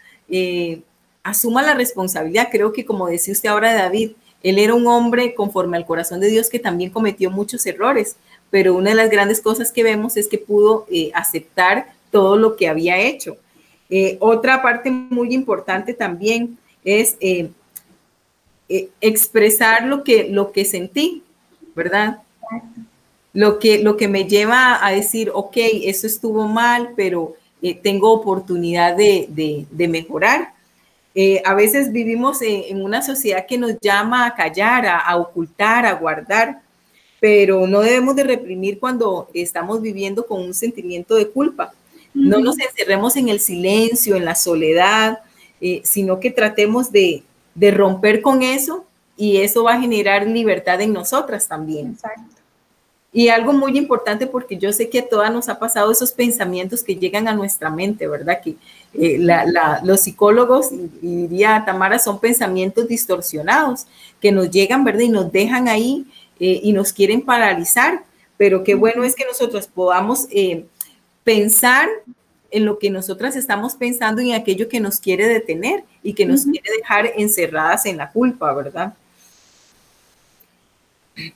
asuma 1.22 1.62
la 1.62 1.74
responsabilidad. 1.74 2.48
Creo 2.50 2.72
que 2.72 2.84
como 2.84 3.08
decía 3.08 3.32
usted 3.32 3.48
ahora, 3.48 3.74
David, 3.74 4.12
él 4.42 4.58
era 4.58 4.74
un 4.74 4.86
hombre 4.86 5.34
conforme 5.34 5.76
al 5.76 5.86
corazón 5.86 6.20
de 6.20 6.28
Dios 6.28 6.48
que 6.48 6.58
también 6.58 6.90
cometió 6.90 7.30
muchos 7.30 7.64
errores, 7.66 8.16
pero 8.50 8.74
una 8.74 8.90
de 8.90 8.96
las 8.96 9.10
grandes 9.10 9.40
cosas 9.40 9.70
que 9.70 9.82
vemos 9.82 10.16
es 10.16 10.28
que 10.28 10.38
pudo 10.38 10.86
eh, 10.90 11.10
aceptar 11.14 11.92
todo 12.10 12.36
lo 12.36 12.56
que 12.56 12.68
había 12.68 12.98
hecho. 12.98 13.36
Eh, 13.90 14.16
otra 14.20 14.62
parte 14.62 14.90
muy 14.90 15.34
importante 15.34 15.94
también 15.94 16.58
es 16.84 17.16
eh, 17.20 17.50
expresar 19.00 19.84
lo 19.84 20.04
que, 20.04 20.28
lo 20.28 20.52
que 20.52 20.64
sentí, 20.64 21.22
¿verdad? 21.74 22.22
Lo 23.32 23.58
que, 23.58 23.78
lo 23.78 23.96
que 23.96 24.08
me 24.08 24.24
lleva 24.24 24.84
a 24.84 24.90
decir, 24.90 25.30
ok, 25.32 25.56
eso 25.84 26.06
estuvo 26.06 26.48
mal, 26.48 26.90
pero 26.96 27.36
tengo 27.82 28.12
oportunidad 28.12 28.96
de, 28.96 29.66
mejorar. 29.88 30.54
a 31.44 31.54
veces 31.54 31.92
vivimos 31.92 32.42
en, 32.42 32.82
una 32.82 33.02
sociedad 33.02 33.46
que 33.46 33.58
nos 33.58 33.78
llama 33.80 34.26
a 34.26 34.34
callar, 34.34 34.86
a 34.86 35.16
ocultar, 35.16 35.86
a 35.86 35.94
guardar, 35.94 36.62
pero 37.20 37.66
no 37.66 37.80
debemos 37.80 38.16
de 38.16 38.24
reprimir 38.24 38.78
cuando 38.78 39.28
estamos 39.34 39.82
viviendo 39.82 40.26
con 40.26 40.40
un 40.40 40.54
sentimiento 40.54 41.14
de 41.14 41.28
culpa. 41.28 41.72
No 42.14 42.40
nos 42.40 42.58
encerremos 42.58 43.14
en 43.16 43.28
el 43.28 43.38
silencio, 43.38 44.16
en 44.16 44.24
la 44.24 44.34
soledad, 44.34 45.20
eh, 45.60 45.82
sino 45.84 46.18
que 46.18 46.30
tratemos 46.30 46.90
de, 46.90 47.22
romper 47.54 48.22
con 48.22 48.42
eso 48.42 48.86
y 49.18 49.36
eso 49.36 49.64
va 49.64 49.74
a 49.74 49.80
generar 49.80 50.26
libertad 50.26 50.80
en 50.80 50.94
nosotras 50.94 51.46
también. 51.46 51.98
Y 53.12 53.28
algo 53.28 53.52
muy 53.52 53.76
importante, 53.76 54.28
porque 54.28 54.56
yo 54.56 54.72
sé 54.72 54.88
que 54.88 55.00
a 55.00 55.08
todas 55.08 55.32
nos 55.32 55.48
ha 55.48 55.58
pasado 55.58 55.90
esos 55.90 56.12
pensamientos 56.12 56.84
que 56.84 56.94
llegan 56.94 57.26
a 57.26 57.34
nuestra 57.34 57.68
mente, 57.68 58.06
¿verdad? 58.06 58.40
Que 58.40 58.54
eh, 58.94 59.18
los 59.82 60.00
psicólogos, 60.00 60.70
y, 60.70 61.26
diría 61.26 61.64
Tamara, 61.66 61.98
son 61.98 62.20
pensamientos 62.20 62.86
distorsionados 62.86 63.86
que 64.20 64.30
nos 64.30 64.48
llegan, 64.48 64.84
¿verdad? 64.84 65.00
Y 65.00 65.08
nos 65.08 65.32
dejan 65.32 65.66
ahí 65.66 66.06
eh, 66.38 66.60
y 66.62 66.72
nos 66.72 66.92
quieren 66.92 67.22
paralizar, 67.22 68.04
pero 68.36 68.62
qué 68.62 68.76
bueno 68.76 69.02
es 69.02 69.16
que 69.16 69.24
nosotros 69.24 69.66
podamos 69.66 70.26
eh, 70.30 70.66
pensar 71.24 71.88
en 72.52 72.64
lo 72.64 72.78
que 72.78 72.90
nosotras 72.90 73.34
estamos 73.34 73.74
pensando 73.74 74.22
y 74.22 74.30
en 74.30 74.40
aquello 74.40 74.68
que 74.68 74.80
nos 74.80 75.00
quiere 75.00 75.26
detener 75.26 75.84
y 76.02 76.14
que 76.14 76.26
nos 76.26 76.44
quiere 76.44 76.68
dejar 76.78 77.12
encerradas 77.16 77.86
en 77.86 77.96
la 77.96 78.10
culpa, 78.10 78.52
¿verdad? 78.54 78.94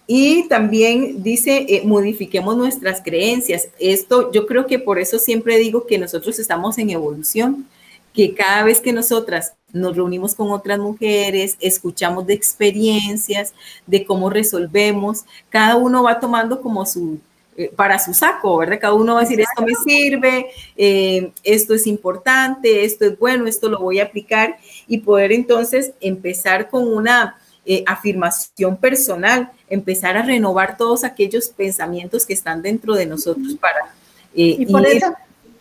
Y 0.07 0.49
también 0.49 1.23
dice, 1.23 1.67
eh, 1.69 1.83
modifiquemos 1.85 2.57
nuestras 2.57 3.01
creencias. 3.03 3.69
Esto 3.79 4.33
yo 4.33 4.47
creo 4.47 4.67
que 4.67 4.79
por 4.79 4.99
eso 4.99 5.19
siempre 5.19 5.59
digo 5.59 5.87
que 5.87 5.99
nosotros 5.99 6.39
estamos 6.39 6.79
en 6.79 6.91
evolución 6.91 7.67
que 8.15 8.33
cada 8.33 8.63
vez 8.63 8.81
que 8.81 8.93
nosotras 8.93 9.55
nos 9.73 9.97
reunimos 9.97 10.37
con 10.37 10.53
otras 10.53 10.79
mujeres, 10.79 11.57
escuchamos 11.61 12.27
de 12.27 12.35
experiencias, 12.35 13.53
de 13.87 14.05
cómo 14.05 14.31
resolvemos, 14.31 15.25
cada 15.51 15.77
uno 15.77 16.05
va 16.05 16.21
tomando 16.21 16.61
como 16.61 16.87
su, 16.87 17.19
eh, 17.57 17.73
para 17.75 17.99
su 17.99 18.15
saco, 18.15 18.57
¿verdad? 18.57 18.79
Cada 18.81 18.95
uno 18.95 19.15
va 19.15 19.21
a 19.21 19.23
decir, 19.25 19.41
esto 19.41 19.63
me 19.63 19.75
sirve, 19.75 20.47
eh, 20.77 21.33
esto 21.43 21.75
es 21.75 21.89
importante, 21.89 22.85
esto 22.85 23.05
es 23.05 23.19
bueno, 23.19 23.49
esto 23.49 23.69
lo 23.69 23.81
voy 23.81 23.99
a 23.99 24.05
aplicar 24.05 24.59
y 24.87 24.99
poder 24.99 25.33
entonces 25.33 25.91
empezar 26.01 26.71
con 26.71 26.87
una 26.87 27.37
eh, 27.67 27.85
afirmación 27.87 28.77
personal, 28.77 29.51
empezar 29.69 30.17
a 30.17 30.23
renovar 30.23 30.77
todos 30.77 31.05
aquellos 31.05 31.49
pensamientos 31.49 32.27
que 32.27 32.35
están 32.35 32.63
dentro 32.63 32.95
de 32.95 33.07
nosotros 33.07 33.57
para... 33.61 33.95
y 34.35 34.67
por 34.67 34.87
eso 34.87 35.15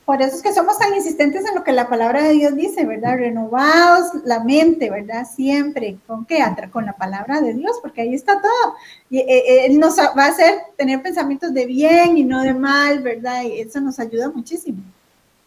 por 0.06 0.22
eso 0.22 0.36
es 0.36 0.42
que 0.42 0.54
somos 0.54 0.78
tan 0.78 0.94
insistentes 0.94 1.46
en 1.46 1.56
lo 1.56 1.64
que 1.64 1.72
la 1.72 1.88
palabra 1.88 2.24
de 2.24 2.34
Dios 2.34 2.56
dice, 2.56 2.86
¿verdad? 2.86 3.18
Renovados 3.18 4.08
la 4.26 4.44
mente, 4.44 4.90
¿verdad? 4.90 5.26
Siempre. 5.26 5.98
¿Con 6.06 6.26
qué? 6.26 6.44
Con 6.72 6.86
la 6.86 6.94
palabra 6.94 7.40
de 7.40 7.54
Dios, 7.54 7.78
porque 7.82 8.02
ahí 8.02 8.14
está 8.14 8.42
todo. 8.42 8.76
Y 9.10 9.20
eh, 9.20 9.26
eh, 9.28 9.66
Él 9.68 9.80
nos 9.80 9.98
va 9.98 10.26
a 10.26 10.28
hacer 10.28 10.56
tener 10.78 11.02
pensamientos 11.02 11.54
de 11.54 11.66
bien 11.66 12.18
y 12.18 12.26
no 12.26 12.42
de 12.42 12.54
mal, 12.54 13.00
¿verdad? 13.00 13.44
Y 13.44 13.62
eso 13.62 13.80
nos 13.80 13.98
ayuda 13.98 14.30
muchísimo. 14.30 14.80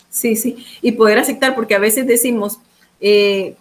Sí, 0.09 0.37
sí. 0.37 0.65
Y 0.81 0.93
poder 0.93 1.19
aceptar, 1.19 1.55
porque 1.55 1.75
a 1.75 1.79
veces 1.79 2.07
decimos, 2.07 2.59
eh, 2.99 3.57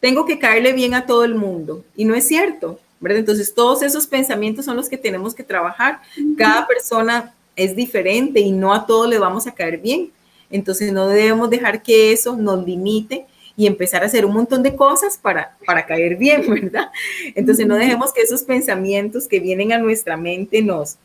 tengo 0.00 0.26
que 0.26 0.38
caerle 0.38 0.72
bien 0.72 0.94
a 0.94 1.06
todo 1.06 1.24
el 1.24 1.34
mundo. 1.34 1.84
Y 1.96 2.04
no 2.04 2.14
es 2.14 2.26
cierto, 2.26 2.78
¿verdad? 3.00 3.18
Entonces, 3.18 3.54
todos 3.54 3.82
esos 3.82 4.06
pensamientos 4.06 4.64
son 4.64 4.76
los 4.76 4.88
que 4.88 4.96
tenemos 4.96 5.34
que 5.34 5.42
trabajar. 5.42 6.00
Cada 6.36 6.66
persona 6.66 7.34
es 7.56 7.74
diferente 7.74 8.40
y 8.40 8.52
no 8.52 8.72
a 8.72 8.86
todos 8.86 9.08
le 9.08 9.18
vamos 9.18 9.46
a 9.46 9.54
caer 9.54 9.78
bien. 9.78 10.12
Entonces 10.50 10.92
no 10.92 11.08
debemos 11.08 11.50
dejar 11.50 11.82
que 11.82 12.12
eso 12.12 12.36
nos 12.36 12.64
limite 12.64 13.26
y 13.56 13.66
empezar 13.66 14.02
a 14.02 14.06
hacer 14.06 14.24
un 14.24 14.32
montón 14.32 14.62
de 14.62 14.76
cosas 14.76 15.18
para, 15.18 15.56
para 15.66 15.84
caer 15.84 16.16
bien, 16.16 16.44
¿verdad? 16.48 16.90
Entonces 17.34 17.66
no 17.66 17.74
dejemos 17.74 18.12
que 18.12 18.22
esos 18.22 18.44
pensamientos 18.44 19.26
que 19.26 19.40
vienen 19.40 19.72
a 19.72 19.78
nuestra 19.78 20.16
mente 20.16 20.62
nos, 20.62 20.96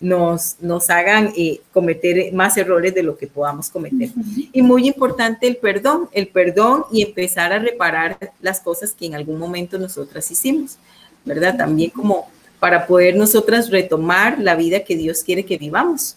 nos, 0.00 0.56
nos 0.60 0.90
hagan 0.90 1.32
eh, 1.36 1.60
cometer 1.72 2.32
más 2.32 2.56
errores 2.56 2.94
de 2.94 3.02
lo 3.02 3.16
que 3.16 3.26
podamos 3.26 3.70
cometer. 3.70 4.10
Y 4.52 4.62
muy 4.62 4.86
importante 4.86 5.46
el 5.46 5.56
perdón, 5.56 6.08
el 6.12 6.28
perdón 6.28 6.84
y 6.92 7.02
empezar 7.02 7.52
a 7.52 7.58
reparar 7.58 8.18
las 8.40 8.60
cosas 8.60 8.92
que 8.92 9.06
en 9.06 9.14
algún 9.14 9.38
momento 9.38 9.78
nosotras 9.78 10.30
hicimos, 10.30 10.76
¿verdad? 11.24 11.56
También 11.56 11.90
como 11.90 12.28
para 12.60 12.86
poder 12.86 13.16
nosotras 13.16 13.70
retomar 13.70 14.38
la 14.38 14.54
vida 14.54 14.80
que 14.84 14.96
Dios 14.96 15.22
quiere 15.22 15.44
que 15.44 15.58
vivamos. 15.58 16.16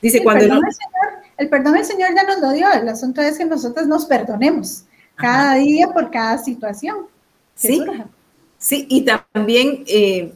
Dice, 0.00 0.22
cuando 0.22 0.60
el 1.36 1.48
perdón, 1.48 1.76
el 1.76 1.84
Señor 1.84 2.10
ya 2.14 2.24
nos 2.24 2.40
lo 2.40 2.52
dio, 2.52 2.70
el 2.72 2.88
asunto 2.88 3.20
es 3.20 3.38
que 3.38 3.44
nosotros 3.44 3.86
nos 3.86 4.06
perdonemos 4.06 4.84
cada 5.14 5.54
día 5.54 5.88
por 5.92 6.10
cada 6.10 6.38
situación. 6.38 7.06
Sí, 7.54 7.82
sí, 8.58 8.86
y 8.88 9.04
también 9.04 9.84
eh, 9.86 10.32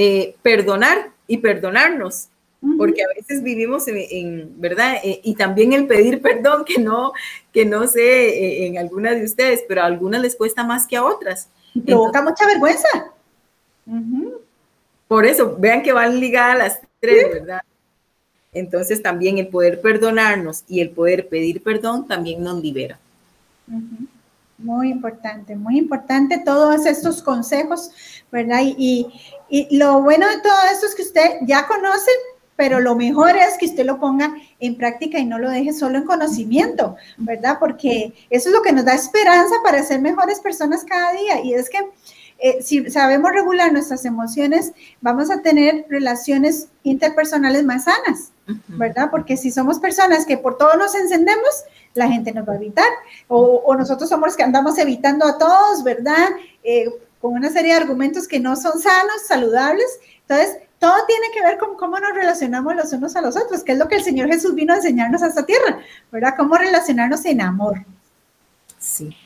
eh, 0.00 0.36
perdonar 0.42 1.10
y 1.26 1.38
perdonarnos, 1.38 2.28
porque 2.76 3.02
a 3.02 3.08
veces 3.16 3.42
vivimos 3.42 3.88
en, 3.88 4.60
¿verdad? 4.60 4.98
Eh, 5.02 5.20
y 5.24 5.34
también 5.34 5.72
el 5.72 5.88
pedir 5.88 6.22
perdón, 6.22 6.64
que 6.64 6.80
no, 6.80 7.12
que 7.52 7.64
no 7.64 7.88
sé 7.88 8.64
en 8.64 8.78
algunas 8.78 9.16
de 9.16 9.24
ustedes, 9.24 9.64
pero 9.66 9.82
a 9.82 9.86
algunas 9.86 10.22
les 10.22 10.36
cuesta 10.36 10.62
más 10.62 10.86
que 10.86 10.96
a 10.96 11.04
otras. 11.04 11.48
provoca 11.84 12.22
mucha 12.22 12.46
vergüenza. 12.46 13.12
Por 15.08 15.26
eso, 15.26 15.56
vean 15.58 15.82
que 15.82 15.92
van 15.92 16.20
ligadas 16.20 16.58
las 16.58 16.80
tres, 17.00 17.28
¿verdad? 17.32 17.62
Entonces 18.52 19.02
también 19.02 19.38
el 19.38 19.48
poder 19.48 19.80
perdonarnos 19.80 20.62
y 20.68 20.80
el 20.80 20.90
poder 20.90 21.28
pedir 21.28 21.60
perdón 21.60 22.06
también 22.06 22.44
nos 22.44 22.62
libera. 22.62 23.00
Muy 24.58 24.90
importante, 24.90 25.54
muy 25.54 25.78
importante 25.78 26.42
todos 26.44 26.84
estos 26.84 27.22
consejos, 27.22 27.90
¿verdad? 28.32 28.60
Y, 28.64 29.06
y, 29.48 29.76
lo 29.78 30.02
bueno 30.02 30.28
de 30.28 30.40
todo 30.40 30.56
esto 30.72 30.86
es 30.86 30.96
que 30.96 31.02
usted 31.02 31.30
ya 31.42 31.68
conoce, 31.68 32.10
pero 32.56 32.80
lo 32.80 32.96
mejor 32.96 33.36
es 33.36 33.56
que 33.56 33.66
usted 33.66 33.86
lo 33.86 34.00
ponga 34.00 34.34
en 34.58 34.76
práctica 34.76 35.20
y 35.20 35.24
no 35.24 35.38
lo 35.38 35.48
deje 35.48 35.72
solo 35.72 35.98
en 35.98 36.04
conocimiento, 36.04 36.96
¿verdad? 37.18 37.58
Porque 37.60 38.12
eso 38.30 38.48
es 38.48 38.54
lo 38.54 38.62
que 38.62 38.72
nos 38.72 38.84
da 38.84 38.94
esperanza 38.94 39.54
para 39.62 39.84
ser 39.84 40.00
mejores 40.00 40.40
personas 40.40 40.84
cada 40.84 41.12
día. 41.12 41.40
Y 41.40 41.54
es 41.54 41.70
que 41.70 41.78
eh, 42.40 42.60
si 42.60 42.90
sabemos 42.90 43.30
regular 43.32 43.72
nuestras 43.72 44.04
emociones, 44.04 44.72
vamos 45.00 45.30
a 45.30 45.40
tener 45.42 45.86
relaciones 45.88 46.68
interpersonales 46.82 47.64
más 47.64 47.84
sanas, 47.84 48.32
¿verdad? 48.68 49.08
Porque 49.10 49.36
si 49.36 49.50
somos 49.50 49.78
personas 49.78 50.26
que 50.26 50.38
por 50.38 50.56
todo 50.56 50.76
nos 50.76 50.94
encendemos, 50.94 51.64
la 51.94 52.08
gente 52.08 52.32
nos 52.32 52.48
va 52.48 52.54
a 52.54 52.56
evitar. 52.56 52.88
O, 53.28 53.74
nosotros 53.76 54.08
somos 54.08 54.28
los 54.28 54.36
que 54.36 54.42
andamos 54.42 54.78
evitando 54.78 55.26
a 55.26 55.38
todos, 55.38 55.84
¿verdad? 55.84 56.28
Eh, 56.62 56.88
con 57.20 57.32
una 57.34 57.50
serie 57.50 57.72
de 57.72 57.80
argumentos 57.80 58.28
que 58.28 58.40
no 58.40 58.56
son 58.56 58.78
sanos, 58.80 59.22
saludables. 59.26 59.98
Entonces, 60.22 60.58
todo 60.78 60.94
tiene 61.06 61.26
que 61.34 61.42
ver 61.42 61.58
con 61.58 61.76
cómo 61.76 61.98
nos 61.98 62.14
relacionamos 62.14 62.74
los 62.76 62.92
unos 62.92 63.16
a 63.16 63.20
los 63.20 63.36
otros, 63.36 63.64
que 63.64 63.72
es 63.72 63.78
lo 63.78 63.88
que 63.88 63.96
el 63.96 64.04
Señor 64.04 64.28
Jesús 64.28 64.54
vino 64.54 64.72
a 64.72 64.76
enseñarnos 64.76 65.22
a 65.22 65.26
esta 65.26 65.44
tierra, 65.44 65.80
¿verdad? 66.12 66.34
Cómo 66.36 66.56
relacionarnos 66.56 67.24
en 67.24 67.40
amor. 67.40 67.84
Sí. 68.78 69.16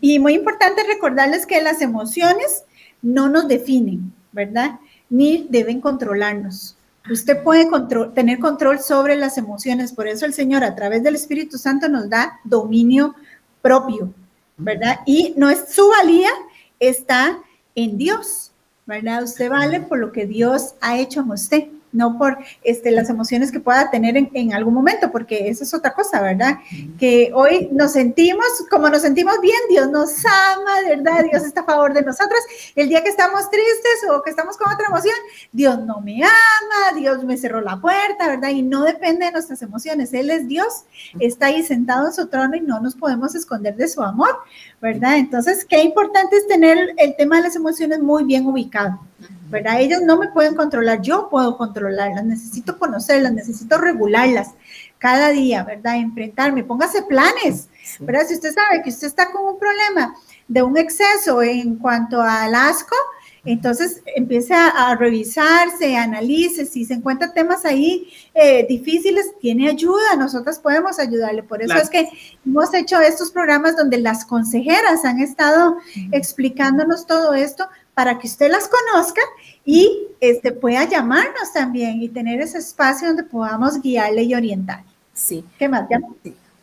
Y 0.00 0.18
muy 0.18 0.34
importante 0.34 0.84
recordarles 0.84 1.46
que 1.46 1.62
las 1.62 1.80
emociones 1.80 2.64
no 3.00 3.28
nos 3.28 3.48
definen, 3.48 4.12
¿verdad? 4.32 4.78
Ni 5.08 5.46
deben 5.50 5.80
controlarnos. 5.80 6.76
Usted 7.10 7.42
puede 7.42 7.68
tener 8.14 8.38
control 8.38 8.78
sobre 8.80 9.16
las 9.16 9.36
emociones, 9.36 9.92
por 9.92 10.06
eso 10.06 10.24
el 10.24 10.34
Señor 10.34 10.62
a 10.62 10.74
través 10.74 11.02
del 11.02 11.16
Espíritu 11.16 11.58
Santo 11.58 11.88
nos 11.88 12.08
da 12.08 12.40
dominio 12.44 13.14
propio, 13.60 14.12
¿verdad? 14.56 15.00
Y 15.04 15.34
no 15.36 15.50
es 15.50 15.74
su 15.74 15.88
valía, 15.88 16.30
está 16.78 17.38
en 17.74 17.98
Dios, 17.98 18.52
¿verdad? 18.86 19.24
Usted 19.24 19.50
vale 19.50 19.80
por 19.80 19.98
lo 19.98 20.12
que 20.12 20.26
Dios 20.26 20.74
ha 20.80 20.98
hecho 20.98 21.20
en 21.20 21.30
usted 21.30 21.64
no 21.92 22.18
por 22.18 22.38
este, 22.64 22.90
las 22.90 23.10
emociones 23.10 23.52
que 23.52 23.60
pueda 23.60 23.90
tener 23.90 24.16
en, 24.16 24.52
algún 24.52 24.74
momento, 24.74 25.10
porque 25.12 25.48
eso 25.48 25.64
es 25.64 25.74
otra 25.74 25.94
cosa, 25.94 26.20
¿verdad? 26.20 26.58
Que 26.98 27.30
hoy 27.34 27.68
nos 27.72 27.92
sentimos, 27.92 28.46
como 28.70 28.88
nos 28.88 29.02
sentimos 29.02 29.40
bien, 29.40 29.58
Dios 29.68 29.90
nos 29.90 30.24
ama, 30.24 30.88
¿verdad? 30.88 31.24
Dios 31.30 31.44
está 31.44 31.60
a 31.60 31.64
favor 31.64 31.92
de 31.92 32.02
nosotros. 32.02 32.40
El 32.74 32.88
día 32.88 33.02
que 33.02 33.10
estamos 33.10 33.48
tristes 33.50 34.10
o 34.10 34.22
que 34.22 34.30
estamos 34.30 34.56
con 34.56 34.72
otra 34.72 34.86
emoción, 34.88 35.14
Dios 35.52 35.78
no 35.80 36.00
me 36.00 36.22
ama, 36.24 36.98
Dios 36.98 37.22
me 37.24 37.36
cerró 37.36 37.60
la 37.60 37.80
puerta, 37.80 38.28
¿verdad? 38.28 38.50
Y 38.50 38.62
no 38.62 38.84
depende 38.84 39.26
de 39.26 39.32
nuestras 39.32 39.62
emociones. 39.62 40.12
Él 40.12 40.30
es 40.30 40.48
Dios, 40.48 40.84
está 41.20 41.46
ahí 41.46 41.62
sentado 41.62 42.06
en 42.06 42.12
su 42.12 42.26
trono 42.28 42.56
y 42.56 42.60
no 42.60 42.80
nos 42.80 42.96
podemos 42.96 43.34
esconder 43.34 43.76
de 43.76 43.88
su 43.88 44.02
amor, 44.02 44.36
¿verdad? 44.80 45.18
Entonces, 45.18 45.64
qué 45.64 45.82
importante 45.82 46.36
es 46.36 46.46
tener 46.46 46.94
el 46.96 47.16
tema 47.16 47.36
de 47.36 47.42
las 47.42 47.56
emociones 47.56 48.00
muy 48.00 48.24
bien 48.24 48.46
ubicado. 48.46 48.98
¿Verdad? 49.48 49.80
Ellos 49.80 50.00
no 50.02 50.18
me 50.18 50.28
pueden 50.28 50.54
controlar, 50.54 51.00
yo 51.02 51.28
puedo 51.30 51.56
controlarlas, 51.56 52.24
necesito 52.24 52.78
conocerlas, 52.78 53.32
necesito 53.32 53.78
regularlas 53.78 54.50
cada 54.98 55.30
día, 55.30 55.64
¿verdad? 55.64 55.96
Enfrentarme, 55.96 56.64
póngase 56.64 57.02
planes, 57.02 57.68
¿verdad? 58.00 58.26
Si 58.26 58.34
usted 58.34 58.54
sabe 58.54 58.82
que 58.82 58.90
usted 58.90 59.08
está 59.08 59.30
con 59.30 59.44
un 59.44 59.58
problema 59.58 60.14
de 60.48 60.62
un 60.62 60.76
exceso 60.76 61.42
en 61.42 61.76
cuanto 61.76 62.20
al 62.20 62.54
asco, 62.54 62.96
entonces 63.44 64.02
empiece 64.14 64.54
a, 64.54 64.94
revisarse, 64.94 65.96
analice, 65.96 66.64
si 66.64 66.84
se 66.84 66.94
encuentra 66.94 67.32
temas 67.32 67.64
ahí 67.64 68.08
eh, 68.34 68.64
difíciles, 68.68 69.32
tiene 69.40 69.68
ayuda, 69.68 70.14
nosotras 70.16 70.60
podemos 70.60 71.00
ayudarle. 71.00 71.42
Por 71.42 71.60
eso 71.60 71.74
es 71.74 71.90
que 71.90 72.08
hemos 72.46 72.72
hecho 72.72 73.00
estos 73.00 73.32
programas 73.32 73.76
donde 73.76 73.98
las 73.98 74.24
consejeras 74.24 75.04
han 75.04 75.20
estado 75.20 75.76
explicándonos 76.12 77.06
todo 77.06 77.34
esto 77.34 77.66
para 77.94 78.18
que 78.18 78.26
usted 78.26 78.50
las 78.50 78.68
conozca 78.68 79.20
y 79.64 80.08
este, 80.20 80.52
pueda 80.52 80.84
llamarnos 80.84 81.52
también 81.52 82.02
y 82.02 82.08
tener 82.08 82.40
ese 82.40 82.58
espacio 82.58 83.08
donde 83.08 83.24
podamos 83.24 83.80
guiarle 83.80 84.22
y 84.22 84.34
orientarle. 84.34 84.90
Sí. 85.12 85.44
¿Qué 85.58 85.68
más? 85.68 85.88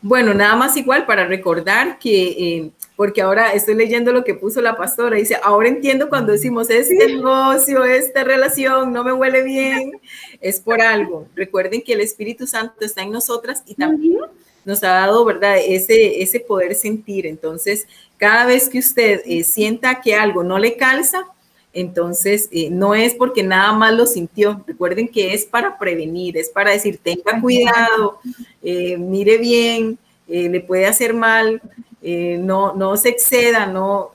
Bueno, 0.02 0.34
nada 0.34 0.56
más 0.56 0.78
igual 0.78 1.06
para 1.06 1.28
recordar 1.28 2.00
que, 2.00 2.28
eh, 2.30 2.72
porque 2.96 3.22
ahora 3.22 3.52
estoy 3.52 3.76
leyendo 3.76 4.14
lo 4.14 4.24
que 4.24 4.34
puso 4.34 4.62
la 4.62 4.78
pastora, 4.78 5.18
dice, 5.18 5.38
ahora 5.44 5.68
entiendo 5.68 6.08
cuando 6.08 6.32
decimos, 6.32 6.70
este 6.70 6.96
negocio, 7.08 7.84
esta 7.84 8.24
relación 8.24 8.94
no 8.94 9.04
me 9.04 9.12
huele 9.12 9.44
bien, 9.44 9.92
es 10.40 10.62
por 10.62 10.82
algo. 10.82 11.28
Recuerden 11.36 11.82
que 11.82 11.94
el 11.94 12.02
Espíritu 12.02 12.48
Santo 12.48 12.86
está 12.86 13.02
en 13.02 13.12
nosotras 13.12 13.62
y 13.66 13.76
también 13.76 14.22
nos 14.64 14.84
ha 14.84 14.90
dado, 14.90 15.26
¿verdad? 15.26 15.58
Ese, 15.58 16.22
ese 16.22 16.40
poder 16.40 16.76
sentir. 16.76 17.26
Entonces, 17.26 17.86
cada 18.20 18.46
vez 18.46 18.68
que 18.68 18.80
usted 18.80 19.22
eh, 19.26 19.44
sienta 19.44 20.02
que 20.02 20.14
algo 20.14 20.44
no 20.44 20.60
le 20.60 20.76
calza, 20.76 21.26
entonces 21.72 22.50
eh, 22.52 22.70
no 22.70 22.94
es 22.94 23.14
porque 23.14 23.44
nada 23.44 23.72
más 23.72 23.94
lo 23.94 24.06
sintió. 24.06 24.62
Recuerden 24.68 25.08
que 25.08 25.34
es 25.34 25.46
para 25.46 25.78
prevenir, 25.80 26.38
es 26.38 26.50
para 26.50 26.72
decir, 26.72 27.00
tenga 27.02 27.40
cuidado, 27.40 28.20
eh, 28.62 28.98
mire 28.98 29.38
bien, 29.38 29.98
le 30.28 30.60
puede 30.60 30.86
hacer 30.86 31.16
mal, 31.16 31.60
no, 32.02 32.76
no 32.76 32.98
se 32.98 33.10
exceda, 33.10 33.66
no 33.66 34.12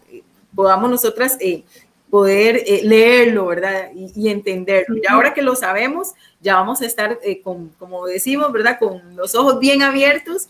podamos 0.55 0.89
nosotras 0.89 1.37
poder 2.09 2.63
leerlo, 2.85 3.47
¿verdad? 3.47 3.91
Y, 3.93 4.29
entenderlo. 4.29 4.97
Y 4.97 5.03
ahora 5.09 5.35
que 5.35 5.43
lo 5.43 5.57
sabemos, 5.57 6.13
ya 6.41 6.55
vamos 6.55 6.83
a 6.83 6.87
estar, 6.87 7.19
con, 7.43 7.71
como 7.81 8.07
decimos, 8.07 8.53
¿verdad? 8.53 8.79
Con 8.79 9.17
los 9.17 9.35
ojos 9.35 9.59
bien 9.59 9.83
abiertos 9.83 10.47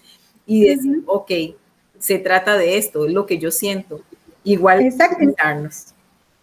y 0.46 0.64
decir, 0.64 1.02
ok, 1.06 1.30
se 2.04 2.18
trata 2.18 2.58
de 2.58 2.76
esto, 2.76 3.06
es 3.06 3.14
lo 3.14 3.24
que 3.24 3.38
yo 3.38 3.50
siento. 3.50 4.02
Igual 4.44 4.82
Exacto. 4.82 5.24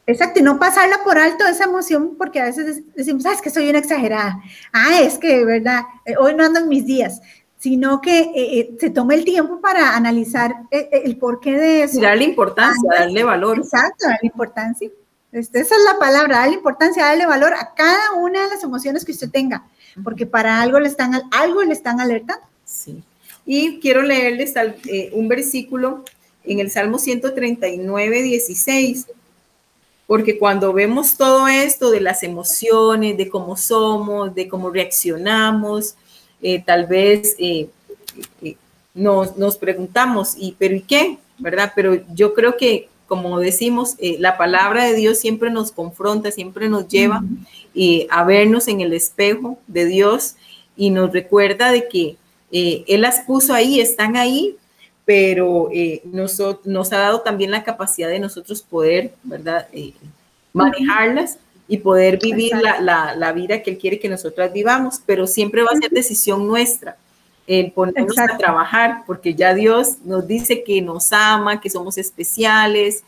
Exacto, 0.07 0.39
y 0.39 0.41
no 0.41 0.57
pasarla 0.57 1.03
por 1.03 1.19
alto 1.19 1.45
esa 1.45 1.65
emoción, 1.65 2.15
porque 2.17 2.41
a 2.41 2.45
veces 2.45 2.81
decimos, 2.95 3.23
ah, 3.27 3.33
es 3.33 3.41
que 3.43 3.51
soy 3.51 3.69
una 3.69 3.77
exagerada, 3.77 4.41
ah, 4.73 4.99
es 4.99 5.19
que, 5.19 5.45
¿verdad? 5.45 5.83
Eh, 6.03 6.15
hoy 6.17 6.33
no 6.33 6.43
ando 6.43 6.61
en 6.61 6.67
mis 6.67 6.87
días, 6.87 7.21
sino 7.59 8.01
que 8.01 8.21
eh, 8.21 8.59
eh, 8.59 8.75
se 8.79 8.89
tome 8.89 9.13
el 9.13 9.23
tiempo 9.23 9.61
para 9.61 9.95
analizar 9.95 10.51
el 10.71 11.15
porqué 11.17 11.51
de 11.51 11.83
eso. 11.83 12.01
darle 12.01 12.23
importancia, 12.23 12.89
darle 12.97 13.23
valor. 13.23 13.59
Exacto, 13.59 14.07
darle 14.07 14.19
importancia. 14.23 14.89
Este, 15.31 15.59
esa 15.59 15.75
es 15.75 15.83
la 15.85 15.99
palabra, 15.99 16.39
darle 16.39 16.55
importancia, 16.55 17.05
darle 17.05 17.27
valor 17.27 17.53
a 17.53 17.75
cada 17.75 18.13
una 18.13 18.41
de 18.41 18.49
las 18.49 18.63
emociones 18.63 19.05
que 19.05 19.11
usted 19.11 19.29
tenga, 19.29 19.67
porque 20.03 20.25
para 20.25 20.59
algo 20.59 20.79
le 20.79 20.87
están, 20.87 21.13
algo 21.31 21.61
le 21.61 21.73
están 21.73 22.01
alertando. 22.01 22.43
Sí. 22.65 23.03
Y 23.45 23.79
quiero 23.79 24.01
leerles 24.01 24.53
eh, 24.87 25.09
un 25.13 25.27
versículo 25.27 26.03
en 26.43 26.59
el 26.59 26.69
Salmo 26.69 26.99
139, 26.99 28.21
16, 28.21 29.07
porque 30.07 30.37
cuando 30.37 30.73
vemos 30.73 31.17
todo 31.17 31.47
esto 31.47 31.89
de 31.89 32.01
las 32.01 32.23
emociones, 32.23 33.17
de 33.17 33.29
cómo 33.29 33.57
somos, 33.57 34.35
de 34.35 34.47
cómo 34.47 34.69
reaccionamos, 34.69 35.95
eh, 36.41 36.61
tal 36.65 36.85
vez 36.85 37.35
eh, 37.39 37.69
nos, 38.93 39.37
nos, 39.37 39.57
preguntamos, 39.57 40.35
¿y 40.37 40.55
pero 40.57 40.75
y 40.75 40.81
qué? 40.81 41.17
¿Verdad? 41.37 41.71
Pero 41.75 42.01
yo 42.13 42.33
creo 42.33 42.57
que, 42.57 42.89
como 43.07 43.39
decimos, 43.39 43.95
la 43.99 44.37
palabra 44.37 44.85
de 44.85 44.95
Dios 44.95 45.17
siempre 45.17 45.49
nos 45.49 45.71
confronta, 45.71 46.31
siempre 46.31 46.69
nos 46.69 46.87
lleva 46.87 47.23
a 48.09 48.23
vernos 48.23 48.67
en 48.67 48.81
el 48.81 48.93
espejo 48.93 49.57
de 49.67 49.85
Dios 49.85 50.35
y 50.75 50.89
nos 50.89 51.11
recuerda 51.11 51.71
de 51.71 51.87
que 51.87 52.17
eh, 52.51 52.83
él 52.87 53.01
las 53.01 53.21
puso 53.21 53.53
ahí, 53.53 53.79
están 53.79 54.17
ahí, 54.17 54.57
pero 55.05 55.69
eh, 55.73 56.01
nos, 56.05 56.41
nos, 56.65 56.93
ha 56.93 56.97
dado 56.97 57.21
también 57.21 57.51
la 57.51 57.63
capacidad 57.63 58.09
de 58.09 58.19
nosotros 58.19 58.61
poder, 58.61 59.13
¿verdad? 59.23 59.67
Eh, 59.71 59.93
manejarlas 60.53 61.37
y 61.67 61.77
poder 61.77 62.19
vivir 62.21 62.51
la, 62.55 63.15
la, 63.15 63.31
vida 63.31 63.63
que 63.63 63.71
Él 63.71 63.77
quiere 63.77 63.99
que 63.99 64.09
nosotras 64.09 64.51
vivamos, 64.51 65.01
pero 65.05 65.25
siempre 65.27 65.63
va 65.63 65.69
a 65.71 65.77
ser 65.77 65.89
decisión 65.89 66.45
nuestra 66.47 66.97
el 67.47 67.71
ponernos 67.71 68.17
a 68.17 68.37
trabajar, 68.37 69.03
porque 69.05 69.33
ya 69.33 69.53
Dios 69.53 69.97
nos 70.05 70.27
dice 70.27 70.63
que 70.63 70.81
nos 70.81 71.11
ama, 71.11 71.59
que 71.59 71.69
somos 71.69 71.97
especiales, 71.97 73.03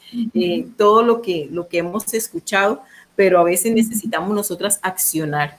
todo 0.76 1.04
lo 1.04 1.22
que, 1.22 1.48
lo 1.52 1.68
que 1.68 1.78
hemos 1.78 2.14
escuchado, 2.14 2.82
pero 3.16 3.40
a 3.40 3.44
veces 3.44 3.74
necesitamos 3.74 4.36
nosotras 4.36 4.80
accionar. 4.82 5.58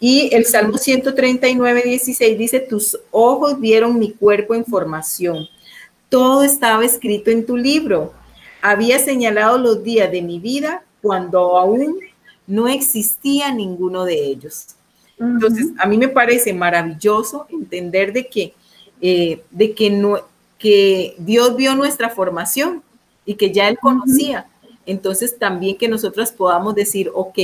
Y 0.00 0.34
el 0.34 0.44
Salmo 0.44 0.78
139, 0.78 1.82
16 1.84 2.38
dice, 2.38 2.60
tus 2.60 2.98
ojos 3.10 3.58
vieron 3.58 3.98
mi 3.98 4.12
cuerpo 4.12 4.54
en 4.54 4.64
formación. 4.64 5.48
Todo 6.08 6.42
estaba 6.42 6.84
escrito 6.84 7.30
en 7.30 7.44
tu 7.44 7.56
libro. 7.56 8.12
Había 8.62 8.98
señalado 8.98 9.58
los 9.58 9.82
días 9.82 10.10
de 10.10 10.22
mi 10.22 10.38
vida 10.38 10.84
cuando 11.02 11.58
aún 11.58 11.98
no 12.46 12.68
existía 12.68 13.52
ninguno 13.52 14.04
de 14.04 14.24
ellos. 14.24 14.68
Entonces, 15.18 15.68
a 15.78 15.86
mí 15.86 15.98
me 15.98 16.08
parece 16.08 16.52
maravilloso 16.52 17.46
entender 17.50 18.12
de 18.12 18.28
que, 18.28 18.54
eh, 19.00 19.42
de 19.50 19.74
que, 19.74 19.90
no, 19.90 20.20
que 20.58 21.16
Dios 21.18 21.56
vio 21.56 21.74
nuestra 21.74 22.08
formación 22.10 22.82
y 23.24 23.34
que 23.34 23.52
ya 23.52 23.68
Él 23.68 23.78
conocía. 23.80 24.46
Entonces 24.88 25.38
también 25.38 25.76
que 25.76 25.86
nosotras 25.86 26.32
podamos 26.32 26.74
decir, 26.74 27.10
ok, 27.14 27.38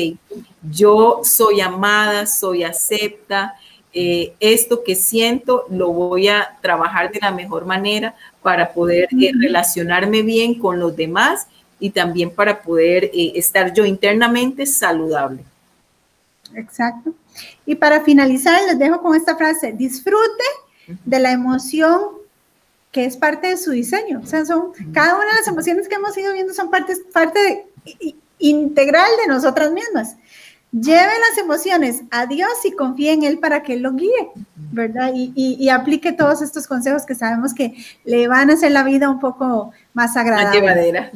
yo 0.71 1.21
soy 1.25 1.61
amada, 1.61 2.25
soy 2.25 2.65
acepta, 2.65 3.55
eh, 3.93 4.33
esto 4.41 4.83
que 4.83 4.95
siento 4.95 5.67
lo 5.69 5.93
voy 5.93 6.29
a 6.29 6.57
trabajar 6.63 7.13
de 7.13 7.21
la 7.21 7.33
mejor 7.33 7.67
manera 7.67 8.15
para 8.43 8.73
poder 8.73 9.09
eh, 9.13 9.31
relacionarme 9.39 10.23
bien 10.23 10.59
con 10.59 10.81
los 10.81 10.97
demás 10.97 11.47
y 11.79 11.91
también 11.91 12.31
para 12.31 12.63
poder 12.63 13.11
eh, 13.13 13.33
estar 13.35 13.75
yo 13.75 13.85
internamente 13.85 14.65
saludable. 14.65 15.45
Exacto. 16.55 17.13
Y 17.67 17.75
para 17.75 18.01
finalizar, 18.01 18.59
les 18.67 18.79
dejo 18.79 19.03
con 19.03 19.15
esta 19.15 19.37
frase, 19.37 19.73
disfrute 19.73 20.45
de 21.05 21.19
la 21.19 21.31
emoción 21.31 22.24
que 22.95 23.05
es 23.05 23.17
parte 23.17 23.49
de 23.49 23.57
su 23.57 23.73
diseño. 23.73 24.21
O 24.23 24.27
sea, 24.27 24.47
son, 24.47 24.71
cada 24.93 25.17
una 25.17 25.27
de 25.27 25.33
las 25.33 25.49
emociones 25.49 25.89
que 25.89 25.97
hemos 25.97 26.17
ido 26.17 26.33
viendo 26.33 26.55
son 26.55 26.71
partes, 26.71 27.03
parte 27.13 27.67
integral 28.39 29.11
de 29.21 29.27
nosotras 29.27 29.73
mismas. 29.73 30.17
Lleve 30.71 31.13
las 31.29 31.39
emociones 31.39 32.03
a 32.13 32.27
Dios 32.27 32.53
y 32.65 32.71
confíe 32.71 33.11
en 33.13 33.25
Él 33.25 33.41
para 33.41 33.65
que 33.65 33.75
Él 33.75 33.83
lo 33.83 33.95
guíe, 33.95 34.31
¿verdad? 34.55 35.11
Y, 35.13 35.69
aplique 35.71 36.13
todos 36.13 36.41
estos 36.41 36.69
consejos 36.69 37.05
que 37.05 37.17
sabemos 37.17 37.53
que 37.53 37.75
le 38.05 38.29
van 38.29 38.51
a 38.51 38.55
hacer 38.55 38.71
la 38.71 38.85
vida 38.85 39.11
un 39.11 39.19
poco 39.19 39.73
más 39.93 40.17
agradable. 40.17 40.63
Más 40.63 40.77
llevadera. 40.77 41.11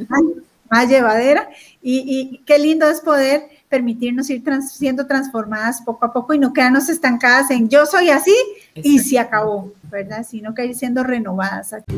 Más, 0.68 0.88
llevadera. 0.88 1.48
Y, 1.80 2.04
y, 2.06 2.38
qué 2.44 2.58
lindo 2.58 2.88
es 2.88 3.00
poder 3.00 3.48
permitirnos 3.68 4.30
ir 4.30 4.42
siendo 4.62 5.06
transformadas 5.06 5.82
poco 5.82 6.06
a 6.06 6.12
poco 6.12 6.34
y 6.34 6.38
no 6.38 6.52
quedarnos 6.52 6.88
estancadas 6.88 7.50
en 7.50 7.68
yo 7.68 7.86
soy 7.86 8.10
así 8.10 8.34
y 8.74 8.98
se 8.98 9.18
acabó, 9.18 9.72
¿verdad? 9.90 10.26
Sino 10.28 10.54
que 10.54 10.66
ir 10.66 10.74
siendo 10.74 11.04
renovadas. 11.04 11.72
Aquí. 11.72 11.94